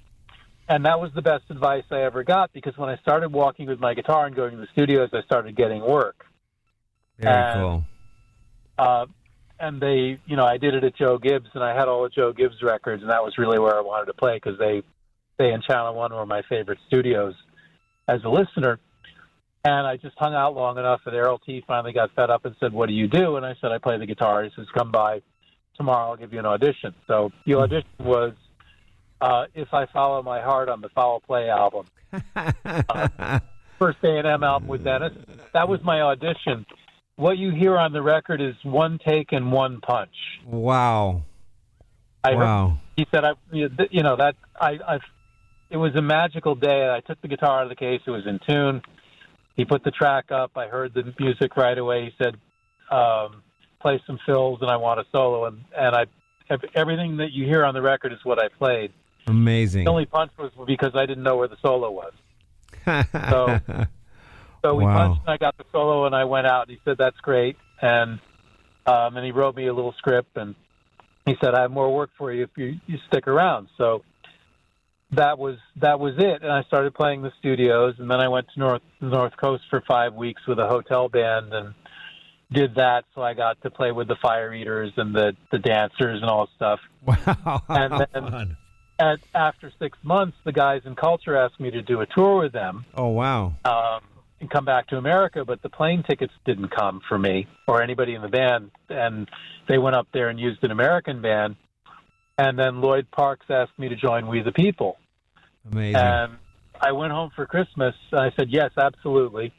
and 0.69 0.86
that 0.86 0.99
was 1.02 1.12
the 1.13 1.21
best 1.21 1.43
advice 1.49 1.84
I 1.91 2.02
ever 2.04 2.23
got 2.23 2.54
because 2.54 2.78
when 2.78 2.89
I 2.89 2.97
started 2.97 3.32
walking 3.34 3.67
with 3.67 3.80
my 3.80 3.93
guitar 3.93 4.25
and 4.25 4.36
going 4.36 4.52
to 4.52 4.58
the 4.58 4.67
studios, 4.71 5.10
I 5.13 5.21
started 5.23 5.56
getting 5.56 5.82
work. 5.82 6.25
Very 7.19 7.36
And- 7.36 7.60
cool. 7.60 7.84
Uh, 8.78 9.06
and 9.60 9.82
they, 9.82 10.17
you 10.26 10.36
know, 10.36 10.45
I 10.45 10.58
did 10.58 10.74
it 10.74 10.84
at 10.84 10.95
Joe 10.95 11.17
Gibbs, 11.17 11.50
and 11.54 11.63
I 11.63 11.76
had 11.76 11.88
all 11.88 12.04
the 12.04 12.10
Joe 12.10 12.32
Gibbs 12.32 12.62
records, 12.62 13.02
and 13.02 13.12
that 13.12 13.24
was 13.24 13.38
really 13.38 13.60
where 13.60 13.76
I 13.76 13.82
wanted 13.82 14.06
to 14.06 14.13
play 14.13 14.36
because 14.36 14.58
they, 14.58 14.84
they 15.38 15.52
and 15.52 15.63
Channel 15.63 15.93
One 15.95 16.13
were 16.13 16.26
my 16.26 16.41
favorite 16.48 16.80
studios 16.88 17.36
as 18.08 18.24
a 18.24 18.30
listener. 18.30 18.80
And 19.65 19.86
I 19.86 19.98
just 19.98 20.17
hung 20.17 20.34
out 20.34 20.56
long 20.56 20.78
enough 20.78 21.02
that 21.04 21.13
Errol 21.13 21.39
T 21.39 21.63
finally 21.67 21.91
got 21.91 22.12
fed 22.15 22.30
up 22.30 22.45
and 22.45 22.56
said, 22.62 22.72
"What 22.72 22.88
do 22.88 22.93
you 22.93 23.08
do?" 23.08 23.36
And 23.36 23.45
I 23.45 23.56
said, 23.60 23.74
"I 23.74 23.78
play 23.78 23.98
the 23.98 24.06
guitar." 24.06 24.41
He 24.43 24.52
says, 24.56 24.67
"Come 24.74 24.89
by 24.89 25.22
tomorrow. 25.76 26.12
I'll 26.12 26.15
give 26.15 26.32
you 26.32 26.39
an 26.39 26.45
audition." 26.45 26.95
So 27.08 27.32
the 27.45 27.56
audition 27.56 27.89
was 28.00 28.34
uh, 29.19 29.48
"If 29.54 29.74
I 29.74 29.86
Follow 29.88 30.24
My 30.24 30.39
Heart" 30.39 30.69
on 30.69 30.80
the 30.80 30.88
Foul 30.89 31.19
Play 31.19 31.50
album. 31.50 31.88
First 33.80 33.98
A 34.04 34.17
and 34.17 34.28
M 34.28 34.43
album 34.43 34.69
with 34.69 34.86
Dennis. 34.86 35.13
That 35.54 35.67
was 35.67 35.82
my 35.84 36.02
audition. 36.02 36.65
What 37.20 37.38
you 37.38 37.52
hear 37.52 37.78
on 37.78 37.92
the 37.92 38.02
record 38.02 38.40
is 38.40 38.56
one 38.64 38.98
take 39.06 39.34
and 39.34 39.52
one 39.52 39.82
punch. 39.82 40.16
wow. 40.48 41.24
I 42.24 42.30
heard, 42.32 42.38
Wow. 42.40 42.78
he 42.96 43.06
said, 43.12 43.26
"I, 43.26 43.32
you 43.52 44.04
know 44.04 44.16
that 44.16 44.36
I, 44.60 44.72
I, 44.88 45.00
it 45.70 45.76
was 45.76 45.94
a 45.96 46.02
magical 46.02 46.56
day. 46.56 46.90
I 46.90 47.02
took 47.02 47.22
the 47.22 47.28
guitar 47.28 47.60
out 47.60 47.64
of 47.64 47.70
the 47.70 47.76
case; 47.76 48.00
it 48.08 48.10
was 48.12 48.26
in 48.26 48.40
tune. 48.48 48.82
He 49.58 49.66
put 49.66 49.84
the 49.84 49.92
track 49.92 50.32
up. 50.32 50.52
I 50.56 50.68
heard 50.68 50.94
the 50.94 51.14
music 51.20 51.58
right 51.58 51.78
away. 51.78 52.06
He 52.06 52.12
said, 52.24 52.36
um, 52.90 53.42
"Play 53.82 54.02
some 54.08 54.18
fills, 54.26 54.60
and 54.62 54.72
I 54.72 54.78
want 54.78 55.02
a 55.02 55.06
solo." 55.12 55.46
And 55.46 55.64
and 55.78 55.96
I, 55.96 56.06
everything 56.74 57.18
that 57.18 57.32
you 57.34 57.46
hear 57.46 57.66
on 57.66 57.74
the 57.74 57.82
record 57.82 58.14
is 58.14 58.20
what 58.24 58.42
I 58.42 58.48
played. 58.48 58.92
Amazing. 59.28 59.84
The 59.84 59.92
only 59.92 60.06
punch 60.06 60.32
was 60.38 60.52
because 60.66 60.92
I 60.96 61.06
didn't 61.06 61.24
know 61.24 61.36
where 61.36 61.50
the 61.50 61.58
solo 61.62 61.92
was. 61.92 62.14
So, 63.30 63.60
so 64.62 64.76
we 64.76 64.86
Wow. 64.86 64.93
punched, 64.93 65.22
and 65.26 65.34
I 65.34 65.38
got 65.38 65.58
the 65.58 65.65
solo, 65.72 66.06
and 66.06 66.15
I 66.15 66.26
went 66.26 66.48
out. 66.48 66.67
And 66.67 66.72
he 66.72 66.82
said, 66.86 66.98
"That's 66.98 67.17
great," 67.17 67.58
and 67.82 68.19
um, 68.86 69.17
and 69.17 69.26
he 69.26 69.32
wrote 69.32 69.56
me 69.56 69.67
a 69.67 69.74
little 69.74 69.93
script, 69.98 70.38
and 70.38 70.56
he 71.26 71.36
said, 71.41 71.54
"I 71.54 71.62
have 71.62 71.72
more 71.72 71.93
work 71.93 72.10
for 72.17 72.32
you 72.32 72.43
if 72.43 72.50
you, 72.58 72.80
you 72.88 72.98
stick 73.08 73.28
around." 73.28 73.69
So 73.78 74.04
that 75.12 75.38
was 75.39 75.58
that 75.78 76.00
was 76.00 76.15
it, 76.17 76.43
and 76.43 76.52
I 76.52 76.63
started 76.63 76.93
playing 76.93 77.22
the 77.22 77.32
studios, 77.39 77.95
and 78.00 78.10
then 78.10 78.19
I 78.19 78.28
went 78.28 78.48
to 78.54 78.60
North 78.60 78.82
North 79.02 79.36
Coast 79.38 79.63
for 79.69 79.82
five 79.88 80.13
weeks 80.13 80.41
with 80.48 80.60
a 80.60 80.67
hotel 80.67 81.10
band, 81.10 81.54
and 81.54 81.74
did 82.52 82.76
that. 82.76 83.06
So 83.15 83.22
I 83.22 83.34
got 83.34 83.62
to 83.62 83.69
play 83.69 83.91
with 83.91 84.08
the 84.08 84.17
fire 84.22 84.54
eaters 84.54 84.91
and 84.98 85.13
the 85.15 85.36
the 85.52 85.60
dancers 85.60 86.22
and 86.22 86.30
all 86.30 86.48
that 86.48 86.56
stuff. 86.56 86.80
wow. 87.06 87.63
And 87.69 88.06
then-. 88.13 88.58
At, 89.02 89.19
after 89.34 89.72
six 89.80 89.98
months, 90.04 90.36
the 90.43 90.52
guys 90.52 90.82
in 90.84 90.93
Culture 90.93 91.38
asked 91.38 91.58
me 91.58 91.72
to 91.72 91.82
do 91.82 92.02
a 92.02 92.06
tour 92.06 92.39
with 92.39 92.52
them 92.52 92.84
Oh 92.95 93.08
wow. 93.08 93.54
um, 93.63 94.02
and 94.39 94.49
come 94.49 94.65
back 94.65 94.88
to 94.88 94.97
America, 94.97 95.43
but 95.45 95.62
the 95.62 95.69
plane 95.69 96.04
tickets 96.08 96.34
didn't 96.45 96.69
come 96.69 97.02
for 97.08 97.17
me 97.17 97.47
or 97.67 97.82
anybody 97.82 98.15
in 98.15 98.21
the 98.21 98.28
band, 98.28 98.71
and 98.89 99.30
they 99.67 99.78
went 99.78 99.95
up 99.95 100.08
there 100.13 100.30
and 100.30 100.39
used 100.39 100.63
an 100.63 100.71
American 100.71 101.21
band. 101.21 101.56
And 102.38 102.58
then 102.58 102.82
Lloyd 102.82 103.08
Parks 103.12 103.45
asked 103.49 103.78
me 103.78 103.89
to 103.89 103.95
join 103.95 104.28
We 104.28 104.41
the 104.41 104.52
People, 104.54 104.97
Amazing. 105.71 105.95
and 105.97 106.34
I 106.80 106.93
went 106.93 107.12
home 107.12 107.32
for 107.36 107.45
Christmas. 107.45 107.93
I 108.13 108.32
said 108.38 108.47
yes, 108.49 108.71
absolutely. 108.78 109.52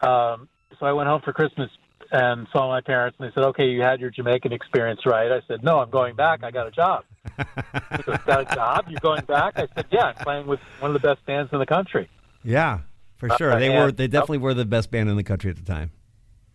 Um, 0.00 0.48
so 0.78 0.84
I 0.86 0.92
went 0.92 1.08
home 1.08 1.22
for 1.24 1.32
Christmas 1.32 1.70
and 2.12 2.46
saw 2.52 2.68
my 2.68 2.82
parents, 2.82 3.16
and 3.18 3.28
they 3.28 3.34
said, 3.34 3.44
"Okay, 3.48 3.68
you 3.68 3.80
had 3.80 4.00
your 4.00 4.10
Jamaican 4.10 4.52
experience, 4.52 5.00
right?" 5.06 5.32
I 5.32 5.40
said, 5.48 5.64
"No, 5.64 5.78
I'm 5.78 5.88
going 5.88 6.14
back. 6.14 6.44
I 6.44 6.50
got 6.50 6.66
a 6.66 6.70
job." 6.70 7.04
Goes, 8.04 8.18
"Got 8.26 8.52
a 8.52 8.54
job? 8.54 8.84
You're 8.88 9.00
going 9.00 9.24
back?" 9.24 9.54
I 9.56 9.66
said, 9.74 9.86
"Yeah, 9.90 10.04
I'm 10.04 10.14
playing 10.16 10.46
with 10.46 10.60
one 10.80 10.94
of 10.94 11.00
the 11.00 11.08
best 11.08 11.24
bands 11.24 11.50
in 11.52 11.58
the 11.58 11.66
country." 11.66 12.10
yeah, 12.44 12.80
for 13.28 13.32
Uh, 13.32 13.36
sure. 13.36 13.58
They 13.58 13.72
and- 13.74 13.84
were. 13.84 13.92
They 13.92 14.06
definitely 14.08 14.38
were 14.38 14.54
the 14.54 14.64
best 14.64 14.90
band 14.90 15.08
in 15.08 15.16
the 15.16 15.22
country 15.24 15.50
at 15.50 15.56
the 15.56 15.62
time. 15.64 15.90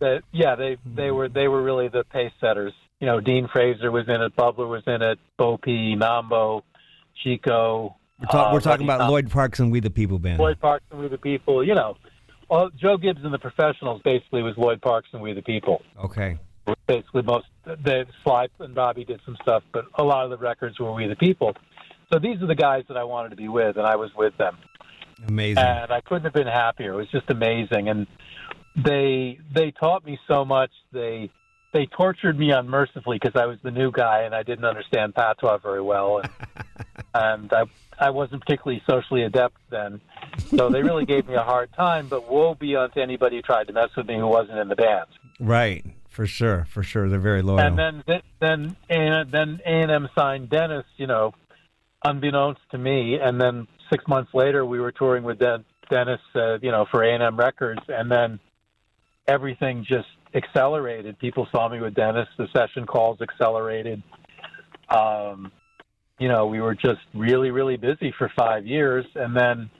that 0.00 0.22
yeah 0.32 0.54
they 0.54 0.76
they 0.86 1.10
were 1.10 1.28
they 1.28 1.46
were 1.46 1.62
really 1.62 1.88
the 1.88 2.02
pace 2.04 2.32
setters 2.40 2.72
you 3.00 3.06
know 3.06 3.20
dean 3.20 3.46
fraser 3.52 3.90
was 3.90 4.08
in 4.08 4.22
it 4.22 4.34
bubler 4.34 4.66
was 4.66 4.82
in 4.86 5.02
it 5.02 5.18
bo 5.36 5.58
p 5.58 5.94
nambo 5.94 6.62
chico 7.22 7.94
We're, 8.18 8.26
talk, 8.26 8.48
uh, 8.48 8.50
we're 8.54 8.60
talking 8.60 8.86
about. 8.86 9.10
Lloyd 9.10 9.30
Parks 9.30 9.60
and 9.60 9.70
We 9.70 9.80
the 9.80 9.90
People 9.90 10.18
band. 10.18 10.38
Lloyd 10.38 10.58
Parks 10.60 10.84
and 10.90 11.00
We 11.00 11.08
the 11.08 11.18
People. 11.18 11.62
You 11.64 11.74
know, 11.74 11.96
well, 12.48 12.70
Joe 12.80 12.96
Gibbs 12.96 13.20
and 13.24 13.32
the 13.32 13.38
Professionals 13.38 14.00
basically 14.02 14.42
was 14.42 14.56
Lloyd 14.56 14.80
Parks 14.80 15.08
and 15.12 15.20
We 15.22 15.32
the 15.34 15.42
People. 15.42 15.82
Okay. 16.02 16.38
Basically, 16.86 17.22
most 17.22 17.46
the 17.64 18.06
Sly 18.24 18.48
and 18.60 18.74
Bobby 18.74 19.04
did 19.04 19.20
some 19.26 19.36
stuff, 19.42 19.62
but 19.72 19.84
a 19.98 20.02
lot 20.04 20.24
of 20.24 20.30
the 20.30 20.38
records 20.38 20.78
were 20.78 20.92
We 20.92 21.06
the 21.08 21.16
People. 21.16 21.54
So 22.12 22.18
these 22.18 22.40
are 22.42 22.46
the 22.46 22.54
guys 22.54 22.84
that 22.88 22.96
I 22.96 23.04
wanted 23.04 23.30
to 23.30 23.36
be 23.36 23.48
with, 23.48 23.76
and 23.76 23.86
I 23.86 23.96
was 23.96 24.10
with 24.16 24.36
them, 24.38 24.56
Amazing. 25.28 25.62
and 25.62 25.92
I 25.92 26.00
couldn't 26.00 26.24
have 26.24 26.32
been 26.32 26.46
happier. 26.46 26.92
It 26.94 26.96
was 26.96 27.10
just 27.10 27.30
amazing, 27.30 27.88
and 27.88 28.06
they 28.76 29.38
they 29.54 29.70
taught 29.72 30.04
me 30.04 30.18
so 30.26 30.44
much. 30.44 30.70
They 30.92 31.30
they 31.72 31.86
tortured 31.86 32.38
me 32.38 32.50
unmercifully 32.50 33.18
because 33.20 33.40
I 33.40 33.46
was 33.46 33.58
the 33.62 33.70
new 33.70 33.92
guy 33.92 34.22
and 34.22 34.34
I 34.34 34.42
didn't 34.42 34.64
understand 34.64 35.14
patois 35.14 35.58
very 35.58 35.82
well, 35.82 36.18
and 36.18 36.30
and 37.14 37.52
I 37.52 37.64
I 37.98 38.10
wasn't 38.10 38.40
particularly 38.42 38.82
socially 38.88 39.22
adept 39.22 39.56
then. 39.70 40.00
So 40.56 40.68
they 40.70 40.82
really 40.82 41.04
gave 41.04 41.28
me 41.28 41.34
a 41.34 41.42
hard 41.42 41.72
time. 41.74 42.08
But 42.08 42.30
woe 42.30 42.54
be 42.54 42.74
unto 42.76 43.00
anybody 43.00 43.36
who 43.36 43.42
tried 43.42 43.66
to 43.66 43.72
mess 43.72 43.90
with 43.96 44.06
me 44.06 44.16
who 44.18 44.26
wasn't 44.26 44.58
in 44.58 44.68
the 44.68 44.76
band. 44.76 45.06
right. 45.38 45.84
For 46.08 46.26
sure. 46.26 46.66
For 46.68 46.82
sure. 46.82 47.08
They're 47.08 47.20
very 47.20 47.40
loyal. 47.40 47.60
And 47.60 47.78
then 47.78 48.02
then 48.40 48.76
and 48.90 49.30
then 49.30 49.60
A 49.64 49.68
and 49.68 49.90
M 49.92 50.08
signed 50.14 50.50
Dennis, 50.50 50.84
you 50.96 51.06
know, 51.06 51.32
unbeknownst 52.04 52.60
to 52.70 52.78
me. 52.78 53.18
And 53.20 53.40
then 53.40 53.66
six 53.90 54.04
months 54.08 54.32
later, 54.34 54.64
we 54.64 54.80
were 54.80 54.92
touring 54.92 55.24
with 55.24 55.38
Den- 55.38 55.64
Dennis, 55.90 56.20
uh, 56.34 56.58
you 56.60 56.70
know, 56.70 56.86
for 56.90 57.02
A 57.02 57.12
and 57.12 57.22
M 57.22 57.36
Records. 57.36 57.82
And 57.88 58.10
then 58.10 58.40
everything 59.26 59.84
just 59.88 60.08
accelerated. 60.34 61.18
People 61.18 61.46
saw 61.50 61.68
me 61.68 61.80
with 61.80 61.94
Dennis. 61.94 62.28
The 62.38 62.46
session 62.54 62.86
calls 62.86 63.20
accelerated. 63.20 64.02
Um, 64.88 65.52
you 66.18 66.28
know, 66.28 66.46
we 66.46 66.60
were 66.60 66.74
just 66.74 67.00
really, 67.14 67.50
really 67.50 67.76
busy 67.76 68.12
for 68.16 68.30
five 68.36 68.66
years, 68.66 69.06
and 69.14 69.34
then 69.34 69.70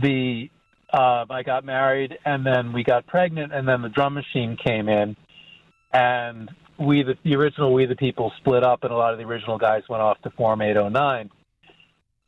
the 0.00 0.48
uh, 0.92 1.24
I 1.28 1.42
got 1.42 1.64
married, 1.64 2.18
and 2.24 2.44
then 2.46 2.72
we 2.72 2.84
got 2.84 3.06
pregnant, 3.06 3.52
and 3.52 3.66
then 3.66 3.82
the 3.82 3.88
drum 3.88 4.14
machine 4.14 4.56
came 4.62 4.88
in, 4.88 5.16
and 5.92 6.50
we 6.82 7.02
the, 7.02 7.16
the 7.22 7.34
original 7.36 7.72
We 7.72 7.86
the 7.86 7.96
People 7.96 8.32
split 8.38 8.62
up, 8.62 8.84
and 8.84 8.92
a 8.92 8.96
lot 8.96 9.12
of 9.12 9.18
the 9.18 9.24
original 9.24 9.58
guys 9.58 9.82
went 9.88 10.02
off 10.02 10.20
to 10.22 10.30
form 10.30 10.62
809. 10.62 11.30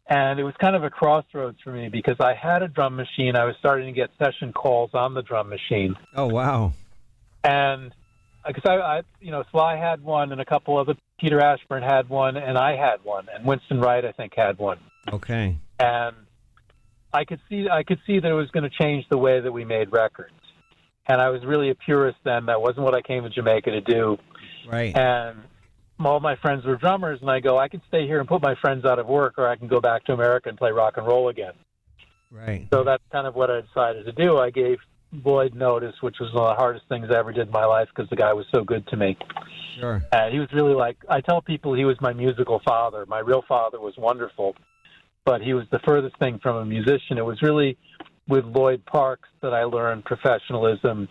And 0.07 0.38
it 0.38 0.43
was 0.45 0.55
kind 0.61 0.77
of 0.77 0.85
a 0.85 0.90
crossroads 0.90 1.59
for 1.64 1.73
me 1.73 1.88
because 1.88 2.17
I 2.21 2.35
had 2.35 2.62
a 2.62 2.69
drum 2.69 2.95
machine. 2.95 3.37
I 3.37 3.45
was 3.45 3.55
starting 3.59 3.87
to 3.87 3.93
get 3.93 4.11
session 4.19 4.53
calls 4.53 4.90
on 4.93 5.14
the 5.14 5.23
drum 5.23 5.49
machine 5.49 5.97
oh, 6.14 6.27
wow. 6.27 6.73
and 7.43 7.90
because 8.47 8.64
I, 8.67 8.75
I, 8.75 9.03
you 9.21 9.31
know, 9.31 9.45
Sly 9.51 9.77
had 9.77 10.03
one, 10.05 10.31
and 10.31 10.40
a 10.40 10.45
couple 10.45 10.77
other 10.77 10.95
Peter 11.19 11.40
Ashbourne 11.40 11.83
had 11.83 12.09
one, 12.09 12.37
and 12.37 12.59
I 12.59 12.77
had 12.77 13.03
one, 13.03 13.27
and 13.35 13.47
Winston 13.47 13.81
Wright 13.81 14.05
I 14.05 14.12
think 14.12 14.35
had 14.37 14.59
one, 14.59 14.79
Okay. 15.11 15.57
and 15.79 16.17
I 17.12 17.25
could 17.25 17.40
see 17.49 17.69
I 17.71 17.83
could 17.85 18.01
see 18.07 18.19
that 18.21 18.31
it 18.31 18.35
was 18.35 18.51
going 18.51 18.64
to 18.64 18.77
change 18.77 19.07
the 19.09 19.17
way 19.17 19.40
that 19.40 19.53
we 19.53 19.64
made 19.64 19.93
records, 19.93 20.35
and 21.07 21.21
I 21.23 21.31
was 21.31 21.43
really 21.45 21.71
a 21.71 21.75
purist 21.75 22.19
then. 22.25 22.47
That 22.47 22.61
wasn't 22.61 22.85
what 22.85 22.95
I 22.95 23.01
came 23.01 23.23
to 23.23 23.31
Jamaica 23.31 23.71
to 23.71 23.81
do, 23.81 24.19
Right. 24.66 24.96
and 24.96 25.38
all 26.00 26.20
my 26.20 26.37
friends 26.37 26.64
were 26.64 26.77
drummers, 26.77 27.20
and 27.20 27.31
I 27.31 27.40
go, 27.40 27.59
I 27.59 27.68
can 27.68 27.83
stay 27.88 28.07
here 28.07 28.18
and 28.18 28.29
put 28.29 28.42
my 28.42 28.55
friends 28.61 28.85
out 28.85 28.98
of 28.98 29.07
work, 29.07 29.35
or 29.38 29.48
I 29.48 29.57
can 29.57 29.68
go 29.68 29.81
back 29.81 30.05
to 30.05 30.12
America 30.12 30.48
and 30.48 30.59
play 30.59 30.70
rock 30.70 30.94
and 30.96 31.07
roll 31.07 31.29
again. 31.29 31.53
right. 32.31 32.66
So 32.72 32.85
that's 32.85 33.03
kind 33.12 33.27
of 33.27 33.35
what 33.35 33.50
I 33.50 33.61
decided 33.61 34.07
to 34.07 34.12
do. 34.12 34.38
I 34.38 34.50
gave 34.50 34.79
Lloyd 35.24 35.55
notice, 35.55 35.94
which 36.00 36.16
was 36.18 36.33
one 36.33 36.44
of 36.44 36.57
the 36.57 36.61
hardest 36.61 36.87
things 36.88 37.07
I 37.11 37.18
ever 37.18 37.33
did 37.33 37.46
in 37.46 37.53
my 37.53 37.64
life 37.64 37.88
because 37.94 38.11
the 38.11 38.16
guy 38.16 38.33
was 38.33 38.46
so 38.53 38.64
good 38.64 38.87
to 38.88 38.96
me. 38.96 39.16
Sure. 39.79 40.03
Uh, 40.12 40.29
he 40.31 40.38
was 40.38 40.48
really 40.53 40.74
like 40.74 40.96
I 41.09 41.20
tell 41.20 41.40
people 41.40 41.74
he 41.74 41.85
was 41.85 42.00
my 42.00 42.12
musical 42.12 42.61
father. 42.64 43.07
My 43.07 43.20
real 43.20 43.44
father 43.46 43.81
was 43.81 43.94
wonderful, 43.96 44.57
but 45.24 45.42
he 45.42 45.55
was 45.55 45.66
the 45.70 45.79
furthest 45.81 46.18
thing 46.18 46.38
from 46.42 46.57
a 46.57 46.64
musician. 46.64 47.18
It 47.18 47.24
was 47.24 47.42
really 47.42 47.79
with 48.27 48.44
Lloyd 48.44 48.85
Parks 48.87 49.29
that 49.42 49.53
I 49.53 49.64
learned 49.64 50.05
professionalism 50.05 51.09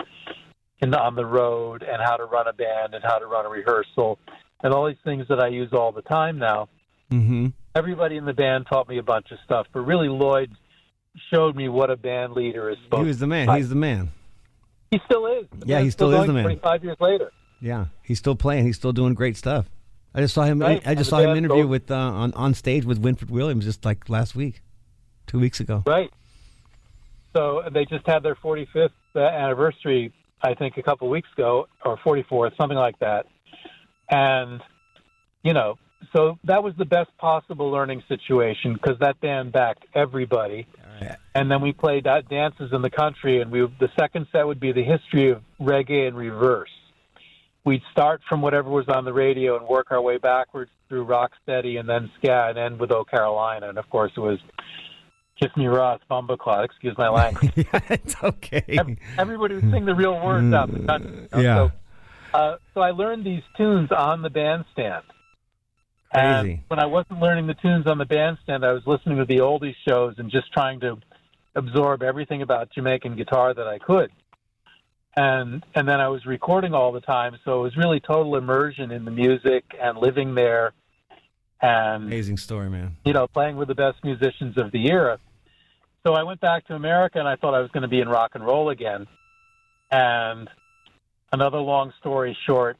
in 0.83 0.93
on 0.93 1.15
the 1.15 1.25
road 1.25 1.83
and 1.83 2.01
how 2.01 2.17
to 2.17 2.25
run 2.25 2.47
a 2.47 2.53
band 2.53 2.93
and 2.93 3.03
how 3.03 3.17
to 3.17 3.25
run 3.25 3.45
a 3.45 3.49
rehearsal 3.49 4.19
and 4.63 4.73
all 4.73 4.87
these 4.87 4.97
things 5.03 5.27
that 5.29 5.39
I 5.39 5.47
use 5.47 5.73
all 5.73 5.91
the 5.91 6.01
time 6.01 6.37
now. 6.37 6.69
Mm-hmm. 7.11 7.47
Everybody 7.75 8.17
in 8.17 8.25
the 8.25 8.33
band 8.33 8.67
taught 8.71 8.87
me 8.87 8.97
a 8.97 9.03
bunch 9.03 9.31
of 9.31 9.39
stuff, 9.45 9.67
but 9.73 9.81
really 9.81 10.09
Lloyd 10.09 10.51
showed 11.31 11.55
me 11.55 11.69
what 11.69 11.89
a 11.89 11.95
band 11.95 12.33
leader 12.33 12.69
is 12.69 12.77
supposed 12.83 13.01
He 13.01 13.07
was 13.07 13.19
the 13.19 13.27
man. 13.27 13.49
He's 13.55 13.69
the 13.69 13.75
man. 13.75 14.11
He 14.91 14.99
still 15.05 15.25
is. 15.25 15.45
Yeah, 15.65 15.79
he 15.79 15.85
He's 15.85 15.93
still 15.93 16.13
is 16.13 16.27
the 16.27 16.33
man. 16.33 16.43
25 16.43 16.83
years 16.83 16.97
later. 16.99 17.31
Yeah. 17.59 17.85
He's 18.03 18.19
still 18.19 18.35
playing. 18.35 18.65
He's 18.65 18.75
still 18.75 18.93
doing 18.93 19.13
great 19.13 19.37
stuff. 19.37 19.65
I 20.15 20.21
just 20.21 20.35
saw 20.35 20.43
him. 20.43 20.59
Right, 20.59 20.81
I 20.85 20.93
just 20.93 21.09
saw 21.09 21.17
him 21.17 21.35
interview 21.35 21.63
goes- 21.63 21.69
with 21.69 21.91
uh, 21.91 21.95
on 21.95 22.33
on 22.35 22.53
stage 22.53 22.85
with 22.85 23.01
Winfred 23.01 23.31
Williams 23.31 23.65
just 23.65 23.83
like 23.83 24.09
last 24.09 24.35
week, 24.35 24.61
two 25.25 25.39
weeks 25.39 25.59
ago. 25.59 25.81
Right. 25.87 26.11
So 27.35 27.63
they 27.71 27.85
just 27.85 28.05
had 28.05 28.21
their 28.21 28.35
45th 28.35 28.91
uh, 29.15 29.19
anniversary, 29.21 30.13
I 30.43 30.53
think, 30.53 30.77
a 30.77 30.83
couple 30.83 31.09
weeks 31.09 31.29
ago, 31.35 31.67
or 31.85 31.97
44th, 31.97 32.55
something 32.57 32.77
like 32.77 32.99
that. 32.99 33.25
And, 34.09 34.61
you 35.43 35.53
know, 35.53 35.77
so 36.15 36.37
that 36.43 36.63
was 36.63 36.73
the 36.77 36.85
best 36.85 37.15
possible 37.17 37.71
learning 37.71 38.03
situation 38.07 38.73
because 38.73 38.99
that 38.99 39.19
band 39.21 39.51
backed 39.53 39.85
everybody. 39.95 40.67
And 41.35 41.49
then 41.49 41.61
we 41.61 41.73
played 41.73 42.07
uh, 42.07 42.21
dances 42.21 42.71
in 42.71 42.81
the 42.81 42.89
country, 42.89 43.41
and 43.41 43.51
we 43.51 43.61
the 43.79 43.89
second 43.99 44.27
set 44.31 44.45
would 44.45 44.59
be 44.59 44.71
the 44.71 44.83
history 44.83 45.31
of 45.31 45.41
reggae 45.59 46.07
in 46.07 46.15
reverse. 46.15 46.69
We'd 47.65 47.81
start 47.91 48.21
from 48.27 48.41
whatever 48.41 48.69
was 48.69 48.87
on 48.87 49.05
the 49.05 49.13
radio 49.13 49.57
and 49.57 49.67
work 49.67 49.87
our 49.91 50.01
way 50.01 50.17
backwards 50.17 50.71
through 50.89 51.05
rocksteady 51.05 51.79
and 51.79 51.89
then 51.89 52.11
ska 52.17 52.47
and 52.49 52.57
end 52.57 52.79
with 52.79 52.91
"Oh 52.91 53.03
Carolina." 53.03 53.69
And 53.69 53.77
of 53.77 53.89
course, 53.89 54.11
it 54.15 54.19
was 54.19 54.39
"Kiss 55.43 55.57
Me 55.57 55.67
Ross," 55.67 55.99
"Bumbleclot." 56.09 56.65
Excuse 56.65 56.97
my 56.97 57.09
language. 57.09 57.51
yeah, 57.55 57.79
it's 57.89 58.15
okay. 58.23 58.63
Everybody 59.17 59.55
would 59.55 59.71
sing 59.71 59.85
the 59.85 59.95
real 59.95 60.19
words 60.23 60.53
out 60.53 60.71
the 60.71 60.79
country. 60.79 61.11
you 61.11 61.27
know? 61.31 61.39
Yeah. 61.41 61.55
So, 61.55 61.71
uh, 62.37 62.55
so 62.73 62.81
I 62.81 62.91
learned 62.91 63.25
these 63.25 63.43
tunes 63.57 63.91
on 63.91 64.21
the 64.21 64.29
bandstand. 64.29 65.03
Crazy. 66.13 66.51
And 66.51 66.59
when 66.67 66.79
I 66.79 66.85
wasn't 66.85 67.19
learning 67.19 67.47
the 67.47 67.55
tunes 67.55 67.87
on 67.87 67.97
the 67.97 68.05
bandstand, 68.05 68.63
I 68.65 68.71
was 68.71 68.83
listening 68.85 69.17
to 69.17 69.25
the 69.25 69.37
oldies 69.37 69.75
shows 69.87 70.15
and 70.17 70.29
just 70.31 70.51
trying 70.53 70.79
to 70.81 70.97
absorb 71.55 72.03
everything 72.03 72.41
about 72.41 72.71
Jamaican 72.71 73.15
guitar 73.15 73.53
that 73.53 73.67
I 73.67 73.79
could. 73.79 74.11
And 75.15 75.63
and 75.75 75.87
then 75.87 75.99
I 76.01 76.07
was 76.07 76.25
recording 76.25 76.73
all 76.73 76.91
the 76.91 77.01
time, 77.01 77.37
so 77.45 77.59
it 77.59 77.63
was 77.63 77.77
really 77.77 77.99
total 77.99 78.35
immersion 78.35 78.89
in 78.91 79.05
the 79.05 79.11
music 79.11 79.63
and 79.79 79.97
living 79.99 80.33
there, 80.33 80.73
and 81.61 82.05
Amazing 82.05 82.37
story, 82.37 82.69
man. 82.69 82.95
you 83.05 83.13
know, 83.13 83.27
playing 83.27 83.55
with 83.57 83.67
the 83.67 83.75
best 83.75 84.03
musicians 84.03 84.57
of 84.57 84.71
the 84.71 84.89
era. 84.89 85.19
So 86.05 86.13
I 86.13 86.23
went 86.23 86.41
back 86.41 86.67
to 86.67 86.75
America 86.75 87.19
and 87.19 87.27
I 87.27 87.35
thought 87.37 87.53
I 87.53 87.59
was 87.61 87.71
going 87.71 87.83
to 87.83 87.87
be 87.87 88.01
in 88.01 88.09
rock 88.09 88.31
and 88.33 88.45
roll 88.45 88.69
again. 88.69 89.07
And 89.89 90.49
another 91.31 91.59
long 91.59 91.93
story 91.99 92.37
short, 92.45 92.77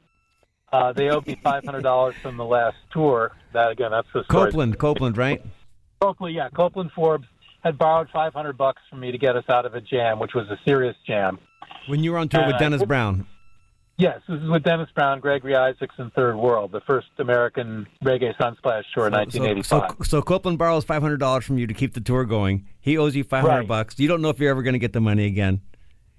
uh, 0.72 0.92
they 0.92 1.08
owed 1.08 1.26
me 1.26 1.38
five 1.42 1.64
hundred 1.64 1.82
dollars 1.82 2.14
from 2.22 2.36
the 2.36 2.44
last 2.44 2.76
tour. 2.92 3.32
That 3.52 3.70
again, 3.70 3.90
that's 3.92 4.08
the 4.12 4.24
story. 4.24 4.46
Copeland, 4.46 4.78
Copeland, 4.78 5.16
right? 5.16 5.42
Copeland, 6.00 6.34
yeah, 6.34 6.48
Copeland 6.50 6.90
Forbes 6.92 7.26
had 7.62 7.78
borrowed 7.78 8.08
five 8.12 8.34
hundred 8.34 8.58
bucks 8.58 8.82
from 8.90 9.00
me 9.00 9.10
to 9.10 9.18
get 9.18 9.36
us 9.36 9.44
out 9.48 9.64
of 9.64 9.74
a 9.74 9.80
jam, 9.80 10.18
which 10.18 10.34
was 10.34 10.48
a 10.50 10.58
serious 10.64 10.96
jam. 11.06 11.38
When 11.86 12.02
you 12.02 12.12
were 12.12 12.18
on 12.18 12.28
tour 12.28 12.44
with 12.46 12.56
Uh, 12.56 12.58
Dennis 12.58 12.82
Brown. 12.84 13.26
Yes, 13.96 14.20
this 14.28 14.40
is 14.42 14.48
with 14.48 14.64
Dennis 14.64 14.88
Brown, 14.92 15.20
Gregory 15.20 15.54
Isaacs, 15.54 15.94
and 15.98 16.12
Third 16.14 16.36
World, 16.36 16.72
the 16.72 16.80
first 16.80 17.06
American 17.18 17.86
reggae 18.02 18.34
sunsplash 18.36 18.82
tour 18.92 19.06
in 19.06 19.12
So, 19.12 19.18
1985. 19.20 19.64
so, 19.64 19.96
so 20.02 20.22
Copeland 20.22 20.58
borrows 20.58 20.84
five 20.84 21.00
hundred 21.00 21.18
dollars 21.18 21.44
from 21.44 21.58
you 21.58 21.66
to 21.68 21.74
keep 21.74 21.94
the 21.94 22.00
tour 22.00 22.24
going. 22.24 22.66
He 22.80 22.98
owes 22.98 23.14
you 23.14 23.22
five 23.22 23.42
hundred 23.42 23.60
Right. 23.60 23.68
bucks. 23.68 23.98
You 24.00 24.08
don't 24.08 24.20
know 24.20 24.30
if 24.30 24.40
you're 24.40 24.50
ever 24.50 24.62
going 24.62 24.72
to 24.72 24.80
get 24.80 24.92
the 24.92 25.00
money 25.00 25.26
again. 25.26 25.60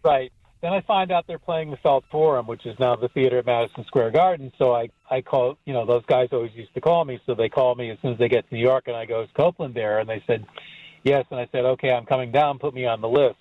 Right. 0.04 0.32
Then 0.62 0.72
I 0.72 0.82
find 0.82 1.12
out 1.12 1.26
they're 1.28 1.38
playing 1.38 1.70
the 1.72 1.78
Felt 1.78 2.06
Forum, 2.10 2.48
which 2.48 2.66
is 2.66 2.80
now 2.80 2.96
the 2.96 3.10
theater 3.10 3.40
at 3.40 3.46
Madison 3.46 3.84
Square 3.86 4.12
Garden. 4.12 4.52
So 4.58 4.74
I, 4.74 4.90
I 5.12 5.22
call, 5.22 5.58
you 5.66 5.74
know, 5.74 5.86
those 5.86 6.04
guys 6.08 6.30
always 6.32 6.54
used 6.56 6.74
to 6.76 6.82
call 6.82 7.04
me. 7.06 7.20
So 7.26 7.36
they 7.36 7.50
call 7.50 7.76
me 7.76 7.92
as 7.92 7.98
soon 8.02 8.14
as 8.14 8.18
they 8.20 8.30
get 8.30 8.48
to 8.50 8.56
New 8.56 8.62
York, 8.62 8.86
and 8.88 8.96
I 8.96 9.06
go, 9.06 9.22
is 9.22 9.30
Copeland 9.36 9.76
there? 9.76 10.00
And 10.00 10.10
they 10.10 10.24
said, 10.26 10.46
yes. 11.04 11.26
And 11.30 11.40
I 11.40 11.48
said, 11.52 11.66
okay, 11.66 11.92
I'm 11.92 12.06
coming 12.06 12.32
down. 12.32 12.58
Put 12.58 12.74
me 12.74 12.86
on 12.86 13.02
the 13.02 13.10
list. 13.10 13.36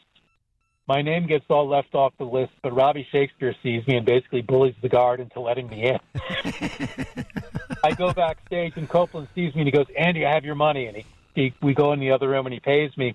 My 0.86 1.00
name 1.00 1.26
gets 1.26 1.46
all 1.48 1.66
left 1.66 1.94
off 1.94 2.12
the 2.18 2.24
list, 2.24 2.52
but 2.62 2.74
Robbie 2.74 3.06
Shakespeare 3.10 3.54
sees 3.62 3.86
me 3.86 3.96
and 3.96 4.04
basically 4.04 4.42
bullies 4.42 4.74
the 4.82 4.88
guard 4.88 5.18
into 5.18 5.40
letting 5.40 5.68
me 5.68 5.84
in. 5.84 5.98
I 7.84 7.92
go 7.92 8.12
backstage, 8.12 8.74
and 8.76 8.88
Copeland 8.88 9.28
sees 9.34 9.54
me, 9.54 9.62
and 9.62 9.68
he 9.68 9.72
goes, 9.72 9.86
Andy, 9.96 10.26
I 10.26 10.34
have 10.34 10.44
your 10.44 10.54
money. 10.54 10.86
And 10.86 10.96
he, 10.98 11.06
he 11.34 11.54
we 11.62 11.72
go 11.72 11.92
in 11.92 12.00
the 12.00 12.10
other 12.10 12.28
room, 12.28 12.46
and 12.46 12.52
he 12.52 12.60
pays 12.60 12.94
me. 12.98 13.14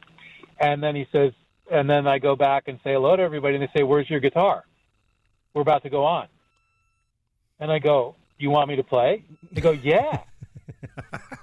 And 0.59 0.81
then 0.81 0.95
he 0.95 1.07
says, 1.11 1.31
and 1.71 1.89
then 1.89 2.07
I 2.07 2.17
go 2.19 2.35
back 2.35 2.67
and 2.67 2.79
say 2.83 2.93
hello 2.93 3.15
to 3.15 3.21
everybody, 3.21 3.55
and 3.55 3.63
they 3.63 3.69
say, 3.75 3.83
"Where's 3.83 4.09
your 4.09 4.19
guitar? 4.19 4.63
We're 5.53 5.61
about 5.61 5.83
to 5.83 5.89
go 5.89 6.05
on." 6.05 6.27
And 7.59 7.71
I 7.71 7.79
go, 7.79 8.15
"You 8.37 8.49
want 8.49 8.69
me 8.69 8.75
to 8.77 8.83
play?" 8.83 9.23
They 9.51 9.61
go, 9.61 9.71
"Yeah." 9.71 10.23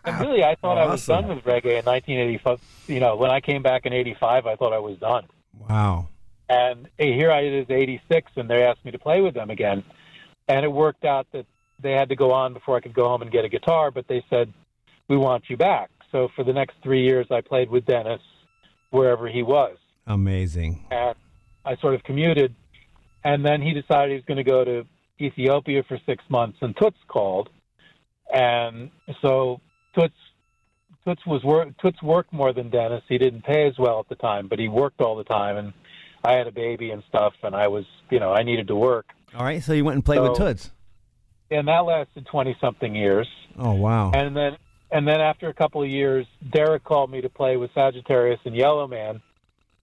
and 0.05 0.21
really, 0.21 0.43
I 0.43 0.57
thought 0.57 0.79
I 0.79 0.87
was 0.87 1.07
done 1.07 1.29
with 1.29 1.45
reggae 1.45 1.79
in 1.79 1.85
1985. 1.85 2.61
You 2.89 3.01
know, 3.01 3.17
when 3.17 3.31
I 3.31 3.41
came 3.41 3.63
back 3.63 3.87
in 3.87 3.93
'85, 3.93 4.47
I 4.47 4.57
thought 4.57 4.73
I 4.73 4.79
was 4.79 4.99
done. 4.99 5.27
Wow. 5.59 6.09
And 6.49 6.89
here 6.99 7.31
I 7.31 7.45
is, 7.45 7.67
'86, 7.69 8.31
and 8.37 8.49
they 8.49 8.63
asked 8.63 8.85
me 8.85 8.93
to 8.93 8.99
play 8.99 9.21
with 9.21 9.35
them 9.35 9.51
again. 9.51 9.85
And 10.49 10.65
it 10.65 10.71
worked 10.71 11.05
out 11.05 11.27
that 11.33 11.47
they 11.83 11.93
had 11.93 12.09
to 12.11 12.17
go 12.17 12.33
on 12.33 12.55
before 12.55 12.77
I 12.77 12.81
could 12.81 12.95
go 12.95 13.09
home 13.09 13.23
and 13.23 13.31
get 13.31 13.45
a 13.45 13.49
guitar, 13.49 13.91
but 13.91 14.07
they 14.09 14.25
said, 14.31 14.53
"We 15.09 15.17
want 15.17 15.45
you 15.49 15.57
back." 15.57 15.91
So 16.13 16.29
for 16.37 16.45
the 16.45 16.53
next 16.53 16.77
three 16.83 17.03
years, 17.03 17.27
I 17.31 17.41
played 17.41 17.69
with 17.69 17.85
Dennis 17.85 18.21
wherever 18.91 19.29
he 19.29 19.43
was. 19.43 19.77
Amazing. 20.07 20.87
And 20.91 21.17
I 21.65 21.77
sort 21.77 21.95
of 21.95 22.03
commuted. 22.05 22.55
And 23.25 23.45
then 23.45 23.61
he 23.61 23.73
decided 23.73 24.11
he 24.11 24.15
was 24.15 24.25
going 24.25 24.37
to 24.37 24.45
go 24.45 24.65
to 24.65 24.87
Ethiopia 25.21 25.83
for 25.83 25.99
six 26.07 26.23
months, 26.29 26.59
and 26.61 26.77
Toots 26.77 26.99
called. 27.09 27.49
And 28.33 28.91
so 29.21 29.61
Toots 29.99 30.15
Toots 31.05 31.25
was 31.27 31.43
wor- 31.45 31.73
Toots 31.81 32.03
worked 32.03 32.33
more 32.33 32.53
than 32.53 32.71
Dennis. 32.71 33.03
He 33.09 33.19
didn't 33.19 33.43
pay 33.43 33.67
as 33.67 33.79
well 33.79 34.01
at 34.01 34.09
the 34.09 34.17
time, 34.17 34.49
but 34.49 34.59
he 34.59 34.69
worked 34.69 35.01
all 35.01 35.17
the 35.17 35.25
time. 35.25 35.57
And 35.57 35.73
I 36.27 36.33
had 36.33 36.47
a 36.47 36.53
baby 36.53 36.91
and 36.91 37.03
stuff, 37.09 37.35
and 37.43 37.55
I 37.55 37.69
was, 37.69 37.85
you 38.11 38.19
know, 38.21 38.33
I 38.33 38.43
needed 38.43 38.67
to 38.69 38.77
work. 38.77 39.07
All 39.37 39.45
right, 39.45 39.63
so 39.63 39.73
you 39.73 39.85
went 39.85 39.95
and 39.97 40.05
played 40.05 40.21
with 40.21 40.37
So- 40.37 40.47
Toots. 40.47 40.71
And 41.51 41.69
that 41.69 41.85
lasted 41.85 42.27
twenty 42.27 42.57
something 42.61 42.93
years. 42.95 43.29
Oh 43.57 43.73
wow. 43.75 44.11
And 44.13 44.37
then 44.37 44.57
and 44.91 45.07
then 45.07 45.21
after 45.21 45.49
a 45.49 45.55
couple 45.55 45.81
of 45.81 45.89
years, 45.89 46.27
Derek 46.53 46.83
called 46.83 47.09
me 47.09 47.21
to 47.21 47.29
play 47.29 47.57
with 47.57 47.71
Sagittarius 47.73 48.41
and 48.45 48.55
Yellowman 48.57 49.23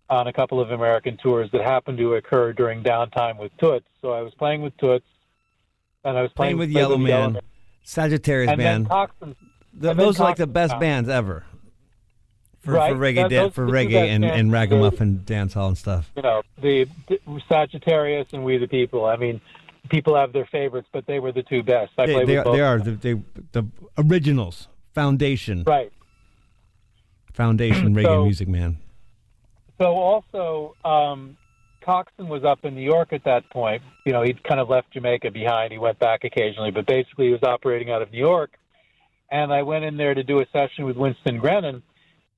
on 0.09 0.27
a 0.27 0.33
couple 0.33 0.59
of 0.59 0.71
American 0.71 1.15
tours 1.23 1.49
that 1.53 1.61
happened 1.61 1.97
to 1.99 2.15
occur 2.15 2.51
during 2.51 2.83
downtime 2.83 3.37
with 3.39 3.51
Toots. 3.59 3.85
So 4.01 4.11
I 4.11 4.21
was 4.21 4.33
playing 4.33 4.61
with 4.61 4.75
Toots, 4.77 5.05
and 6.03 6.17
I 6.17 6.21
was 6.21 6.31
Playing 6.33 6.57
playing, 6.57 6.59
with 6.59 6.69
Yellow 6.71 6.97
Man, 6.97 7.07
Yellowman. 7.09 7.41
Sagittarius 7.83 8.49
and 8.51 8.57
band. 8.57 8.85
then 8.87 8.91
Coxsone. 8.91 9.09
Th- 9.21 9.37
and 9.73 9.81
then 9.81 9.97
those 9.97 10.19
are 10.19 10.23
like 10.23 10.35
the 10.37 10.47
best 10.47 10.77
bands 10.81 11.07
ever. 11.07 11.45
For, 12.63 12.71
Right, 12.71 12.93
for 12.93 12.99
reggae, 12.99 13.29
dan- 13.29 13.51
for 13.51 13.67
reggae 13.67 14.07
and, 14.07 14.23
and 14.23 14.49
ragamuffin 14.51 15.23
dance 15.25 15.53
hall 15.53 15.67
and 15.67 15.77
stuff. 15.77 16.09
You 16.15 16.21
know 16.21 16.41
the, 16.61 16.87
the 17.09 17.19
Sagittarius 17.49 18.27
and 18.31 18.43
We 18.45 18.57
the 18.57 18.67
People. 18.67 19.05
I 19.05 19.17
mean, 19.17 19.41
people 19.89 20.15
have 20.15 20.31
their 20.31 20.45
favorites, 20.45 20.87
but 20.93 21.05
they 21.05 21.19
were 21.19 21.33
the 21.33 21.43
two 21.43 21.61
best. 21.61 21.91
I 21.97 22.05
They, 22.05 22.13
they 22.13 22.19
with 22.25 22.29
are, 22.37 22.43
both. 22.45 22.55
they 22.55 22.61
are 22.61 22.79
the, 22.79 22.91
they, 22.91 23.13
the 23.51 23.65
originals, 23.97 24.69
foundation, 24.95 25.63
right. 25.67 25.91
foundation 27.33 27.93
reggae 27.95 28.03
So- 28.05 28.23
music, 28.23 28.47
man. 28.47 28.77
So 29.81 29.87
also, 29.95 30.75
um, 30.85 31.35
Coxsone 31.85 32.29
was 32.29 32.43
up 32.45 32.63
in 32.63 32.75
New 32.75 32.81
York 32.83 33.11
at 33.11 33.23
that 33.25 33.49
point. 33.49 33.81
You 34.05 34.13
know, 34.13 34.21
he'd 34.21 34.41
kind 34.43 34.61
of 34.61 34.69
left 34.69 34.91
Jamaica 34.93 35.31
behind. 35.31 35.73
He 35.73 35.79
went 35.79 35.99
back 35.99 36.23
occasionally, 36.23 36.71
but 36.71 36.85
basically 36.85 37.25
he 37.25 37.31
was 37.33 37.43
operating 37.43 37.89
out 37.91 38.01
of 38.01 38.11
New 38.11 38.19
York. 38.19 38.51
And 39.31 39.51
I 39.51 39.63
went 39.63 39.83
in 39.83 39.97
there 39.97 40.13
to 40.13 40.23
do 40.23 40.39
a 40.39 40.45
session 40.53 40.85
with 40.85 40.95
Winston 40.95 41.39
Grennan. 41.39 41.81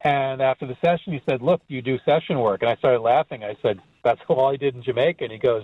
And 0.01 0.41
after 0.41 0.67
the 0.67 0.77
session, 0.83 1.13
he 1.13 1.21
said, 1.27 1.41
"Look, 1.41 1.61
you 1.67 1.81
do 1.81 1.97
session 2.05 2.39
work." 2.39 2.61
And 2.61 2.69
I 2.69 2.75
started 2.75 2.99
laughing. 2.99 3.43
I 3.43 3.55
said, 3.61 3.79
"That's 4.03 4.21
all 4.27 4.47
I 4.51 4.57
did 4.57 4.75
in 4.75 4.83
Jamaica." 4.83 5.23
And 5.23 5.31
he 5.31 5.39
goes, 5.39 5.63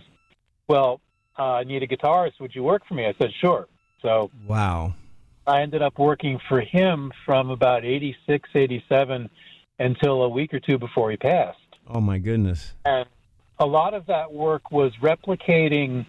"Well, 0.68 1.02
uh, 1.38 1.54
I 1.54 1.64
need 1.64 1.84
a 1.84 1.88
guitarist. 1.88 2.40
Would 2.40 2.56
you 2.56 2.64
work 2.64 2.84
for 2.88 2.94
me?" 2.96 3.06
I 3.06 3.14
said, 3.20 3.32
"Sure." 3.40 3.68
So 4.02 4.32
Wow. 4.48 4.96
I 5.46 5.62
ended 5.62 5.82
up 5.82 5.98
working 5.98 6.40
for 6.48 6.62
him 6.62 7.12
from 7.26 7.50
about 7.50 7.84
86, 7.84 8.50
87 8.54 9.30
until 9.80 10.24
a 10.24 10.30
week 10.30 10.54
or 10.54 10.60
two 10.60 10.78
before 10.78 11.12
he 11.12 11.18
passed. 11.18 11.58
Oh 11.88 12.00
my 12.00 12.20
goodness. 12.20 12.74
And 12.86 13.08
a 13.60 13.66
lot 13.66 13.94
of 13.94 14.06
that 14.08 14.32
work 14.32 14.72
was 14.72 14.92
replicating 15.02 16.06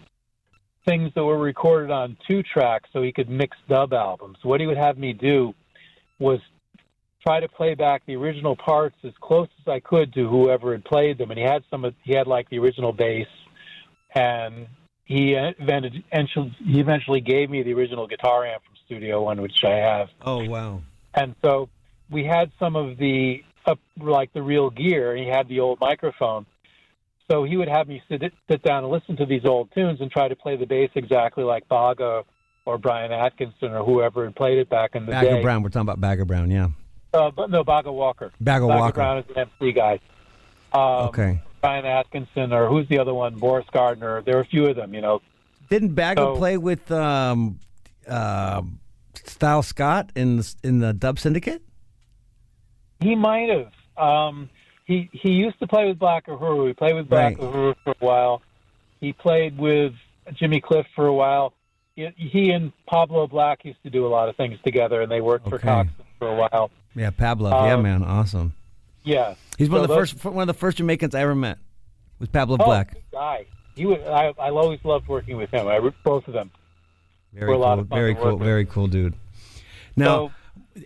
things 0.85 1.11
that 1.15 1.23
were 1.23 1.37
recorded 1.37 1.91
on 1.91 2.17
two 2.27 2.43
tracks 2.43 2.89
so 2.93 3.01
he 3.01 3.11
could 3.11 3.29
mix 3.29 3.57
dub 3.67 3.93
albums. 3.93 4.37
What 4.43 4.59
he 4.59 4.67
would 4.67 4.77
have 4.77 4.97
me 4.97 5.13
do 5.13 5.53
was 6.19 6.39
try 7.25 7.39
to 7.39 7.47
play 7.47 7.73
back 7.73 8.03
the 8.05 8.15
original 8.15 8.55
parts 8.55 8.95
as 9.03 9.13
close 9.21 9.47
as 9.61 9.67
I 9.67 9.79
could 9.79 10.13
to 10.13 10.27
whoever 10.27 10.73
had 10.73 10.83
played 10.83 11.17
them. 11.17 11.31
And 11.31 11.39
he 11.39 11.45
had 11.45 11.63
some 11.69 11.85
of, 11.85 11.93
he 12.03 12.15
had 12.15 12.27
like 12.27 12.49
the 12.49 12.59
original 12.59 12.91
bass 12.91 13.27
and 14.15 14.67
he 15.05 15.35
invented, 15.35 15.93
he 15.93 16.79
eventually 16.79 17.21
gave 17.21 17.49
me 17.49 17.63
the 17.63 17.73
original 17.73 18.07
guitar 18.07 18.45
amp 18.45 18.63
from 18.63 18.75
Studio 18.85 19.23
One, 19.23 19.41
which 19.41 19.63
I 19.63 19.75
have. 19.75 20.07
Oh 20.21 20.47
wow. 20.47 20.81
And 21.13 21.35
so 21.43 21.69
we 22.09 22.23
had 22.25 22.51
some 22.59 22.75
of 22.75 22.97
the 22.97 23.43
up 23.65 23.79
like 23.99 24.33
the 24.33 24.41
real 24.41 24.69
gear. 24.69 25.15
and 25.15 25.23
He 25.23 25.29
had 25.29 25.47
the 25.47 25.59
old 25.59 25.79
microphone, 25.79 26.45
so 27.29 27.43
he 27.43 27.57
would 27.57 27.67
have 27.67 27.87
me 27.87 28.01
sit 28.09 28.21
sit 28.49 28.63
down 28.63 28.83
and 28.83 28.91
listen 28.91 29.15
to 29.17 29.25
these 29.25 29.45
old 29.45 29.69
tunes 29.73 30.01
and 30.01 30.11
try 30.11 30.27
to 30.27 30.35
play 30.35 30.57
the 30.57 30.65
bass 30.65 30.89
exactly 30.95 31.43
like 31.43 31.67
Baga 31.67 32.23
or 32.65 32.77
Brian 32.77 33.11
Atkinson 33.11 33.71
or 33.71 33.83
whoever 33.83 34.25
had 34.25 34.35
played 34.35 34.57
it 34.57 34.69
back 34.69 34.95
in 34.95 35.05
the 35.05 35.11
Bagger 35.11 35.29
day. 35.29 35.41
Brown. 35.41 35.63
We're 35.63 35.69
talking 35.69 35.87
about 35.87 36.01
Bagger 36.01 36.25
Brown. 36.25 36.49
Yeah. 36.49 36.69
Uh, 37.13 37.29
but 37.31 37.49
no, 37.49 37.63
Baga 37.63 37.91
Walker. 37.91 38.31
Bagger 38.41 38.67
Baga 38.67 38.79
Walker. 38.79 38.93
Brown 38.95 39.17
is 39.19 39.25
an 39.35 39.47
MC 39.59 39.71
guy. 39.71 39.99
Um, 40.73 41.07
Okay. 41.09 41.41
Brian 41.61 41.85
Atkinson 41.85 42.51
or 42.51 42.67
who's 42.67 42.87
the 42.89 42.99
other 42.99 43.13
one? 43.13 43.35
Boris 43.35 43.65
Gardiner. 43.71 44.21
There 44.21 44.35
were 44.35 44.41
a 44.41 44.45
few 44.45 44.65
of 44.67 44.75
them. 44.75 44.93
You 44.93 45.01
know. 45.01 45.21
Didn't 45.69 45.93
Bagger 45.93 46.21
So- 46.21 46.35
play 46.35 46.57
with 46.57 46.91
um, 46.91 47.59
um 48.07 48.79
Style 49.15 49.63
Scott 49.63 50.11
in 50.15 50.37
the 50.37 50.55
in 50.63 50.79
the 50.79 50.91
Dub 50.93 51.19
Syndicate? 51.19 51.61
He 52.99 53.15
might 53.15 53.49
have. 53.49 53.71
Um, 53.97 54.49
he 54.85 55.09
he 55.13 55.31
used 55.31 55.59
to 55.59 55.67
play 55.67 55.87
with 55.87 55.99
Black 55.99 56.25
Uhuru. 56.27 56.67
He 56.67 56.73
played 56.73 56.95
with 56.95 57.07
Black 57.09 57.37
Right. 57.37 57.47
Uhuru 57.53 57.75
for 57.83 57.91
a 57.91 58.05
while. 58.05 58.41
He 58.99 59.13
played 59.13 59.57
with 59.57 59.93
Jimmy 60.33 60.59
Cliff 60.61 60.85
for 60.95 61.05
a 61.07 61.13
while. 61.13 61.53
He, 61.95 62.09
he 62.17 62.49
and 62.51 62.71
Pablo 62.87 63.27
Black 63.27 63.63
used 63.65 63.81
to 63.83 63.89
do 63.89 64.05
a 64.05 64.09
lot 64.09 64.27
of 64.29 64.35
things 64.35 64.57
together, 64.63 65.01
and 65.01 65.11
they 65.11 65.21
worked 65.21 65.47
for 65.47 65.59
Cox 65.59 65.89
for 66.17 66.27
a 66.27 66.35
while. 66.35 66.71
Yeah, 66.95 67.09
Pablo. 67.11 67.49
yeah, 67.49 67.73
Um, 67.73 67.83
man, 67.83 68.03
awesome. 68.03 68.53
Yeah, 69.03 69.35
He's 69.57 69.69
one 69.69 69.79
So 69.79 69.83
of 69.83 69.89
the 69.89 69.95
those- 69.95 70.11
first 70.11 70.25
one 70.25 70.41
of 70.41 70.47
the 70.47 70.59
first 70.59 70.77
Jamaicans 70.77 71.13
I 71.13 71.21
ever 71.21 71.35
met. 71.35 71.57
Was 72.19 72.29
Pablo 72.29 72.57
Oh, 72.59 72.65
Black. 72.65 72.95
guy. 73.11 73.45
He 73.75 73.85
was. 73.85 73.99
I 74.07 74.33
I 74.39 74.49
always 74.49 74.79
loved 74.83 75.07
working 75.07 75.37
with 75.37 75.49
him. 75.51 75.67
I 75.67 75.79
both 76.03 76.27
of 76.27 76.33
them. 76.33 76.51
Very 77.33 77.47
We're 77.49 77.53
a 77.53 77.57
cool. 77.57 77.61
lot 77.65 77.79
of 77.79 77.89
fun 77.89 77.97
very 77.97 78.15
cool. 78.15 78.35
with. 78.37 78.43
Very 78.45 78.65
cool 78.65 78.87
dude. 78.87 79.15
Now, 79.95 80.31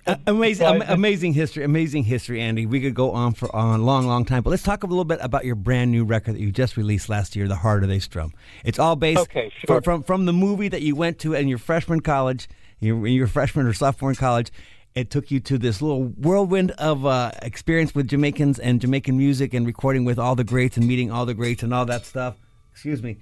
a- 0.06 0.20
amazing, 0.28 0.66
am- 0.68 0.82
amazing 0.82 1.34
history, 1.34 1.64
amazing 1.64 2.04
history, 2.04 2.42
Andy. 2.42 2.66
We 2.66 2.80
could 2.82 2.96
go 2.96 3.12
on 3.12 3.34
for 3.34 3.54
on 3.56 3.80
a 3.80 3.84
long, 3.84 4.08
long 4.08 4.26
time, 4.26 4.42
but 4.44 4.50
let's 4.50 4.64
talk 4.64 4.84
a 4.84 4.88
little 4.88 5.06
bit 5.06 5.20
about 5.22 5.46
your 5.46 5.56
brand 5.56 5.92
new 5.92 6.04
record 6.06 6.36
that 6.36 6.42
you 6.42 6.52
just 6.52 6.76
released 6.78 7.10
last 7.10 7.36
year, 7.36 7.48
"The 7.48 7.58
Harder 7.58 7.86
They 7.88 8.00
Strum." 8.00 8.34
It's 8.66 8.80
all 8.80 8.96
based 8.96 9.22
Okay, 9.22 9.52
sure. 9.66 9.82
from 9.82 10.04
from 10.04 10.26
the 10.26 10.34
movie 10.34 10.70
that 10.70 10.82
you 10.82 10.96
went 10.96 11.20
to 11.20 11.34
in 11.34 11.48
your 11.48 11.58
freshman 11.60 12.00
college, 12.00 12.48
your, 12.80 13.06
your 13.08 13.28
freshman 13.28 13.66
or 13.68 13.74
sophomore 13.74 14.12
in 14.12 14.16
college. 14.16 14.50
It 14.98 15.10
took 15.12 15.30
you 15.30 15.40
to 15.42 15.58
this 15.58 15.82
little 15.82 16.06
whirlwind 16.06 16.72
of 16.72 17.06
uh, 17.06 17.32
experience 17.42 17.94
with 17.94 18.08
Jamaicans 18.08 18.58
and 18.60 18.82
Jamaican 18.82 19.18
music 19.18 19.54
and 19.54 19.66
recording 19.66 20.06
with 20.06 20.18
all 20.18 20.36
the 20.36 20.44
greats 20.44 20.76
and 20.78 20.88
meeting 20.88 21.12
all 21.12 21.26
the 21.26 21.34
greats 21.36 21.62
and 21.64 21.74
all 21.74 21.86
that 21.86 22.06
stuff. 22.06 22.36
Excuse 22.72 23.02
me 23.04 23.18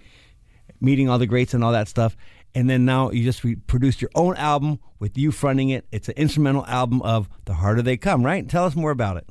meeting 0.81 1.09
all 1.09 1.17
the 1.17 1.25
greats 1.25 1.53
and 1.53 1.63
all 1.63 1.71
that 1.71 1.87
stuff. 1.87 2.15
And 2.53 2.69
then 2.69 2.85
now 2.85 3.11
you 3.11 3.23
just 3.23 3.43
re- 3.43 3.55
produced 3.55 4.01
your 4.01 4.11
own 4.15 4.35
album 4.37 4.79
with 4.99 5.17
you 5.17 5.31
fronting 5.31 5.69
it. 5.69 5.85
It's 5.91 6.07
an 6.07 6.15
instrumental 6.15 6.65
album 6.67 7.01
of 7.01 7.27
The 7.45 7.53
Harder 7.55 7.81
They 7.81 7.97
Come, 7.97 8.23
right? 8.25 8.47
Tell 8.47 8.65
us 8.65 8.75
more 8.75 8.91
about 8.91 9.17
it. 9.17 9.27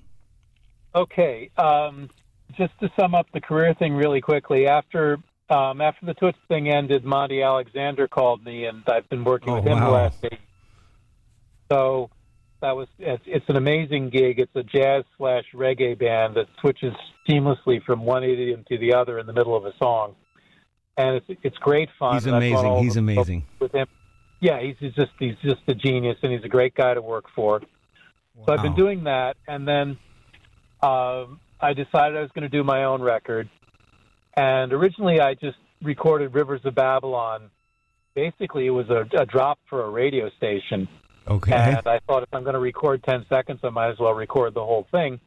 Okay, 0.94 1.50
um, 1.56 2.10
just 2.56 2.72
to 2.80 2.90
sum 2.98 3.14
up 3.14 3.26
the 3.32 3.40
career 3.40 3.74
thing 3.74 3.94
really 3.94 4.20
quickly. 4.20 4.66
After 4.68 5.18
um, 5.50 5.80
after 5.80 6.06
the 6.06 6.14
Toots 6.14 6.38
thing 6.48 6.68
ended, 6.68 7.04
Monty 7.04 7.42
Alexander 7.42 8.08
called 8.08 8.44
me, 8.44 8.66
and 8.66 8.82
I've 8.86 9.08
been 9.08 9.24
working 9.24 9.50
Oh, 9.50 9.56
with 9.56 9.64
him 9.64 9.78
wow. 9.78 9.86
the 9.86 9.90
last 9.92 10.24
eight. 10.24 10.38
So 11.70 12.10
that 12.64 12.76
was 12.76 12.88
it's, 12.98 13.22
it's 13.26 13.44
an 13.48 13.56
amazing 13.56 14.08
gig. 14.08 14.38
It's 14.38 14.56
a 14.56 14.62
jazz 14.62 15.04
slash 15.18 15.44
reggae 15.54 15.98
band 15.98 16.36
that 16.36 16.46
switches 16.62 16.94
seamlessly 17.28 17.84
from 17.84 18.06
one 18.06 18.24
idiom 18.24 18.64
to 18.68 18.78
the 18.78 18.94
other 18.94 19.18
in 19.18 19.26
the 19.26 19.34
middle 19.34 19.54
of 19.54 19.66
a 19.66 19.72
song, 19.78 20.14
and 20.96 21.16
it's 21.16 21.40
it's 21.42 21.58
great 21.58 21.90
fun. 21.98 22.14
He's 22.14 22.24
and 22.24 22.34
I've 22.34 22.50
gone 22.50 22.64
amazing. 22.64 22.84
He's 22.84 22.96
over 22.96 23.06
the 23.06 23.14
world 23.16 23.28
amazing. 23.28 23.44
with 23.60 23.72
him. 23.72 23.86
Yeah, 24.40 24.62
he's, 24.62 24.76
he's 24.80 24.94
just 24.94 25.12
he's 25.18 25.36
just 25.42 25.60
a 25.68 25.74
genius, 25.74 26.16
and 26.22 26.32
he's 26.32 26.42
a 26.42 26.48
great 26.48 26.74
guy 26.74 26.94
to 26.94 27.02
work 27.02 27.26
for. 27.36 27.60
So 28.46 28.52
I've 28.52 28.62
been 28.62 28.74
doing 28.74 29.04
that, 29.04 29.36
and 29.46 29.68
then 29.68 29.98
um, 30.82 31.40
I 31.60 31.74
decided 31.74 32.16
I 32.16 32.22
was 32.22 32.30
going 32.34 32.42
to 32.42 32.48
do 32.48 32.64
my 32.64 32.84
own 32.84 33.02
record. 33.02 33.48
And 34.36 34.72
originally, 34.72 35.20
I 35.20 35.34
just 35.34 35.58
recorded 35.82 36.34
Rivers 36.34 36.62
of 36.64 36.74
Babylon. 36.74 37.50
Basically, 38.14 38.66
it 38.66 38.70
was 38.70 38.88
a, 38.88 39.04
a 39.20 39.26
drop 39.26 39.58
for 39.68 39.84
a 39.84 39.90
radio 39.90 40.30
station. 40.38 40.88
Okay. 41.26 41.52
And 41.52 41.86
I 41.86 42.00
thought 42.06 42.22
if 42.22 42.28
I'm 42.32 42.42
going 42.42 42.54
to 42.54 42.60
record 42.60 43.02
10 43.02 43.26
seconds, 43.28 43.60
I 43.62 43.70
might 43.70 43.90
as 43.90 43.98
well 43.98 44.12
record 44.12 44.54
the 44.54 44.64
whole 44.64 44.86
thing. 44.90 45.20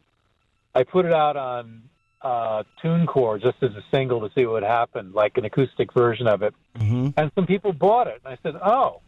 I 0.75 0.83
put 0.83 1.05
it 1.05 1.13
out 1.13 1.35
on 1.37 1.83
uh, 2.21 2.63
TuneCore 2.83 3.41
just 3.41 3.57
as 3.61 3.71
a 3.71 3.83
single 3.91 4.27
to 4.27 4.33
see 4.35 4.45
what 4.45 4.53
would 4.53 4.63
happen, 4.63 5.11
like 5.13 5.37
an 5.37 5.45
acoustic 5.45 5.93
version 5.93 6.27
of 6.27 6.43
it. 6.43 6.53
hmm 6.75 7.09
And 7.17 7.31
some 7.35 7.45
people 7.47 7.73
bought 7.73 8.07
it. 8.07 8.21
And 8.23 8.33
I 8.33 8.37
said, 8.43 8.59
oh, 8.63 9.01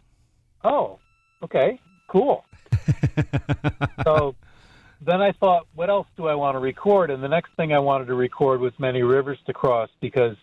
oh, 0.64 1.00
okay, 1.44 1.80
cool. 2.08 2.46
so 4.04 4.36
then 5.02 5.22
I 5.22 5.32
thought, 5.34 5.68
what 5.76 5.90
else 5.90 6.08
do 6.18 6.28
I 6.28 6.36
want 6.36 6.56
to 6.56 6.60
record? 6.60 7.12
And 7.12 7.24
the 7.24 7.28
next 7.28 7.52
thing 7.56 7.74
I 7.74 7.80
wanted 7.80 8.06
to 8.06 8.16
record 8.16 8.62
was 8.62 8.74
Many 8.80 9.04
Rivers 9.04 9.40
to 9.46 9.54
Cross 9.54 9.90
because 10.02 10.36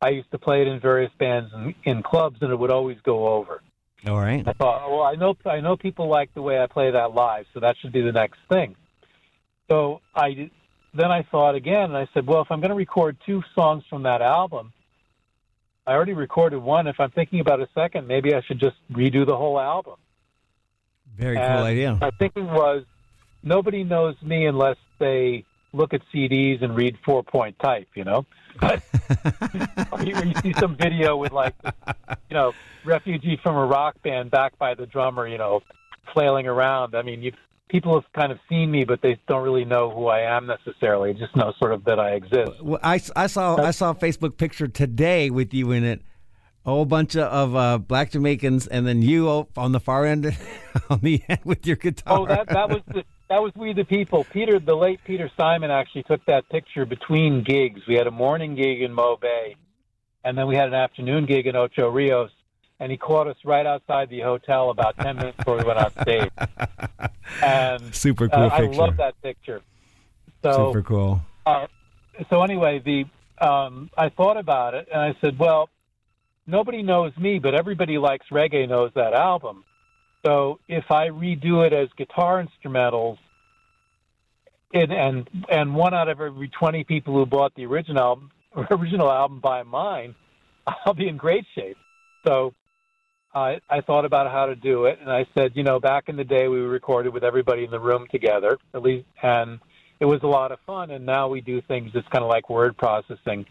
I 0.00 0.10
used 0.10 0.30
to 0.30 0.38
play 0.38 0.62
it 0.62 0.68
in 0.68 0.80
various 0.80 1.12
bands 1.18 1.50
and 1.52 1.74
in 1.84 2.02
clubs, 2.02 2.38
and 2.40 2.52
it 2.52 2.56
would 2.56 2.70
always 2.70 2.98
go 3.02 3.28
over. 3.28 3.62
All 4.06 4.18
right. 4.18 4.46
I 4.46 4.52
thought, 4.52 4.82
oh, 4.86 4.96
well, 4.96 5.04
I 5.04 5.14
know 5.14 5.36
I 5.44 5.60
know 5.60 5.76
people 5.76 6.08
like 6.08 6.32
the 6.34 6.42
way 6.42 6.60
I 6.60 6.66
play 6.66 6.90
that 6.90 7.14
live, 7.14 7.46
so 7.52 7.60
that 7.60 7.76
should 7.80 7.92
be 7.92 8.00
the 8.00 8.12
next 8.12 8.38
thing. 8.48 8.76
So 9.68 10.00
I 10.14 10.50
then 10.94 11.10
I 11.10 11.22
thought 11.22 11.54
again, 11.54 11.84
and 11.84 11.96
I 11.96 12.08
said, 12.14 12.26
well, 12.26 12.42
if 12.42 12.50
I'm 12.50 12.60
going 12.60 12.70
to 12.70 12.76
record 12.76 13.16
two 13.26 13.42
songs 13.54 13.84
from 13.90 14.04
that 14.04 14.22
album, 14.22 14.72
I 15.86 15.92
already 15.92 16.14
recorded 16.14 16.58
one. 16.58 16.86
If 16.86 17.00
I'm 17.00 17.10
thinking 17.10 17.40
about 17.40 17.60
a 17.60 17.68
second, 17.74 18.06
maybe 18.06 18.34
I 18.34 18.42
should 18.42 18.60
just 18.60 18.76
redo 18.92 19.26
the 19.26 19.36
whole 19.36 19.58
album. 19.60 19.96
Very 21.16 21.36
cool 21.36 21.44
idea. 21.44 21.98
My 22.00 22.10
thinking 22.18 22.46
was, 22.46 22.84
nobody 23.42 23.84
knows 23.84 24.14
me 24.22 24.46
unless 24.46 24.76
they 24.98 25.44
look 25.72 25.92
at 25.92 26.00
CDs 26.14 26.62
and 26.62 26.76
read 26.76 26.96
four 27.04 27.22
point 27.22 27.58
type, 27.58 27.88
you 27.94 28.04
know. 28.04 28.24
But 28.60 28.82
you, 30.06 30.14
you 30.22 30.34
see 30.42 30.52
some 30.58 30.76
video 30.76 31.16
with 31.16 31.32
like, 31.32 31.54
you 32.28 32.34
know, 32.34 32.52
refugee 32.84 33.38
from 33.42 33.56
a 33.56 33.66
rock 33.66 34.00
band 34.02 34.30
backed 34.30 34.58
by 34.58 34.74
the 34.74 34.86
drummer, 34.86 35.26
you 35.26 35.38
know, 35.38 35.62
flailing 36.12 36.46
around. 36.46 36.94
I 36.94 37.02
mean, 37.02 37.22
you 37.22 37.32
people 37.68 37.94
have 37.94 38.10
kind 38.12 38.32
of 38.32 38.38
seen 38.48 38.70
me, 38.70 38.84
but 38.84 39.02
they 39.02 39.18
don't 39.28 39.42
really 39.42 39.64
know 39.64 39.90
who 39.90 40.06
I 40.06 40.20
am 40.20 40.46
necessarily. 40.46 41.14
Just 41.14 41.36
know 41.36 41.52
sort 41.58 41.72
of 41.72 41.84
that 41.84 42.00
I 42.00 42.12
exist. 42.12 42.62
Well, 42.62 42.80
I, 42.82 43.00
I 43.14 43.26
saw 43.26 43.56
I 43.56 43.70
saw 43.70 43.90
a 43.90 43.94
Facebook 43.94 44.36
picture 44.36 44.68
today 44.68 45.30
with 45.30 45.54
you 45.54 45.72
in 45.72 45.84
it. 45.84 46.02
A 46.66 46.70
whole 46.70 46.84
bunch 46.84 47.16
of 47.16 47.56
uh, 47.56 47.78
black 47.78 48.10
Jamaicans, 48.10 48.66
and 48.66 48.86
then 48.86 49.00
you 49.00 49.46
on 49.56 49.72
the 49.72 49.80
far 49.80 50.04
end, 50.04 50.26
on 50.90 51.00
the 51.00 51.22
end 51.28 51.40
with 51.44 51.66
your 51.66 51.76
guitar. 51.76 52.18
Oh, 52.18 52.26
that 52.26 52.48
that 52.48 52.68
was 52.68 52.82
the, 52.88 53.04
that 53.28 53.42
was 53.42 53.52
We 53.54 53.72
the 53.72 53.84
People. 53.84 54.24
Peter, 54.24 54.58
the 54.58 54.74
late 54.74 55.00
Peter 55.04 55.30
Simon, 55.36 55.70
actually 55.70 56.04
took 56.04 56.24
that 56.26 56.48
picture 56.48 56.86
between 56.86 57.42
gigs. 57.42 57.80
We 57.86 57.94
had 57.94 58.06
a 58.06 58.10
morning 58.10 58.54
gig 58.54 58.82
in 58.82 58.92
Mo 58.92 59.16
Bay, 59.20 59.56
and 60.24 60.36
then 60.36 60.46
we 60.46 60.56
had 60.56 60.68
an 60.68 60.74
afternoon 60.74 61.26
gig 61.26 61.46
in 61.46 61.56
Ocho 61.56 61.88
Rios. 61.88 62.30
And 62.80 62.92
he 62.92 62.96
caught 62.96 63.26
us 63.26 63.36
right 63.44 63.66
outside 63.66 64.08
the 64.08 64.20
hotel 64.20 64.70
about 64.70 64.96
ten 64.96 65.16
minutes 65.16 65.36
before 65.36 65.56
we 65.56 65.64
went 65.64 65.78
on 65.78 65.92
stage. 66.02 66.30
And 67.42 67.94
Super 67.94 68.28
cool 68.28 68.44
uh, 68.44 68.48
I 68.48 68.60
love 68.60 68.96
that 68.96 69.20
picture. 69.20 69.60
So 70.42 70.72
Super 70.72 70.82
cool. 70.82 71.20
uh, 71.44 71.66
so 72.30 72.42
anyway, 72.42 72.78
the 72.78 73.04
um, 73.44 73.90
I 73.96 74.08
thought 74.08 74.36
about 74.36 74.74
it 74.74 74.88
and 74.92 75.00
I 75.00 75.14
said, 75.20 75.38
well, 75.38 75.68
nobody 76.46 76.82
knows 76.82 77.16
me, 77.16 77.38
but 77.38 77.54
everybody 77.54 77.98
likes 77.98 78.26
reggae 78.30 78.68
knows 78.68 78.92
that 78.94 79.12
album. 79.12 79.64
So 80.24 80.58
if 80.68 80.84
I 80.90 81.08
redo 81.08 81.66
it 81.66 81.72
as 81.72 81.88
guitar 81.96 82.44
instrumentals, 82.44 83.18
and 84.72 84.92
and 84.92 85.28
and 85.50 85.74
one 85.74 85.94
out 85.94 86.08
of 86.08 86.20
every 86.20 86.48
twenty 86.48 86.84
people 86.84 87.14
who 87.14 87.24
bought 87.24 87.54
the 87.54 87.64
original 87.66 88.20
original 88.70 89.10
album 89.10 89.40
buy 89.40 89.62
mine, 89.62 90.14
I'll 90.66 90.94
be 90.94 91.08
in 91.08 91.16
great 91.16 91.44
shape. 91.54 91.76
So 92.26 92.52
I 93.34 93.60
I 93.70 93.80
thought 93.80 94.04
about 94.04 94.30
how 94.30 94.46
to 94.46 94.56
do 94.56 94.84
it, 94.86 94.98
and 95.00 95.10
I 95.10 95.26
said, 95.34 95.52
you 95.54 95.62
know, 95.62 95.80
back 95.80 96.08
in 96.08 96.16
the 96.16 96.24
day 96.24 96.48
we 96.48 96.58
recorded 96.58 97.12
with 97.12 97.24
everybody 97.24 97.64
in 97.64 97.70
the 97.70 97.80
room 97.80 98.06
together, 98.10 98.58
at 98.74 98.82
least, 98.82 99.06
and 99.22 99.58
it 100.00 100.04
was 100.04 100.20
a 100.22 100.26
lot 100.26 100.52
of 100.52 100.58
fun. 100.66 100.90
And 100.90 101.04
now 101.06 101.28
we 101.28 101.40
do 101.40 101.60
things 101.62 101.90
that's 101.94 102.08
kind 102.08 102.22
of 102.22 102.28
like 102.28 102.50
word 102.50 102.76
processing. 102.76 103.46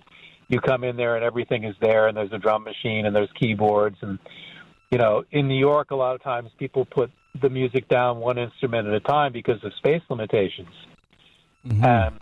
You 0.50 0.62
come 0.62 0.84
in 0.84 0.96
there 0.96 1.16
and 1.16 1.26
everything 1.26 1.64
is 1.66 1.76
there, 1.82 2.08
and 2.08 2.16
there's 2.16 2.32
a 2.32 2.38
drum 2.38 2.64
machine 2.64 3.06
and 3.06 3.16
there's 3.16 3.30
keyboards, 3.40 3.98
and 4.02 4.18
you 4.92 4.98
know, 4.98 5.24
in 5.32 5.48
New 5.48 5.60
York, 5.60 5.92
a 5.92 5.96
lot 5.96 6.16
of 6.16 6.24
times 6.24 6.50
people 6.58 6.86
put 6.86 7.12
the 7.40 7.50
music 7.50 7.88
down 7.88 8.20
one 8.20 8.38
instrument 8.38 8.88
at 8.88 8.94
a 8.94 9.00
time 9.00 9.34
because 9.34 9.64
of 9.64 9.74
space 9.76 10.02
limitations. 10.10 10.70
Mm-hmm. 11.66 11.84
And 11.84 12.20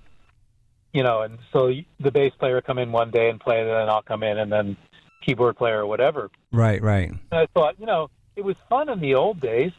you 0.93 1.04
know, 1.04 1.21
and 1.21 1.38
so 1.51 1.71
the 1.99 2.12
bass 2.12 2.32
player 2.39 2.62
come 2.62 2.78
in 2.78 2.91
one 2.91 3.12
day 3.12 3.30
and 3.30 3.39
play, 3.39 3.60
and 3.60 3.69
then 3.69 3.89
I'll 3.89 4.01
come 4.01 4.23
in, 4.23 4.38
and 4.38 4.51
then 4.51 4.78
keyboard 5.21 5.58
player 5.58 5.80
or 5.80 5.86
whatever. 5.86 6.30
Right, 6.51 6.82
right. 6.82 7.10
And 7.10 7.19
I 7.32 7.47
thought, 7.47 7.80
you 7.80 7.86
know, 7.86 8.10
it 8.36 8.45
was 8.45 8.56
fun 8.69 8.89
in 8.89 9.01
the 9.01 9.15
old 9.15 9.41
days. 9.41 9.71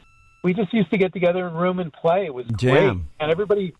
We 0.42 0.52
just 0.52 0.74
used 0.74 0.90
to 0.90 0.98
get 0.98 1.12
together 1.12 1.46
in 1.48 1.54
a 1.54 1.58
room 1.58 1.78
and 1.78 1.92
play. 1.92 2.26
It 2.26 2.34
was 2.34 2.46
great, 2.46 2.58
Jam. 2.58 3.08
and 3.18 3.30
everybody, 3.30 3.74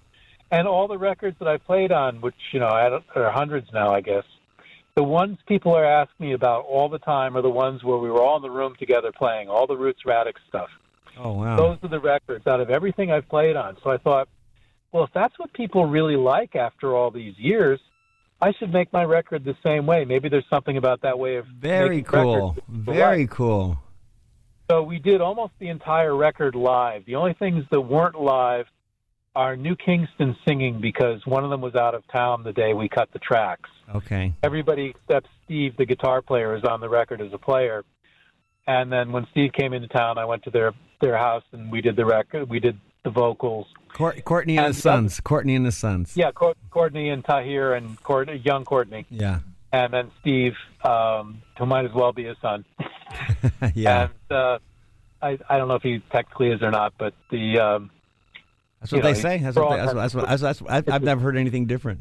and 0.51 0.67
all 0.67 0.89
the 0.89 0.97
records 0.99 1.37
that 1.39 1.47
I 1.47 1.59
played 1.59 1.93
on, 1.93 2.23
which 2.23 2.35
you 2.53 2.61
know, 2.61 2.69
I 2.69 2.89
don't, 2.89 3.05
there 3.15 3.27
are 3.27 3.33
hundreds 3.33 3.71
now, 3.73 3.93
I 3.93 4.01
guess. 4.01 4.25
The 4.97 5.03
ones 5.03 5.37
people 5.47 5.75
are 5.75 5.85
asking 5.85 6.27
me 6.27 6.33
about 6.33 6.65
all 6.65 6.89
the 6.89 6.99
time 6.99 7.37
are 7.37 7.43
the 7.43 7.51
ones 7.51 7.85
where 7.85 7.99
we 7.99 8.11
were 8.11 8.23
all 8.23 8.37
in 8.37 8.43
the 8.43 8.51
room 8.51 8.75
together 8.79 9.13
playing 9.13 9.51
all 9.51 9.67
the 9.67 9.77
Roots 9.77 10.01
Radics 10.07 10.41
stuff. 10.49 10.71
Oh 11.19 11.33
wow. 11.33 11.57
Those 11.57 11.79
are 11.83 11.89
the 11.89 12.01
records 12.01 12.47
out 12.47 12.61
of 12.61 12.71
everything 12.71 13.13
I've 13.13 13.29
played 13.29 13.57
on. 13.57 13.77
So 13.85 13.91
I 13.91 13.99
thought, 13.99 14.27
well, 14.93 15.05
if 15.05 15.11
that's 15.13 15.39
what 15.39 15.53
people 15.53 15.85
really 15.85 16.17
like 16.17 16.57
after 16.57 16.97
all 16.97 17.11
these 17.11 17.35
years, 17.37 17.79
I 18.41 18.53
should 18.59 18.73
make 18.73 18.91
my 18.91 19.05
record 19.05 19.45
the 19.45 19.57
same 19.63 19.85
way. 19.85 20.07
Maybe 20.07 20.31
there's 20.31 20.49
something 20.49 20.79
about 20.79 21.03
that 21.03 21.19
way 21.19 21.37
of 21.37 21.47
Very 21.47 22.03
cool. 22.03 22.53
records 22.53 22.57
that 22.67 22.77
people 22.79 22.95
Very 22.95 23.21
like. 23.21 23.31
cool. 23.31 23.79
So 24.71 24.83
we 24.83 24.99
did 24.99 25.21
almost 25.21 25.53
the 25.59 25.69
entire 25.69 26.17
record 26.17 26.55
live. 26.55 27.05
The 27.05 27.17
only 27.17 27.35
things 27.35 27.65
that 27.71 27.81
weren't 27.83 28.19
live 28.19 28.67
are 29.37 29.55
New 29.55 29.77
Kingston 29.77 30.35
singing 30.49 30.81
because 30.81 31.21
one 31.27 31.45
of 31.45 31.51
them 31.51 31.61
was 31.61 31.75
out 31.75 31.95
of 31.95 32.03
town 32.09 32.43
the 32.43 32.53
day 32.53 32.73
we 32.73 32.89
cut 32.89 33.13
the 33.13 33.19
tracks. 33.19 33.69
Okay. 33.95 34.33
Everybody 34.43 34.95
except 34.97 35.29
Steve, 35.45 35.77
the 35.77 35.85
guitar 35.85 36.23
player, 36.23 36.57
is 36.57 36.65
on 36.65 36.81
the 36.81 36.89
record 36.89 37.21
as 37.21 37.33
a 37.33 37.39
player. 37.39 37.85
And 38.67 38.91
then 38.91 39.13
when 39.13 39.27
Steve 39.31 39.53
came 39.53 39.73
into 39.75 39.89
town, 39.89 40.19
I 40.19 40.25
went 40.25 40.43
to 40.45 40.51
their 40.51 40.73
their 41.01 41.17
house 41.19 41.45
and 41.53 41.71
we 41.71 41.83
did 41.83 41.95
the 41.97 42.07
record. 42.07 42.49
We 42.49 42.59
did 42.59 42.81
the 43.05 43.11
vocals. 43.11 43.67
Court, 43.93 44.25
Courtney 44.25 44.57
and, 44.57 44.67
And 44.67 44.75
his 44.75 44.83
sons. 44.83 45.21
Courtney 45.21 45.55
and 45.55 45.65
his 45.67 45.77
sons. 45.77 46.17
Yeah, 46.17 46.31
Cour- 46.33 46.55
Courtney 46.71 47.11
and 47.11 47.25
Tahir 47.25 47.75
and 47.75 48.03
Court- 48.03 48.29
young 48.45 48.65
Courtney, 48.65 49.07
Yeah. 49.11 49.41
and 49.73 49.93
then 49.93 50.11
Steve, 50.21 50.55
um, 50.85 51.41
who 51.59 51.67
might 51.67 51.85
as 51.85 51.93
well 51.95 52.13
be 52.13 52.25
his 52.25 52.37
son. 52.43 52.65
yeah. 53.75 54.09
And 54.31 54.37
uh, 54.37 54.59
I 55.23 55.39
I 55.49 55.59
don't 55.59 55.69
know 55.69 55.77
if 55.77 55.83
he 55.83 56.01
technically 56.11 56.51
is 56.51 56.63
or 56.63 56.71
not, 56.71 56.95
but 56.99 57.15
the 57.31 57.59
um, 57.61 57.91
That's 58.91 58.93
what 58.93 58.99
you 58.99 59.03
know, 59.03 59.15
they 59.15 59.21
say. 59.21 59.39
That's 59.39 59.57
what, 59.57 59.71
they, 59.71 59.77
that's, 59.77 60.15
what, 60.15 60.29
that's, 60.29 60.61
what, 60.61 60.69
that's, 60.69 60.89
I've, 60.89 61.03
never 61.03 61.21
heard 61.21 61.37
anything 61.37 61.67
different. 61.67 62.01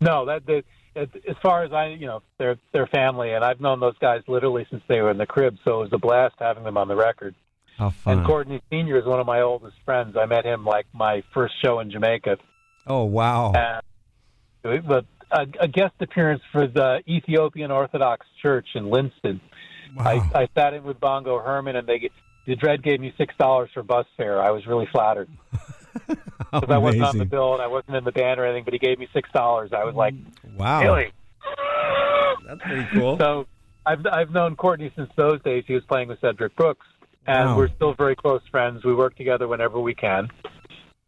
No, 0.00 0.26
that 0.26 0.44
the 0.46 0.62
as 0.96 1.36
far 1.42 1.62
as 1.64 1.72
I, 1.72 1.88
you 1.88 2.06
know, 2.06 2.22
they're 2.38 2.56
they're 2.72 2.86
family, 2.86 3.32
and 3.32 3.44
I've 3.44 3.60
known 3.60 3.80
those 3.80 3.96
guys 3.98 4.22
literally 4.26 4.66
since 4.70 4.82
they 4.88 5.00
were 5.00 5.10
in 5.10 5.18
the 5.18 5.26
crib. 5.26 5.56
So 5.64 5.80
it 5.80 5.84
was 5.84 5.92
a 5.92 5.98
blast 5.98 6.34
having 6.38 6.64
them 6.64 6.76
on 6.76 6.88
the 6.88 6.96
record. 6.96 7.34
How 7.76 7.90
fun. 7.90 8.18
And 8.18 8.26
Courtney 8.26 8.62
Senior 8.70 8.98
is 8.98 9.04
one 9.04 9.20
of 9.20 9.26
my 9.26 9.42
oldest 9.42 9.76
friends. 9.84 10.16
I 10.18 10.26
met 10.26 10.44
him 10.44 10.64
like 10.64 10.86
my 10.94 11.22
first 11.34 11.54
show 11.62 11.80
in 11.80 11.90
Jamaica, 11.90 12.38
oh 12.86 13.04
wow. 13.04 13.52
and 13.52 14.86
but 14.86 15.04
a, 15.30 15.46
a 15.60 15.68
guest 15.68 15.94
appearance 16.00 16.42
for 16.52 16.66
the 16.66 17.02
Ethiopian 17.08 17.70
Orthodox 17.70 18.26
Church 18.42 18.68
in 18.74 18.90
Linston. 18.90 19.40
wow. 19.96 20.04
I, 20.04 20.42
I 20.42 20.48
sat 20.54 20.74
in 20.74 20.84
with 20.84 20.98
Bongo 20.98 21.38
Herman, 21.38 21.76
and 21.76 21.86
they 21.86 22.10
the 22.46 22.56
Dread 22.56 22.82
gave 22.82 23.00
me 23.00 23.12
six 23.18 23.34
dollars 23.38 23.70
for 23.74 23.82
bus 23.82 24.06
fare. 24.16 24.42
I 24.42 24.50
was 24.50 24.66
really 24.66 24.88
flattered 24.90 25.28
because 26.52 26.70
I 26.70 26.78
wasn't 26.78 27.04
on 27.04 27.18
the 27.18 27.24
bill 27.24 27.54
and 27.54 27.62
I 27.62 27.66
wasn't 27.66 27.96
in 27.96 28.04
the 28.04 28.12
band 28.12 28.40
or 28.40 28.46
anything, 28.46 28.64
but 28.64 28.72
he 28.72 28.78
gave 28.78 28.98
me 28.98 29.08
six 29.12 29.28
dollars. 29.32 29.70
I 29.72 29.84
was 29.84 29.94
like, 29.94 30.14
Wow. 30.56 30.82
really? 30.82 31.12
That's 32.46 32.60
pretty 32.62 32.88
cool. 32.94 33.18
So 33.18 33.46
I've 33.84 34.04
I've 34.10 34.30
known 34.30 34.56
Courtney 34.56 34.92
since 34.96 35.10
those 35.16 35.42
days. 35.42 35.64
He 35.66 35.74
was 35.74 35.84
playing 35.84 36.08
with 36.08 36.20
Cedric 36.20 36.54
Brooks, 36.56 36.86
and 37.26 37.50
Wow. 37.50 37.56
we're 37.56 37.68
still 37.74 37.94
very 37.94 38.16
close 38.16 38.42
friends. 38.50 38.84
We 38.84 38.94
work 38.94 39.16
together 39.16 39.48
whenever 39.48 39.80
we 39.80 39.94
can. 39.94 40.28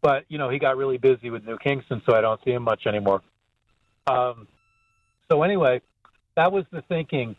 But 0.01 0.25
you 0.29 0.37
know, 0.37 0.49
he 0.49 0.59
got 0.59 0.77
really 0.77 0.97
busy 0.97 1.29
with 1.29 1.45
New 1.45 1.57
Kingston, 1.57 2.01
so 2.05 2.15
I 2.15 2.21
don't 2.21 2.39
see 2.43 2.51
him 2.51 2.63
much 2.63 2.87
anymore. 2.87 3.21
Um, 4.07 4.47
so 5.31 5.43
anyway, 5.43 5.81
that 6.35 6.51
was 6.51 6.65
the 6.71 6.81
thinking. 6.83 7.35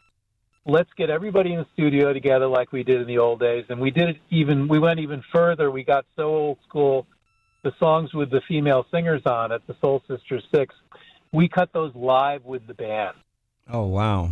Let's 0.67 0.91
get 0.97 1.09
everybody 1.09 1.55
in 1.55 1.59
the 1.61 1.67
studio 1.73 2.13
together 2.13 2.47
like 2.47 2.71
we 2.71 2.85
did 2.85 3.01
in 3.01 3.07
the 3.07 3.17
old 3.19 3.41
days, 3.41 3.65
and 3.71 3.81
we 3.81 3.91
did 3.91 4.11
it 4.11 4.17
even. 4.31 4.69
We 4.69 4.79
went 4.79 5.01
even 5.01 5.23
further. 5.33 5.71
We 5.71 5.85
got 5.85 6.05
so 6.17 6.25
old 6.25 6.59
school. 6.69 7.07
The 7.63 7.73
songs 7.79 8.15
with 8.15 8.31
the 8.31 8.41
female 8.49 8.87
singers 8.91 9.23
on 9.27 9.53
it, 9.53 9.63
the 9.67 9.77
Soul 9.81 10.03
Sisters 10.09 10.45
Six, 10.55 10.75
we 11.33 11.49
cut 11.49 11.73
those 11.73 11.95
live 11.95 12.45
with 12.45 12.67
the 12.67 12.75
band 12.75 13.15
oh 13.73 13.87
wow. 13.87 14.31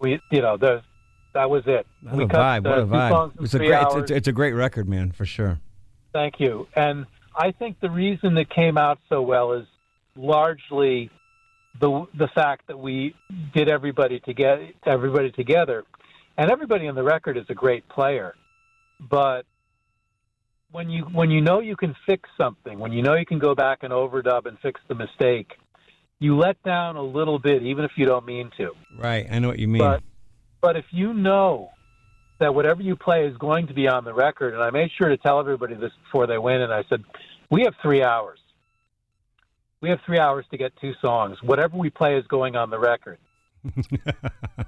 we 0.00 0.20
you 0.30 0.40
know 0.40 0.56
the 0.56 0.82
that 1.32 1.48
was 1.48 1.62
it. 1.66 1.86
What 2.02 2.16
we 2.16 2.24
a 2.24 2.28
cut 2.28 2.40
vibe. 2.40 2.64
What 2.64 2.78
a 2.80 2.86
vibe. 2.86 3.32
It's 3.40 3.54
a 3.54 3.58
great. 3.58 3.72
Hours. 3.72 4.02
it's, 4.02 4.10
it's 4.10 4.26
a 4.26 4.32
great 4.32 4.52
record, 4.52 4.88
man, 4.88 5.12
for 5.12 5.24
sure. 5.24 5.60
Thank 6.12 6.40
you. 6.40 6.66
And 6.74 7.06
I 7.36 7.52
think 7.52 7.78
the 7.78 7.88
reason 7.88 8.36
it 8.36 8.50
came 8.50 8.76
out 8.76 8.98
so 9.08 9.22
well 9.22 9.52
is 9.52 9.66
largely 10.16 11.08
the 11.80 12.06
the 12.14 12.26
fact 12.34 12.66
that 12.66 12.80
we 12.80 13.14
did 13.54 13.68
everybody 13.68 14.18
together 14.18 14.70
everybody 14.84 15.30
together, 15.30 15.84
and 16.36 16.50
everybody 16.50 16.88
on 16.88 16.96
the 16.96 17.04
record 17.04 17.36
is 17.36 17.46
a 17.48 17.54
great 17.54 17.88
player, 17.88 18.34
but 18.98 19.46
when 20.72 20.90
you 20.90 21.04
when 21.04 21.30
you 21.30 21.40
know 21.40 21.60
you 21.60 21.76
can 21.76 21.94
fix 22.06 22.28
something, 22.36 22.78
when 22.78 22.92
you 22.92 23.02
know 23.02 23.14
you 23.14 23.26
can 23.26 23.38
go 23.38 23.54
back 23.54 23.78
and 23.82 23.92
overdub 23.92 24.46
and 24.46 24.58
fix 24.60 24.80
the 24.88 24.94
mistake, 24.94 25.52
you 26.18 26.36
let 26.36 26.62
down 26.62 26.96
a 26.96 27.02
little 27.02 27.38
bit, 27.38 27.62
even 27.62 27.84
if 27.84 27.92
you 27.96 28.06
don't 28.06 28.26
mean 28.26 28.50
to. 28.58 28.72
Right. 28.98 29.26
I 29.30 29.38
know 29.38 29.48
what 29.48 29.58
you 29.58 29.68
mean. 29.68 29.82
But 29.82 30.02
but 30.60 30.76
if 30.76 30.84
you 30.90 31.12
know 31.12 31.70
that 32.38 32.54
whatever 32.54 32.82
you 32.82 32.96
play 32.96 33.26
is 33.26 33.36
going 33.36 33.66
to 33.66 33.74
be 33.74 33.88
on 33.88 34.04
the 34.04 34.14
record, 34.14 34.54
and 34.54 34.62
I 34.62 34.70
made 34.70 34.90
sure 34.96 35.08
to 35.08 35.16
tell 35.16 35.40
everybody 35.40 35.74
this 35.74 35.92
before 36.04 36.26
they 36.26 36.38
went, 36.38 36.62
and 36.62 36.72
I 36.72 36.84
said, 36.88 37.04
we 37.50 37.62
have 37.62 37.74
three 37.82 38.02
hours. 38.02 38.38
We 39.82 39.90
have 39.90 39.98
three 40.04 40.18
hours 40.18 40.44
to 40.50 40.58
get 40.58 40.72
two 40.80 40.92
songs. 41.00 41.38
Whatever 41.42 41.76
we 41.76 41.90
play 41.90 42.16
is 42.16 42.26
going 42.26 42.56
on 42.56 42.70
the 42.70 42.78
record. 42.78 43.18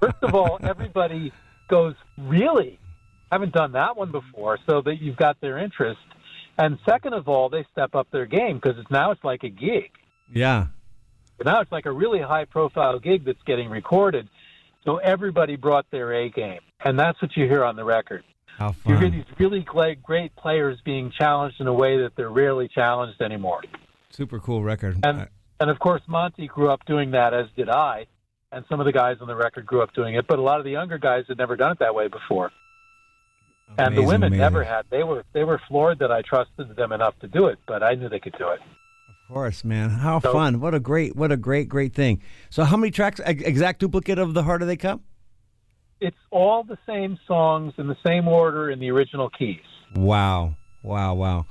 First 0.01 0.23
of 0.23 0.35
all, 0.35 0.59
everybody 0.63 1.33
goes, 1.69 1.95
really? 2.19 2.79
Haven't 3.33 3.55
done 3.55 3.73
that 3.73 3.97
one 3.97 4.13
before, 4.13 4.59
so 4.67 4.83
that 4.83 5.01
you've 5.01 5.17
got 5.17 5.41
their 5.41 5.57
interest. 5.57 5.99
And 6.59 6.79
second 6.85 7.15
of 7.15 7.29
all, 7.29 7.49
they 7.49 7.65
step 7.73 7.95
up 7.95 8.09
their 8.13 8.27
game 8.27 8.57
because 8.63 8.79
it's, 8.79 8.91
now 8.91 9.11
it's 9.11 9.25
like 9.25 9.43
a 9.43 9.49
gig. 9.49 9.91
yeah. 10.31 10.67
But 11.39 11.47
Now 11.47 11.61
it's 11.63 11.73
like 11.73 11.87
a 11.87 11.91
really 11.93 12.21
high 12.21 12.45
profile 12.45 12.99
gig 12.99 13.25
that's 13.25 13.43
getting 13.47 13.71
recorded. 13.71 14.29
So 14.85 14.99
everybody 14.99 15.57
brought 15.57 15.91
their 15.91 16.13
A 16.13 16.29
game. 16.29 16.61
And 16.85 16.99
that's 16.99 17.21
what 17.23 17.35
you 17.35 17.47
hear 17.47 17.65
on 17.65 17.75
the 17.75 17.85
record. 17.85 18.23
How 18.59 18.75
You 18.87 18.97
hear 18.99 19.09
fun! 19.09 19.13
these 19.13 19.25
really 19.39 19.61
great, 19.61 20.03
great 20.03 20.37
players 20.37 20.79
being 20.85 21.11
challenged 21.11 21.59
in 21.59 21.67
a 21.69 21.73
way 21.73 22.03
that 22.03 22.13
they're 22.17 22.29
rarely 22.29 22.69
challenged 22.69 23.23
anymore. 23.23 23.63
Super 24.11 24.39
cool 24.41 24.63
record. 24.63 24.99
And 25.03 25.27
and 25.59 25.71
of 25.71 25.79
course, 25.79 26.03
Monty 26.07 26.49
grew 26.49 26.71
up 26.71 26.85
doing 26.85 27.13
that, 27.13 27.33
as 27.33 27.47
did 27.57 27.71
I. 27.71 28.07
And 28.51 28.67
some 28.69 28.79
of 28.79 28.85
the 28.85 28.93
guys 28.93 29.17
on 29.23 29.27
the 29.27 29.37
record 29.37 29.65
grew 29.65 29.81
up 29.81 29.95
doing 29.95 30.17
it, 30.17 30.27
but 30.27 30.39
a 30.39 30.43
lot 30.43 30.59
of 30.59 30.65
the 30.65 30.73
younger 30.73 30.99
guys 30.99 31.25
had 31.29 31.39
never 31.39 31.57
done 31.57 31.73
it 31.73 31.79
that 31.79 31.95
way 31.95 32.09
before. 32.09 32.51
And 33.79 33.97
the 33.97 34.03
women 34.03 34.25
amazing. 34.29 34.39
never 34.41 34.65
had. 34.65 34.83
They 34.91 35.03
were 35.03 35.25
they 35.33 35.45
were 35.45 35.61
floored 35.69 35.99
that 36.01 36.11
I 36.13 36.23
trusted 36.23 36.77
them 36.77 36.93
enough 36.93 37.19
to 37.21 37.29
do 37.29 37.47
it, 37.47 37.59
but 37.67 37.83
I 37.83 37.95
knew 37.95 38.09
they 38.09 38.21
could 38.21 38.37
do 38.39 38.49
it. 38.51 38.61
Of 39.29 39.35
course, 39.35 39.65
man. 39.65 39.91
How 39.91 40.21
So- 40.21 40.33
fun! 40.33 40.61
What 40.61 40.75
a 40.75 40.81
great, 40.81 41.17
what 41.17 41.33
a 41.33 41.37
great, 41.37 41.69
great 41.69 41.95
thing. 41.95 42.21
So, 42.51 42.65
how 42.65 42.77
many 42.77 42.91
tracks? 42.91 43.21
Exact 43.25 43.81
duplicate 43.81 44.19
of 44.19 44.35
the 44.35 44.43
Harder 44.43 44.65
They 44.67 44.77
Come? 44.77 45.01
It's 46.01 46.17
all 46.31 46.65
the 46.65 46.79
same 46.87 47.19
songs 47.29 47.75
in 47.79 47.87
the 47.87 47.97
same 48.05 48.27
order 48.29 48.71
in 48.71 48.81
the 48.81 48.91
original 48.91 49.31
keys. 49.31 49.61
Wow, 49.95 50.57
wow, 50.83 51.15
wow. 51.15 51.47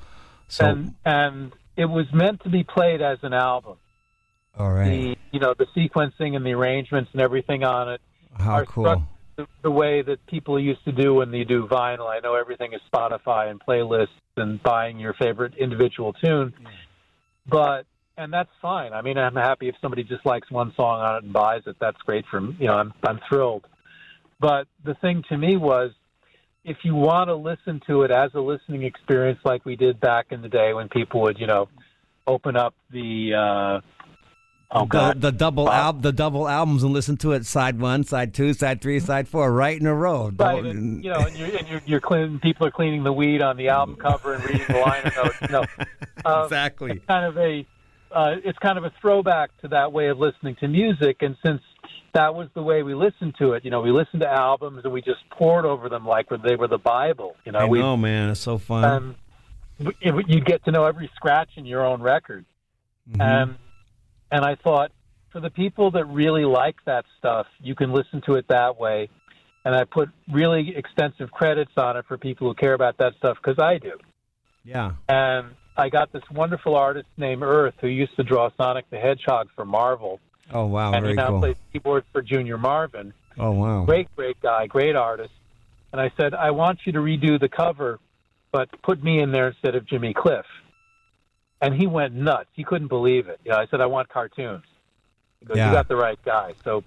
So, 0.47 0.65
and 0.65 0.93
and 1.05 1.53
it 1.77 1.85
was 1.85 2.05
meant 2.13 2.43
to 2.43 2.49
be 2.49 2.63
played 2.63 3.01
as 3.01 3.17
an 3.23 3.33
album. 3.33 3.77
all 4.59 4.71
right. 4.73 4.89
The 4.89 5.15
you 5.31 5.39
know 5.39 5.53
the 5.57 5.65
sequencing 5.75 6.35
and 6.35 6.45
the 6.45 6.51
arrangements 6.53 7.09
and 7.13 7.21
everything 7.21 7.63
on 7.63 7.89
it 7.93 8.01
How 8.37 8.65
cool. 8.65 8.83
struck 8.83 9.01
the, 9.63 9.71
way 9.71 10.01
that 10.01 10.25
people 10.27 10.59
used 10.59 10.83
to 10.85 10.91
do 10.91 11.13
when 11.13 11.31
they 11.31 11.43
do 11.43 11.67
vinyl. 11.67 12.09
I 12.09 12.19
know 12.19 12.35
everything 12.35 12.73
is 12.73 12.81
Spotify 12.93 13.49
and 13.49 13.59
playlists 13.59 14.07
and 14.37 14.61
buying 14.61 14.99
your 14.99 15.13
favorite 15.13 15.55
individual 15.57 16.13
tune, 16.13 16.53
but 17.47 17.85
and 18.17 18.31
that's 18.31 18.49
fine. 18.61 18.93
I 18.93 19.01
mean, 19.01 19.17
I'm 19.17 19.35
happy 19.35 19.69
if 19.69 19.75
somebody 19.81 20.03
just 20.03 20.25
likes 20.25 20.49
one 20.51 20.73
song 20.75 20.99
on 21.01 21.15
it 21.15 21.23
and 21.23 21.33
buys 21.33 21.63
it. 21.65 21.77
That's 21.79 21.97
great 21.99 22.25
for. 22.29 22.39
You 22.39 22.67
know, 22.67 22.73
I'm 22.73 22.93
I'm 23.03 23.19
thrilled. 23.27 23.65
But 24.39 24.67
the 24.83 24.95
thing 24.95 25.23
to 25.29 25.37
me 25.37 25.57
was, 25.57 25.91
if 26.63 26.77
you 26.83 26.95
want 26.95 27.29
to 27.29 27.35
listen 27.35 27.81
to 27.87 28.03
it 28.03 28.11
as 28.11 28.31
a 28.33 28.39
listening 28.39 28.83
experience, 28.83 29.39
like 29.43 29.65
we 29.65 29.75
did 29.75 29.99
back 29.99 30.27
in 30.31 30.41
the 30.41 30.49
day 30.49 30.73
when 30.73 30.89
people 30.89 31.21
would, 31.21 31.39
you 31.39 31.47
know, 31.47 31.69
open 32.27 32.55
up 32.55 32.73
the. 32.91 33.33
Uh, 33.33 33.87
oh 34.71 34.85
the, 34.85 35.13
the 35.17 35.31
double 35.31 35.65
Wow. 35.65 35.87
al- 35.87 35.93
the 35.93 36.11
double 36.11 36.47
albums 36.47 36.83
and 36.83 36.93
listen 36.93 37.17
to 37.17 37.33
it 37.33 37.45
side 37.45 37.79
one, 37.79 38.03
side 38.03 38.33
two, 38.33 38.53
side 38.53 38.81
three, 38.81 38.99
side 38.99 39.27
four, 39.27 39.51
right 39.51 39.79
in 39.79 39.85
a 39.87 39.93
row. 39.93 40.31
Right, 40.35 40.63
and, 40.63 41.03
you 41.03 41.11
know, 41.11 41.19
and 41.19 41.35
you're, 41.35 41.57
and 41.57 41.67
you're, 41.67 41.81
you're 41.85 41.99
cleaning, 41.99 42.39
people 42.39 42.65
are 42.67 42.71
cleaning 42.71 43.03
the 43.03 43.13
weed 43.13 43.41
on 43.41 43.57
the 43.57 43.69
album 43.69 43.95
cover 43.95 44.33
and 44.33 44.43
reading 44.43 44.65
the 44.67 44.79
liner 44.79 45.11
notes. 45.15 45.51
Know, 45.51 45.65
uh, 46.25 46.43
exactly. 46.45 46.91
it's 46.91 47.05
kind 47.05 47.25
of 47.25 47.37
a, 47.37 47.65
uh, 48.13 48.35
it's 48.43 48.57
kind 48.59 48.77
of 48.77 48.83
a 48.83 48.91
throwback 49.01 49.51
to 49.61 49.67
that 49.69 49.91
way 49.91 50.07
of 50.07 50.19
listening 50.19 50.55
to 50.57 50.67
music. 50.67 51.17
And 51.21 51.37
since 51.45 51.61
that 52.13 52.35
was 52.35 52.49
the 52.53 52.61
way 52.61 52.83
we 52.83 52.93
listened 52.93 53.35
to 53.39 53.53
it, 53.53 53.63
you 53.63 53.71
know, 53.71 53.81
we 53.81 53.91
listened 53.91 54.21
to 54.21 54.29
albums 54.29 54.81
and 54.83 54.93
we 54.93 55.01
just 55.01 55.21
poured 55.29 55.65
over 55.65 55.89
them 55.89 56.05
like 56.05 56.27
they 56.43 56.55
were 56.55 56.67
the 56.67 56.77
Bible. 56.77 57.35
You 57.45 57.53
know, 57.53 57.59
I 57.59 57.65
we, 57.65 57.81
man. 57.97 58.29
It's 58.29 58.41
so 58.41 58.57
fun. 58.57 58.83
um, 58.83 59.15
you 60.01 60.41
get 60.41 60.63
to 60.65 60.71
know 60.71 60.85
every 60.85 61.09
scratch 61.15 61.49
in 61.55 61.65
your 61.65 61.85
own 61.85 62.01
record. 62.01 62.45
Mm-hmm. 63.09 63.21
Um, 63.21 63.57
and 64.31 64.43
I 64.45 64.55
thought, 64.55 64.91
for 65.31 65.39
the 65.39 65.49
people 65.49 65.91
that 65.91 66.05
really 66.05 66.45
like 66.45 66.75
that 66.85 67.05
stuff, 67.19 67.47
you 67.61 67.75
can 67.75 67.91
listen 67.93 68.21
to 68.25 68.35
it 68.35 68.45
that 68.49 68.79
way. 68.79 69.09
And 69.63 69.75
I 69.75 69.83
put 69.83 70.09
really 70.31 70.73
extensive 70.75 71.31
credits 71.31 71.71
on 71.77 71.95
it 71.97 72.05
for 72.07 72.17
people 72.17 72.47
who 72.47 72.55
care 72.55 72.73
about 72.73 72.97
that 72.97 73.13
stuff 73.17 73.37
because 73.43 73.59
I 73.59 73.77
do. 73.77 73.93
yeah. 74.65 74.93
And 75.07 75.51
I 75.77 75.89
got 75.89 76.11
this 76.11 76.23
wonderful 76.31 76.75
artist 76.75 77.07
named 77.17 77.43
Earth 77.43 77.75
who 77.79 77.87
used 77.87 78.15
to 78.17 78.23
draw 78.23 78.49
Sonic 78.57 78.89
the 78.89 78.97
Hedgehog 78.97 79.47
for 79.55 79.63
Marvel, 79.65 80.19
Oh 80.53 80.65
wow, 80.65 80.91
and 80.93 81.05
he 81.05 81.13
now 81.13 81.29
cool. 81.29 81.39
plays 81.39 81.55
keyboard 81.71 82.03
for 82.11 82.21
Junior 82.21 82.57
Marvin. 82.57 83.13
Oh 83.37 83.51
wow. 83.51 83.85
Great, 83.85 84.13
great 84.15 84.41
guy, 84.41 84.67
great 84.67 84.95
artist. 84.97 85.31
And 85.93 86.01
I 86.01 86.11
said, 86.17 86.33
I 86.33 86.51
want 86.51 86.79
you 86.85 86.91
to 86.93 86.99
redo 86.99 87.39
the 87.39 87.47
cover, 87.47 87.99
but 88.51 88.67
put 88.81 89.01
me 89.01 89.21
in 89.21 89.31
there 89.31 89.47
instead 89.49 89.75
of 89.75 89.87
Jimmy 89.87 90.13
Cliff. 90.13 90.45
And 91.61 91.75
he 91.75 91.87
went 91.87 92.13
nuts. 92.13 92.49
He 92.53 92.63
couldn't 92.63 92.87
believe 92.87 93.27
it. 93.27 93.39
You 93.45 93.51
know, 93.51 93.57
I 93.57 93.67
said, 93.67 93.81
I 93.81 93.85
want 93.85 94.09
cartoons. 94.09 94.63
He 95.39 95.45
goes, 95.45 95.57
Yeah. 95.57 95.67
You 95.67 95.73
got 95.73 95.87
the 95.87 95.95
right 95.95 96.19
guy. 96.25 96.53
So 96.63 96.83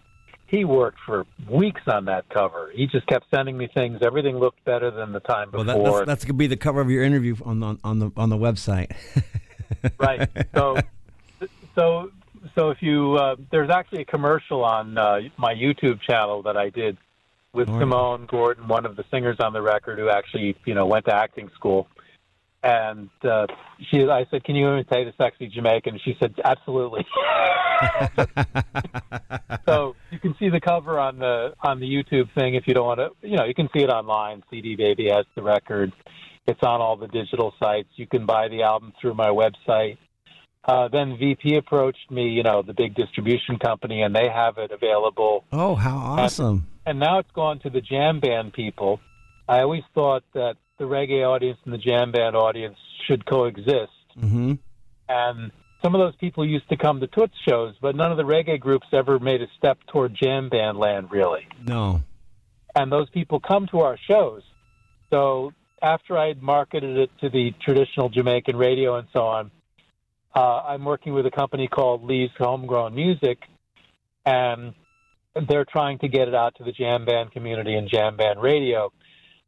he 0.47 0.65
worked 0.65 0.99
for 1.05 1.27
weeks 1.49 1.83
on 1.87 2.07
that 2.07 2.29
cover. 2.29 2.71
He 2.75 2.87
just 2.87 3.07
kept 3.07 3.27
sending 3.35 3.57
me 3.57 3.69
things. 3.73 4.01
Everything 4.03 4.39
looked 4.39 4.65
better 4.65 4.91
than 4.91 5.13
the 5.13 5.21
time 5.21 5.51
Well, 5.53 5.65
before. 5.65 5.85
that, 5.85 5.93
that's, 5.93 6.07
that's 6.07 6.25
gonna 6.25 6.35
be 6.37 6.47
the 6.47 6.57
cover 6.57 6.81
of 6.81 6.91
your 6.91 7.03
interview 7.03 7.37
on 7.45 7.61
the 7.61 7.79
on 7.83 7.99
the 7.99 8.11
on 8.17 8.31
the 8.31 8.37
website. 8.37 8.93
right. 9.99 10.29
So, 10.55 10.77
so, 11.75 12.13
so 12.55 12.71
if 12.71 12.83
you 12.83 13.17
uh, 13.17 13.37
there's 13.51 13.71
actually 13.71 14.03
a 14.03 14.05
commercial 14.05 14.65
on 14.65 14.99
uh, 14.99 15.21
my 15.37 15.55
YouTube 15.55 16.01
channel 16.01 16.43
that 16.43 16.57
I 16.57 16.71
did 16.71 16.99
with. 17.53 17.69
Simone 17.69 18.27
Gordon, 18.27 18.69
one 18.69 18.85
of 18.85 18.97
the 18.97 19.05
singers 19.11 19.39
on 19.41 19.53
the 19.53 19.63
record, 19.63 19.99
who 19.99 20.11
actually 20.11 20.57
you 20.65 20.75
know 20.75 20.87
went 20.87 21.07
to 21.07 21.15
acting 21.15 21.51
school. 21.55 21.89
And 22.65 23.11
uh, 23.23 23.47
she, 23.91 24.05
I 24.05 24.25
said, 24.31 24.43
"Can 24.45 24.57
you 24.57 24.67
imitate 24.67 25.07
a 25.07 25.13
sexy 25.19 25.49
Jamaican?" 25.49 26.01
She 26.03 26.17
said, 26.19 26.35
"Absolutely." 26.43 27.05
so 29.67 29.95
you 30.11 30.19
can 30.19 30.35
see 30.39 30.49
the 30.49 30.61
cover 30.61 30.99
on 30.99 31.19
the 31.19 31.53
on 31.63 31.79
the 31.79 31.87
YouTube 31.87 32.33
thing 32.35 32.55
if 32.55 32.67
you 32.67 32.73
don't 32.73 32.87
want 32.87 33.01
to. 33.01 33.29
You 33.29 33.37
know, 33.37 33.45
you 33.45 33.55
can 33.55 33.69
see 33.75 33.83
it 33.83 33.91
online. 33.91 34.43
CD 34.51 34.77
Baby 34.77 35.11
has 35.11 35.27
the 35.35 35.43
record. 35.43 35.93
It's 36.47 36.63
on 36.63 36.81
all 36.81 36.97
the 36.97 37.09
digital 37.09 37.53
sites. 37.61 37.89
You 37.97 38.07
can 38.07 38.25
buy 38.25 38.49
the 38.49 38.63
album 38.63 38.95
through 38.99 39.15
my 39.15 39.29
website. 39.29 39.99
Uh, 40.65 40.89
then 40.89 41.19
VP 41.19 41.57
approached 41.57 42.11
me, 42.11 42.31
you 42.31 42.43
know, 42.43 42.63
the 42.63 42.73
big 42.73 42.95
distribution 42.95 43.59
company, 43.59 44.01
and 44.01 44.17
they 44.17 44.29
have 44.33 44.57
it 44.57 44.71
available. 44.71 45.45
oh, 45.53 45.75
how 45.75 45.99
awesome! 45.99 46.67
And 46.87 46.99
now 46.99 47.19
it's 47.19 47.31
gone 47.33 47.59
to 47.61 47.69
the 47.69 47.83
jam 47.83 48.21
band 48.21 48.55
people. 48.55 49.01
I 49.47 49.61
always 49.61 49.83
thought 49.95 50.25
that 50.33 50.55
the 50.79 50.85
reggae 50.85 51.27
audience 51.27 51.59
and 51.65 51.73
the 51.73 51.79
jam 51.79 52.13
band 52.13 52.37
audience 52.37 52.77
should 53.07 53.25
coexist. 53.27 53.93
hmm 54.19 54.55
And 55.09 55.53
some 55.83 55.95
of 55.95 56.01
those 56.01 56.17
people 56.17 56.47
used 56.47 56.69
to 56.71 56.77
come 56.77 57.01
to 57.01 57.07
Toots 57.07 57.35
shows, 57.47 57.75
but 57.81 57.95
none 57.95 58.11
of 58.11 58.17
the 58.17 58.23
reggae 58.25 58.59
groups 58.59 58.87
ever 58.93 59.19
made 59.19 59.43
a 59.43 59.47
step 59.59 59.79
toward 59.93 60.17
jam 60.21 60.49
band 60.49 60.79
land, 60.79 61.11
really. 61.11 61.47
No. 61.67 62.03
and 62.75 62.91
those 62.91 63.09
people 63.11 63.39
come 63.41 63.67
to 63.71 63.81
our 63.81 63.99
shows. 64.11 64.43
So 65.11 65.53
after 65.83 66.17
I 66.19 66.29
had 66.29 66.43
marketed 66.43 66.97
it 66.97 67.11
to 67.21 67.29
the 67.29 67.53
traditional 67.63 68.09
Jamaican 68.09 68.57
radio 68.57 68.97
and 68.97 69.07
so 69.13 69.21
on, 69.21 69.51
uh, 70.35 70.63
I'm 70.67 70.85
working 70.85 71.13
with 71.15 71.27
a 71.27 71.31
company 71.31 71.69
called 71.69 72.03
Lee's 72.03 72.31
Homegrown 72.39 72.95
Music, 72.95 73.39
and 74.27 74.75
they're 75.49 75.67
trying 75.67 75.99
to 76.01 76.09
get 76.09 76.27
it 76.29 76.35
out 76.35 76.57
to 76.57 76.65
the 76.65 76.73
jam 76.73 77.05
band 77.05 77.31
community 77.33 77.75
and 77.75 77.89
jam 77.89 78.17
band 78.17 78.41
radio, 78.43 78.91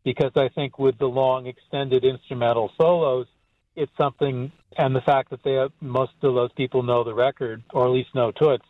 because 0.06 0.30
I 0.36 0.48
think 0.48 0.78
with 0.78 0.96
the 0.98 1.06
long 1.06 1.48
extended 1.48 2.04
instrumental 2.04 2.70
solos, 2.80 3.26
it's 3.74 3.90
something, 3.98 4.52
and 4.78 4.94
the 4.94 5.00
fact 5.00 5.30
that 5.30 5.42
they 5.42 5.54
have, 5.54 5.72
most 5.80 6.12
of 6.22 6.36
those 6.36 6.52
people 6.52 6.84
know 6.84 7.02
the 7.02 7.12
record 7.12 7.64
or 7.72 7.86
at 7.86 7.90
least 7.90 8.14
know 8.14 8.30
Toots. 8.30 8.64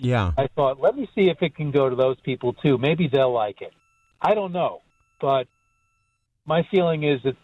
Yeah. 0.00 0.32
I 0.36 0.48
thought, 0.48 0.80
let 0.80 0.96
me 0.96 1.08
see 1.14 1.30
if 1.30 1.40
it 1.42 1.54
can 1.54 1.70
go 1.70 1.88
to 1.88 1.94
those 1.94 2.18
people 2.24 2.54
too. 2.54 2.76
Maybe 2.76 3.06
they'll 3.06 3.32
like 3.32 3.62
it. 3.62 3.72
I 4.20 4.34
don't 4.34 4.52
know, 4.52 4.80
but 5.20 5.46
my 6.44 6.66
feeling 6.72 7.04
is 7.04 7.22
that 7.22 7.36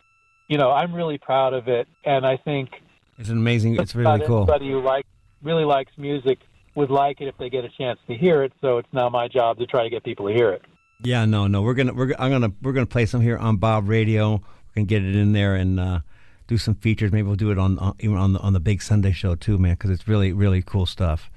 you 0.49 0.59
know 0.59 0.73
I'm 0.73 0.93
really 0.93 1.17
proud 1.17 1.55
of 1.55 1.69
it, 1.69 1.87
and 2.05 2.27
I 2.27 2.37
think 2.39 2.71
It's 3.17 3.31
amazing. 3.31 3.77
It's 3.77 3.95
really 3.95 4.27
cool. 4.27 4.39
Anybody 4.39 4.73
who 4.73 4.83
like 4.83 5.07
really 5.43 5.65
likes 5.65 5.93
music 5.97 6.41
would 6.75 6.91
like 6.91 7.21
it 7.21 7.29
if 7.29 7.39
they 7.39 7.49
get 7.49 7.65
a 7.65 7.71
chance 7.71 8.01
to 8.09 8.15
hear 8.15 8.43
it. 8.43 8.53
So 8.61 8.79
it's 8.79 8.93
now 8.93 9.09
my 9.09 9.29
job 9.29 9.59
to 9.59 9.67
try 9.67 9.85
to 9.85 9.91
get 9.91 10.03
people 10.05 10.27
to 10.27 10.35
hear 10.35 10.51
it. 10.51 10.63
Yeah, 11.03 11.25
no, 11.25 11.47
no. 11.47 11.63
We're 11.63 11.75
gonna 11.75 11.93
we're 11.93 12.13
I'm 12.19 12.31
gonna 12.31 12.53
we're 12.63 12.73
gonna 12.73 12.87
play 12.87 13.07
some 13.07 13.21
here 13.21 13.37
on 13.37 13.59
Bob 13.59 13.89
Radio. 13.89 14.33
We're 14.33 14.75
gonna 14.75 14.87
get 14.87 15.05
it 15.05 15.15
in 15.15 15.33
there 15.33 15.55
and 15.55 15.79
uh, 15.79 16.01
do 16.47 16.59
some 16.59 16.75
features. 16.75 17.13
Maybe 17.13 17.27
we'll 17.27 17.37
do 17.37 17.51
it 17.51 17.59
on, 17.59 17.79
on 17.79 17.95
even 18.01 18.17
on 18.17 18.33
the 18.33 18.41
on 18.41 18.53
the 18.53 18.61
big 18.61 18.83
Sunday 18.83 19.13
show 19.13 19.35
too, 19.35 19.59
man, 19.59 19.75
because 19.75 19.91
it's 19.91 20.09
really 20.09 20.33
really 20.33 20.63
cool 20.63 20.87
stuff. 20.87 21.31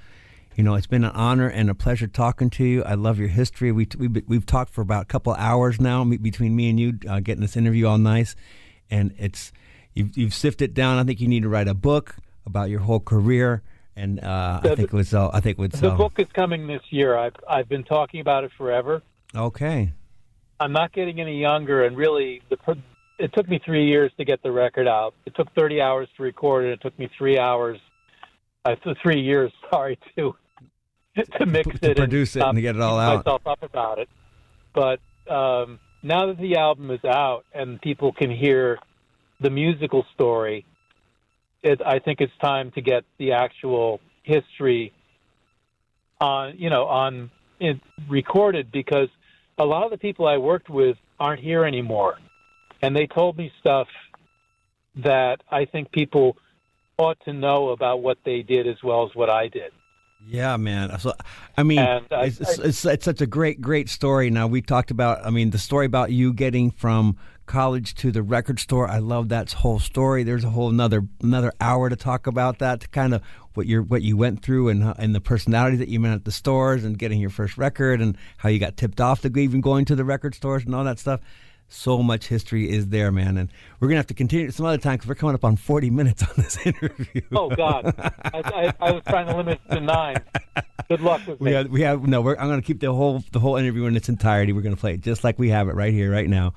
You 0.56 0.64
know, 0.64 0.74
it's 0.74 0.86
been 0.86 1.04
an 1.04 1.12
honor 1.12 1.48
and 1.48 1.70
a 1.70 1.74
pleasure 1.74 2.06
talking 2.06 2.50
to 2.50 2.64
you. 2.64 2.82
I 2.84 2.94
love 2.94 3.18
your 3.18 3.28
history. 3.28 3.70
We 3.70 3.86
we 3.98 4.08
we've 4.08 4.46
talked 4.46 4.72
for 4.72 4.80
about 4.80 5.02
a 5.02 5.06
couple 5.06 5.32
hours 5.34 5.80
now 5.80 6.04
me- 6.04 6.16
between 6.16 6.56
me 6.56 6.70
and 6.70 6.80
you, 6.80 6.98
uh, 7.08 7.20
getting 7.20 7.40
this 7.42 7.56
interview 7.56 7.86
all 7.86 7.98
nice, 7.98 8.34
and 8.90 9.14
it's 9.18 9.52
you've 9.94 10.16
you've 10.16 10.34
sifted 10.34 10.74
down. 10.74 10.98
I 10.98 11.04
think 11.04 11.20
you 11.20 11.28
need 11.28 11.42
to 11.42 11.48
write 11.48 11.68
a 11.68 11.74
book 11.74 12.16
about 12.46 12.70
your 12.70 12.80
whole 12.80 13.00
career, 13.00 13.62
and 13.94 14.20
uh, 14.20 14.60
I 14.64 14.74
think 14.74 14.80
it 14.80 14.92
was 14.92 15.12
I 15.14 15.40
think 15.40 15.58
it 15.58 15.60
was 15.60 15.80
The 15.80 15.92
uh, 15.92 15.96
book 15.96 16.14
is 16.18 16.26
coming 16.32 16.66
this 16.66 16.82
year. 16.90 17.16
I've 17.16 17.36
I've 17.48 17.68
been 17.68 17.84
talking 17.84 18.20
about 18.20 18.44
it 18.44 18.50
forever. 18.56 19.02
Okay. 19.34 19.92
I'm 20.58 20.72
not 20.72 20.92
getting 20.92 21.20
any 21.20 21.40
younger, 21.40 21.84
and 21.84 21.96
really, 21.96 22.42
the 22.50 22.56
it 23.18 23.32
took 23.34 23.48
me 23.48 23.60
three 23.64 23.86
years 23.86 24.10
to 24.16 24.24
get 24.24 24.42
the 24.42 24.50
record 24.50 24.88
out. 24.88 25.14
It 25.26 25.34
took 25.34 25.52
30 25.54 25.80
hours 25.80 26.08
to 26.16 26.22
record 26.22 26.64
it. 26.64 26.72
It 26.72 26.80
took 26.80 26.98
me 26.98 27.10
three 27.18 27.38
hours, 27.38 27.78
uh, 28.64 28.76
three 29.02 29.20
years, 29.20 29.52
sorry, 29.70 29.98
to 30.16 30.34
to 31.38 31.46
mix 31.46 31.80
To 31.80 31.90
it, 31.90 31.96
produce 31.96 32.36
it 32.36 32.40
and, 32.40 32.50
and 32.50 32.56
to 32.56 32.62
get 32.62 32.76
it 32.76 32.82
all 32.82 32.98
out. 32.98 33.24
Myself 33.24 33.46
up 33.46 33.62
about 33.62 33.98
it, 33.98 34.08
but 34.74 35.00
um, 35.30 35.78
now 36.02 36.26
that 36.26 36.38
the 36.38 36.56
album 36.56 36.90
is 36.90 37.04
out 37.04 37.44
and 37.52 37.80
people 37.80 38.12
can 38.12 38.30
hear 38.30 38.78
the 39.40 39.50
musical 39.50 40.06
story, 40.14 40.64
it, 41.62 41.80
I 41.84 41.98
think 41.98 42.20
it's 42.20 42.32
time 42.40 42.70
to 42.72 42.80
get 42.80 43.04
the 43.18 43.32
actual 43.32 44.00
history 44.22 44.92
on, 46.20 46.54
you 46.58 46.70
know, 46.70 46.84
on 46.84 47.30
it 47.58 47.80
recorded 48.08 48.70
because 48.72 49.08
a 49.60 49.64
lot 49.64 49.84
of 49.84 49.90
the 49.92 49.98
people 49.98 50.26
I 50.26 50.38
worked 50.38 50.68
with 50.70 50.96
aren't 51.20 51.40
here 51.40 51.64
anymore. 51.64 52.18
and 52.82 52.96
they 52.96 53.06
told 53.06 53.36
me 53.36 53.52
stuff 53.60 53.88
that 55.04 55.42
I 55.50 55.66
think 55.66 55.92
people 55.92 56.36
ought 56.98 57.18
to 57.26 57.32
know 57.32 57.68
about 57.70 58.02
what 58.02 58.16
they 58.24 58.40
did 58.42 58.66
as 58.66 58.82
well 58.82 59.06
as 59.06 59.14
what 59.14 59.28
I 59.30 59.48
did. 59.48 59.70
Yeah, 60.26 60.56
man. 60.56 60.98
So, 60.98 61.12
I 61.56 61.62
mean, 61.62 61.78
I- 61.78 62.00
it's, 62.10 62.40
it's, 62.40 62.58
it's, 62.58 62.84
it's 62.84 63.04
such 63.04 63.20
a 63.20 63.26
great, 63.26 63.60
great 63.60 63.88
story. 63.88 64.30
Now 64.30 64.46
we 64.46 64.60
talked 64.62 64.90
about. 64.90 65.24
I 65.24 65.30
mean, 65.30 65.50
the 65.50 65.58
story 65.58 65.86
about 65.86 66.10
you 66.10 66.32
getting 66.32 66.70
from 66.70 67.16
college 67.50 67.96
to 67.96 68.12
the 68.12 68.22
record 68.22 68.60
store. 68.60 68.88
I 68.88 68.98
love 68.98 69.28
that 69.30 69.50
whole 69.50 69.80
story. 69.80 70.22
There's 70.22 70.44
a 70.44 70.50
whole 70.50 70.68
another 70.70 71.02
another 71.20 71.52
hour 71.60 71.88
to 71.90 71.96
talk 71.96 72.28
about 72.28 72.60
that. 72.60 72.80
To 72.82 72.88
kind 72.88 73.12
of 73.12 73.22
what 73.54 73.66
you 73.66 73.82
what 73.82 74.02
you 74.02 74.16
went 74.16 74.40
through 74.40 74.68
and 74.68 74.94
and 74.96 75.16
the 75.16 75.20
personality 75.20 75.76
that 75.78 75.88
you 75.88 75.98
met 75.98 76.14
at 76.14 76.24
the 76.24 76.30
stores 76.30 76.84
and 76.84 76.96
getting 76.96 77.20
your 77.20 77.28
first 77.28 77.58
record 77.58 78.00
and 78.00 78.16
how 78.36 78.48
you 78.48 78.60
got 78.60 78.76
tipped 78.76 79.00
off 79.00 79.22
to 79.22 79.36
even 79.36 79.60
going 79.60 79.84
to 79.86 79.96
the 79.96 80.04
record 80.04 80.36
stores 80.36 80.64
and 80.64 80.76
all 80.76 80.84
that 80.84 81.00
stuff. 81.00 81.20
So 81.72 82.02
much 82.02 82.26
history 82.26 82.68
is 82.68 82.88
there, 82.88 83.12
man, 83.12 83.36
and 83.38 83.48
we're 83.78 83.86
gonna 83.88 83.98
have 83.98 84.08
to 84.08 84.14
continue 84.14 84.50
some 84.50 84.66
other 84.66 84.76
time 84.76 84.94
because 84.94 85.08
we're 85.08 85.14
coming 85.14 85.36
up 85.36 85.44
on 85.44 85.54
40 85.56 85.88
minutes 85.90 86.22
on 86.22 86.30
this 86.36 86.56
interview. 86.66 87.22
Oh 87.32 87.48
God, 87.48 87.94
I, 87.96 88.12
I, 88.34 88.74
I 88.80 88.90
was 88.92 89.02
trying 89.08 89.26
to 89.28 89.36
limit 89.36 89.60
it 89.68 89.74
to 89.74 89.80
nine. 89.80 90.16
Good 90.88 91.00
luck 91.00 91.24
with 91.28 91.38
We 91.38 91.50
me. 91.50 91.52
have, 91.52 91.68
we 91.70 91.80
have 91.82 92.02
no. 92.08 92.20
We're, 92.20 92.36
I'm 92.36 92.48
going 92.48 92.60
to 92.60 92.66
keep 92.66 92.80
the 92.80 92.92
whole 92.92 93.22
the 93.30 93.38
whole 93.38 93.54
interview 93.54 93.84
in 93.86 93.94
its 93.96 94.08
entirety. 94.08 94.52
We're 94.52 94.62
going 94.62 94.74
to 94.74 94.80
play 94.80 94.94
it 94.94 95.00
just 95.02 95.22
like 95.22 95.38
we 95.38 95.50
have 95.50 95.68
it 95.68 95.76
right 95.76 95.92
here, 95.92 96.10
right 96.10 96.28
now. 96.28 96.54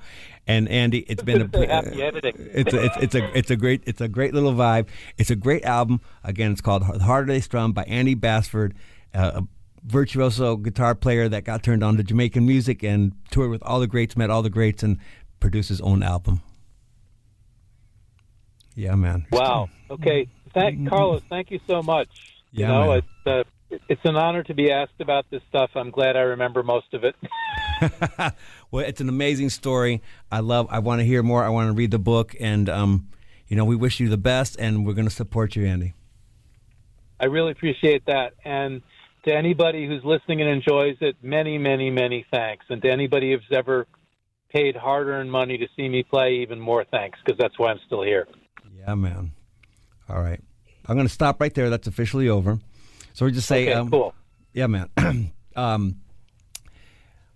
And 0.48 0.68
Andy, 0.68 0.98
it's 0.98 1.22
been 1.22 1.40
a 1.42 1.44
gonna 1.48 1.68
happy 1.68 2.02
editing. 2.02 2.34
it's 2.52 2.74
a, 2.74 2.84
it's, 2.84 2.96
it's 2.96 3.14
a 3.14 3.38
it's 3.38 3.50
a 3.52 3.56
great 3.56 3.82
it's 3.86 4.00
a 4.00 4.08
great 4.08 4.34
little 4.34 4.52
vibe. 4.52 4.88
It's 5.16 5.30
a 5.30 5.36
great 5.36 5.64
album. 5.64 6.00
Again, 6.24 6.50
it's 6.50 6.60
called 6.60 6.82
"The 6.82 7.04
Harder 7.04 7.32
They 7.32 7.40
Strum" 7.40 7.72
by 7.72 7.84
Andy 7.84 8.14
Bassford, 8.14 8.74
uh, 9.14 9.42
virtuoso 9.84 10.56
guitar 10.56 10.94
player 10.94 11.28
that 11.28 11.44
got 11.44 11.62
turned 11.62 11.84
on 11.84 11.96
to 11.96 12.02
Jamaican 12.02 12.46
music 12.46 12.82
and 12.82 13.12
toured 13.30 13.50
with 13.50 13.62
all 13.62 13.80
the 13.80 13.86
greats, 13.86 14.16
met 14.16 14.30
all 14.30 14.42
the 14.42 14.50
greats, 14.50 14.82
and 14.82 14.98
produced 15.40 15.68
his 15.68 15.80
own 15.80 16.02
album. 16.02 16.40
Yeah, 18.74 18.94
man. 18.94 19.26
Wow. 19.30 19.68
Okay. 19.90 20.28
Thank 20.52 20.88
Carlos. 20.88 21.22
Thank 21.28 21.50
you 21.50 21.60
so 21.66 21.82
much. 21.82 22.08
Yeah, 22.52 22.66
you 22.66 22.72
know, 22.72 22.88
man. 22.88 22.98
it's 22.98 23.26
uh, 23.26 23.78
it's 23.88 24.00
an 24.04 24.16
honor 24.16 24.42
to 24.44 24.54
be 24.54 24.70
asked 24.70 25.00
about 25.00 25.26
this 25.30 25.42
stuff. 25.48 25.70
I'm 25.74 25.90
glad 25.90 26.16
I 26.16 26.20
remember 26.20 26.62
most 26.62 26.94
of 26.94 27.04
it. 27.04 27.16
well, 28.70 28.84
it's 28.84 29.00
an 29.00 29.08
amazing 29.08 29.50
story. 29.50 30.02
I 30.30 30.40
love. 30.40 30.66
I 30.70 30.78
want 30.78 31.00
to 31.00 31.04
hear 31.04 31.22
more. 31.22 31.44
I 31.44 31.48
want 31.48 31.68
to 31.68 31.72
read 31.72 31.90
the 31.90 31.98
book, 31.98 32.34
and 32.40 32.68
um, 32.68 33.08
you 33.48 33.56
know, 33.56 33.64
we 33.64 33.76
wish 33.76 34.00
you 34.00 34.08
the 34.08 34.16
best, 34.16 34.56
and 34.58 34.86
we're 34.86 34.94
going 34.94 35.08
to 35.08 35.14
support 35.14 35.56
you, 35.56 35.66
Andy. 35.66 35.94
I 37.20 37.26
really 37.26 37.52
appreciate 37.52 38.06
that. 38.06 38.34
And 38.44 38.82
to 39.24 39.34
anybody 39.34 39.86
who's 39.86 40.04
listening 40.04 40.40
and 40.40 40.50
enjoys 40.50 40.96
it, 41.00 41.16
many, 41.22 41.58
many, 41.58 41.90
many 41.90 42.26
thanks. 42.30 42.66
And 42.68 42.80
to 42.82 42.90
anybody 42.90 43.32
who's 43.32 43.42
ever 43.50 43.86
paid 44.50 44.76
hard-earned 44.76 45.30
money 45.30 45.58
to 45.58 45.66
see 45.76 45.88
me 45.88 46.02
play, 46.02 46.36
even 46.36 46.60
more 46.60 46.84
thanks, 46.84 47.18
because 47.24 47.38
that's 47.38 47.58
why 47.58 47.70
I'm 47.70 47.80
still 47.86 48.02
here. 48.02 48.28
Yeah, 48.78 48.94
man. 48.94 49.32
All 50.08 50.20
right, 50.20 50.40
I'm 50.86 50.96
going 50.96 51.08
to 51.08 51.12
stop 51.12 51.40
right 51.40 51.52
there. 51.54 51.70
That's 51.70 51.86
officially 51.86 52.28
over. 52.28 52.58
So 53.14 53.24
we 53.24 53.32
just 53.32 53.48
say, 53.48 53.62
Okay, 53.68 53.72
um, 53.72 53.90
cool. 53.90 54.14
Yeah, 54.52 54.66
man. 54.66 54.90
um, 55.56 55.96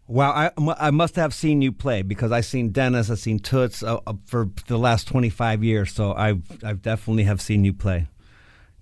wow, 0.06 0.30
I, 0.30 0.50
I 0.78 0.90
must 0.90 1.16
have 1.16 1.32
seen 1.32 1.62
you 1.62 1.72
play 1.72 2.02
because 2.02 2.30
I've 2.30 2.44
seen 2.44 2.70
Dennis, 2.70 3.10
I've 3.10 3.18
seen 3.18 3.38
Toots 3.38 3.82
uh, 3.82 4.00
uh, 4.06 4.14
for 4.26 4.50
the 4.66 4.78
last 4.78 5.08
25 5.08 5.64
years. 5.64 5.92
So 5.92 6.12
I've 6.12 6.42
I've 6.62 6.82
definitely 6.82 7.24
have 7.24 7.40
seen 7.40 7.64
you 7.64 7.72
play. 7.72 8.06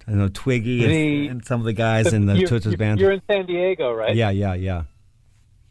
I 0.09 0.13
know 0.13 0.29
Twiggy 0.29 0.85
and, 0.85 0.93
The- 0.93 1.27
and 1.29 1.45
some 1.45 1.61
of 1.61 1.65
the 1.67 1.73
guys 1.73 2.13
in 2.13 2.27
the 2.27 2.35
You're- 2.35 2.47
Toots' 2.47 2.67
you're- 2.67 2.77
band. 2.77 3.01
You're 3.01 3.13
in 3.13 3.23
San 3.31 3.47
Diego, 3.47 3.93
right? 3.93 4.15
Yeah, 4.15 4.31
yeah, 4.31 4.55
yeah. 4.55 4.83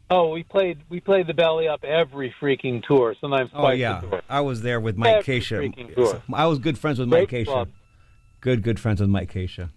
Oh, 0.09 0.29
we 0.29 0.43
played 0.43 0.79
we 0.87 0.99
played 0.99 1.25
the 1.25 1.33
belly 1.33 1.67
up 1.67 1.83
every 1.83 2.33
freaking 2.39 2.83
tour. 2.83 3.15
Sometimes 3.19 3.49
Oh 3.55 3.71
yeah. 3.71 4.01
I 4.29 4.41
was 4.41 4.61
there 4.61 4.79
with 4.79 4.97
Mike 4.97 5.15
Every 5.27 5.39
Keisha. 5.39 5.57
freaking 5.73 5.95
tour. 5.95 6.21
I 6.31 6.45
was 6.45 6.59
good 6.59 6.77
friends 6.77 6.99
with 6.99 7.07
Mike 7.07 7.29
Great 7.29 7.47
Keisha. 7.47 7.51
club. 7.51 7.69
Good, 8.41 8.61
good 8.61 8.79
friends 8.79 9.01
with 9.01 9.09
Mike 9.09 9.33
Keisha. 9.33 9.69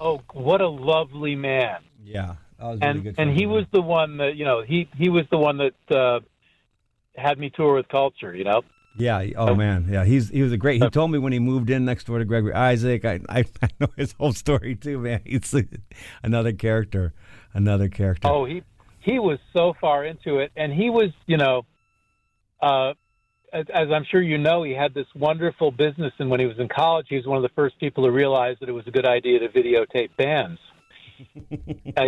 Oh, 0.00 0.22
what 0.32 0.60
a 0.62 0.68
lovely 0.68 1.34
man! 1.36 1.78
Yeah, 2.04 2.36
really 2.60 2.78
And 2.82 3.02
good. 3.02 3.14
and 3.18 3.30
he 3.38 3.44
was 3.46 3.64
the 3.72 3.80
one 3.82 4.16
that 4.18 4.36
you 4.36 4.44
know 4.46 4.62
he 4.62 4.88
he 4.96 5.08
was 5.10 5.24
the 5.30 5.38
one 5.38 5.58
that 5.58 5.94
uh, 5.94 6.20
had 7.16 7.38
me 7.38 7.50
tour 7.50 7.74
with 7.74 7.88
Culture. 7.88 8.34
You 8.34 8.44
know. 8.44 8.62
Yeah. 8.96 9.26
Oh 9.36 9.54
man. 9.54 9.88
Yeah. 9.90 10.04
He's 10.04 10.30
he 10.30 10.42
was 10.42 10.52
a 10.52 10.56
great. 10.56 10.82
He 10.82 10.90
told 10.90 11.10
me 11.10 11.18
when 11.18 11.32
he 11.32 11.38
moved 11.38 11.70
in 11.70 11.84
next 11.84 12.04
door 12.04 12.18
to 12.18 12.24
Gregory 12.24 12.54
Isaac. 12.54 13.04
I 13.04 13.20
I, 13.28 13.44
I 13.62 13.68
know 13.78 13.88
his 13.96 14.12
whole 14.12 14.32
story 14.32 14.74
too, 14.74 14.98
man. 14.98 15.22
He's 15.26 15.54
another 16.22 16.52
character. 16.52 17.12
Another 17.52 17.88
character. 17.88 18.28
Oh, 18.28 18.44
he 18.44 18.62
he 19.00 19.18
was 19.18 19.38
so 19.52 19.74
far 19.80 20.04
into 20.04 20.38
it, 20.38 20.50
and 20.56 20.72
he 20.72 20.90
was, 20.90 21.10
you 21.26 21.36
know, 21.36 21.64
uh, 22.60 22.92
as, 23.52 23.64
as 23.72 23.88
I'm 23.92 24.04
sure 24.10 24.20
you 24.20 24.36
know, 24.36 24.64
he 24.64 24.72
had 24.72 24.94
this 24.94 25.06
wonderful 25.14 25.70
business, 25.70 26.12
and 26.18 26.28
when 26.28 26.40
he 26.40 26.46
was 26.46 26.58
in 26.58 26.68
college, 26.68 27.06
he 27.08 27.16
was 27.16 27.26
one 27.26 27.36
of 27.36 27.42
the 27.42 27.54
first 27.54 27.78
people 27.78 28.04
to 28.04 28.10
realize 28.10 28.56
that 28.60 28.68
it 28.68 28.72
was 28.72 28.86
a 28.86 28.90
good 28.90 29.06
idea 29.06 29.38
to 29.38 29.48
videotape 29.48 30.10
bands. 30.16 30.58
uh, 31.96 32.02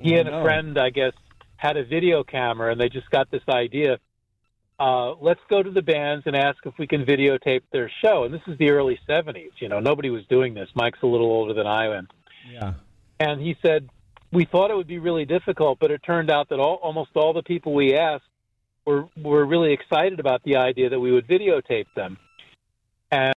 he 0.00 0.14
and 0.14 0.28
a 0.28 0.42
friend, 0.42 0.78
I 0.78 0.90
guess, 0.90 1.12
had 1.56 1.76
a 1.76 1.84
video 1.84 2.22
camera, 2.22 2.70
and 2.70 2.80
they 2.80 2.88
just 2.88 3.10
got 3.10 3.30
this 3.30 3.42
idea. 3.48 3.98
Uh, 4.78 5.14
let's 5.14 5.40
go 5.50 5.62
to 5.62 5.70
the 5.70 5.82
bands 5.82 6.24
and 6.26 6.36
ask 6.36 6.58
if 6.64 6.74
we 6.78 6.86
can 6.86 7.04
videotape 7.04 7.62
their 7.72 7.90
show. 8.02 8.24
And 8.24 8.32
this 8.32 8.42
is 8.46 8.56
the 8.58 8.70
early 8.70 8.98
'70s. 9.08 9.50
You 9.58 9.68
know, 9.68 9.80
nobody 9.80 10.10
was 10.10 10.24
doing 10.26 10.54
this. 10.54 10.68
Mike's 10.74 11.00
a 11.02 11.06
little 11.06 11.26
older 11.26 11.54
than 11.54 11.66
I 11.66 11.96
am. 11.96 12.08
Yeah. 12.50 12.74
And 13.20 13.40
he 13.40 13.56
said, 13.62 13.88
we 14.32 14.44
thought 14.44 14.70
it 14.70 14.76
would 14.76 14.86
be 14.86 14.98
really 14.98 15.24
difficult, 15.24 15.78
but 15.80 15.90
it 15.90 16.02
turned 16.04 16.30
out 16.30 16.50
that 16.50 16.60
all, 16.60 16.78
almost 16.82 17.10
all 17.14 17.32
the 17.32 17.42
people 17.42 17.74
we 17.74 17.94
asked 17.94 18.24
were, 18.84 19.08
were 19.16 19.44
really 19.44 19.72
excited 19.72 20.20
about 20.20 20.42
the 20.44 20.56
idea 20.56 20.90
that 20.90 21.00
we 21.00 21.12
would 21.12 21.26
videotape 21.26 21.86
them. 21.96 22.18
And 23.10 23.34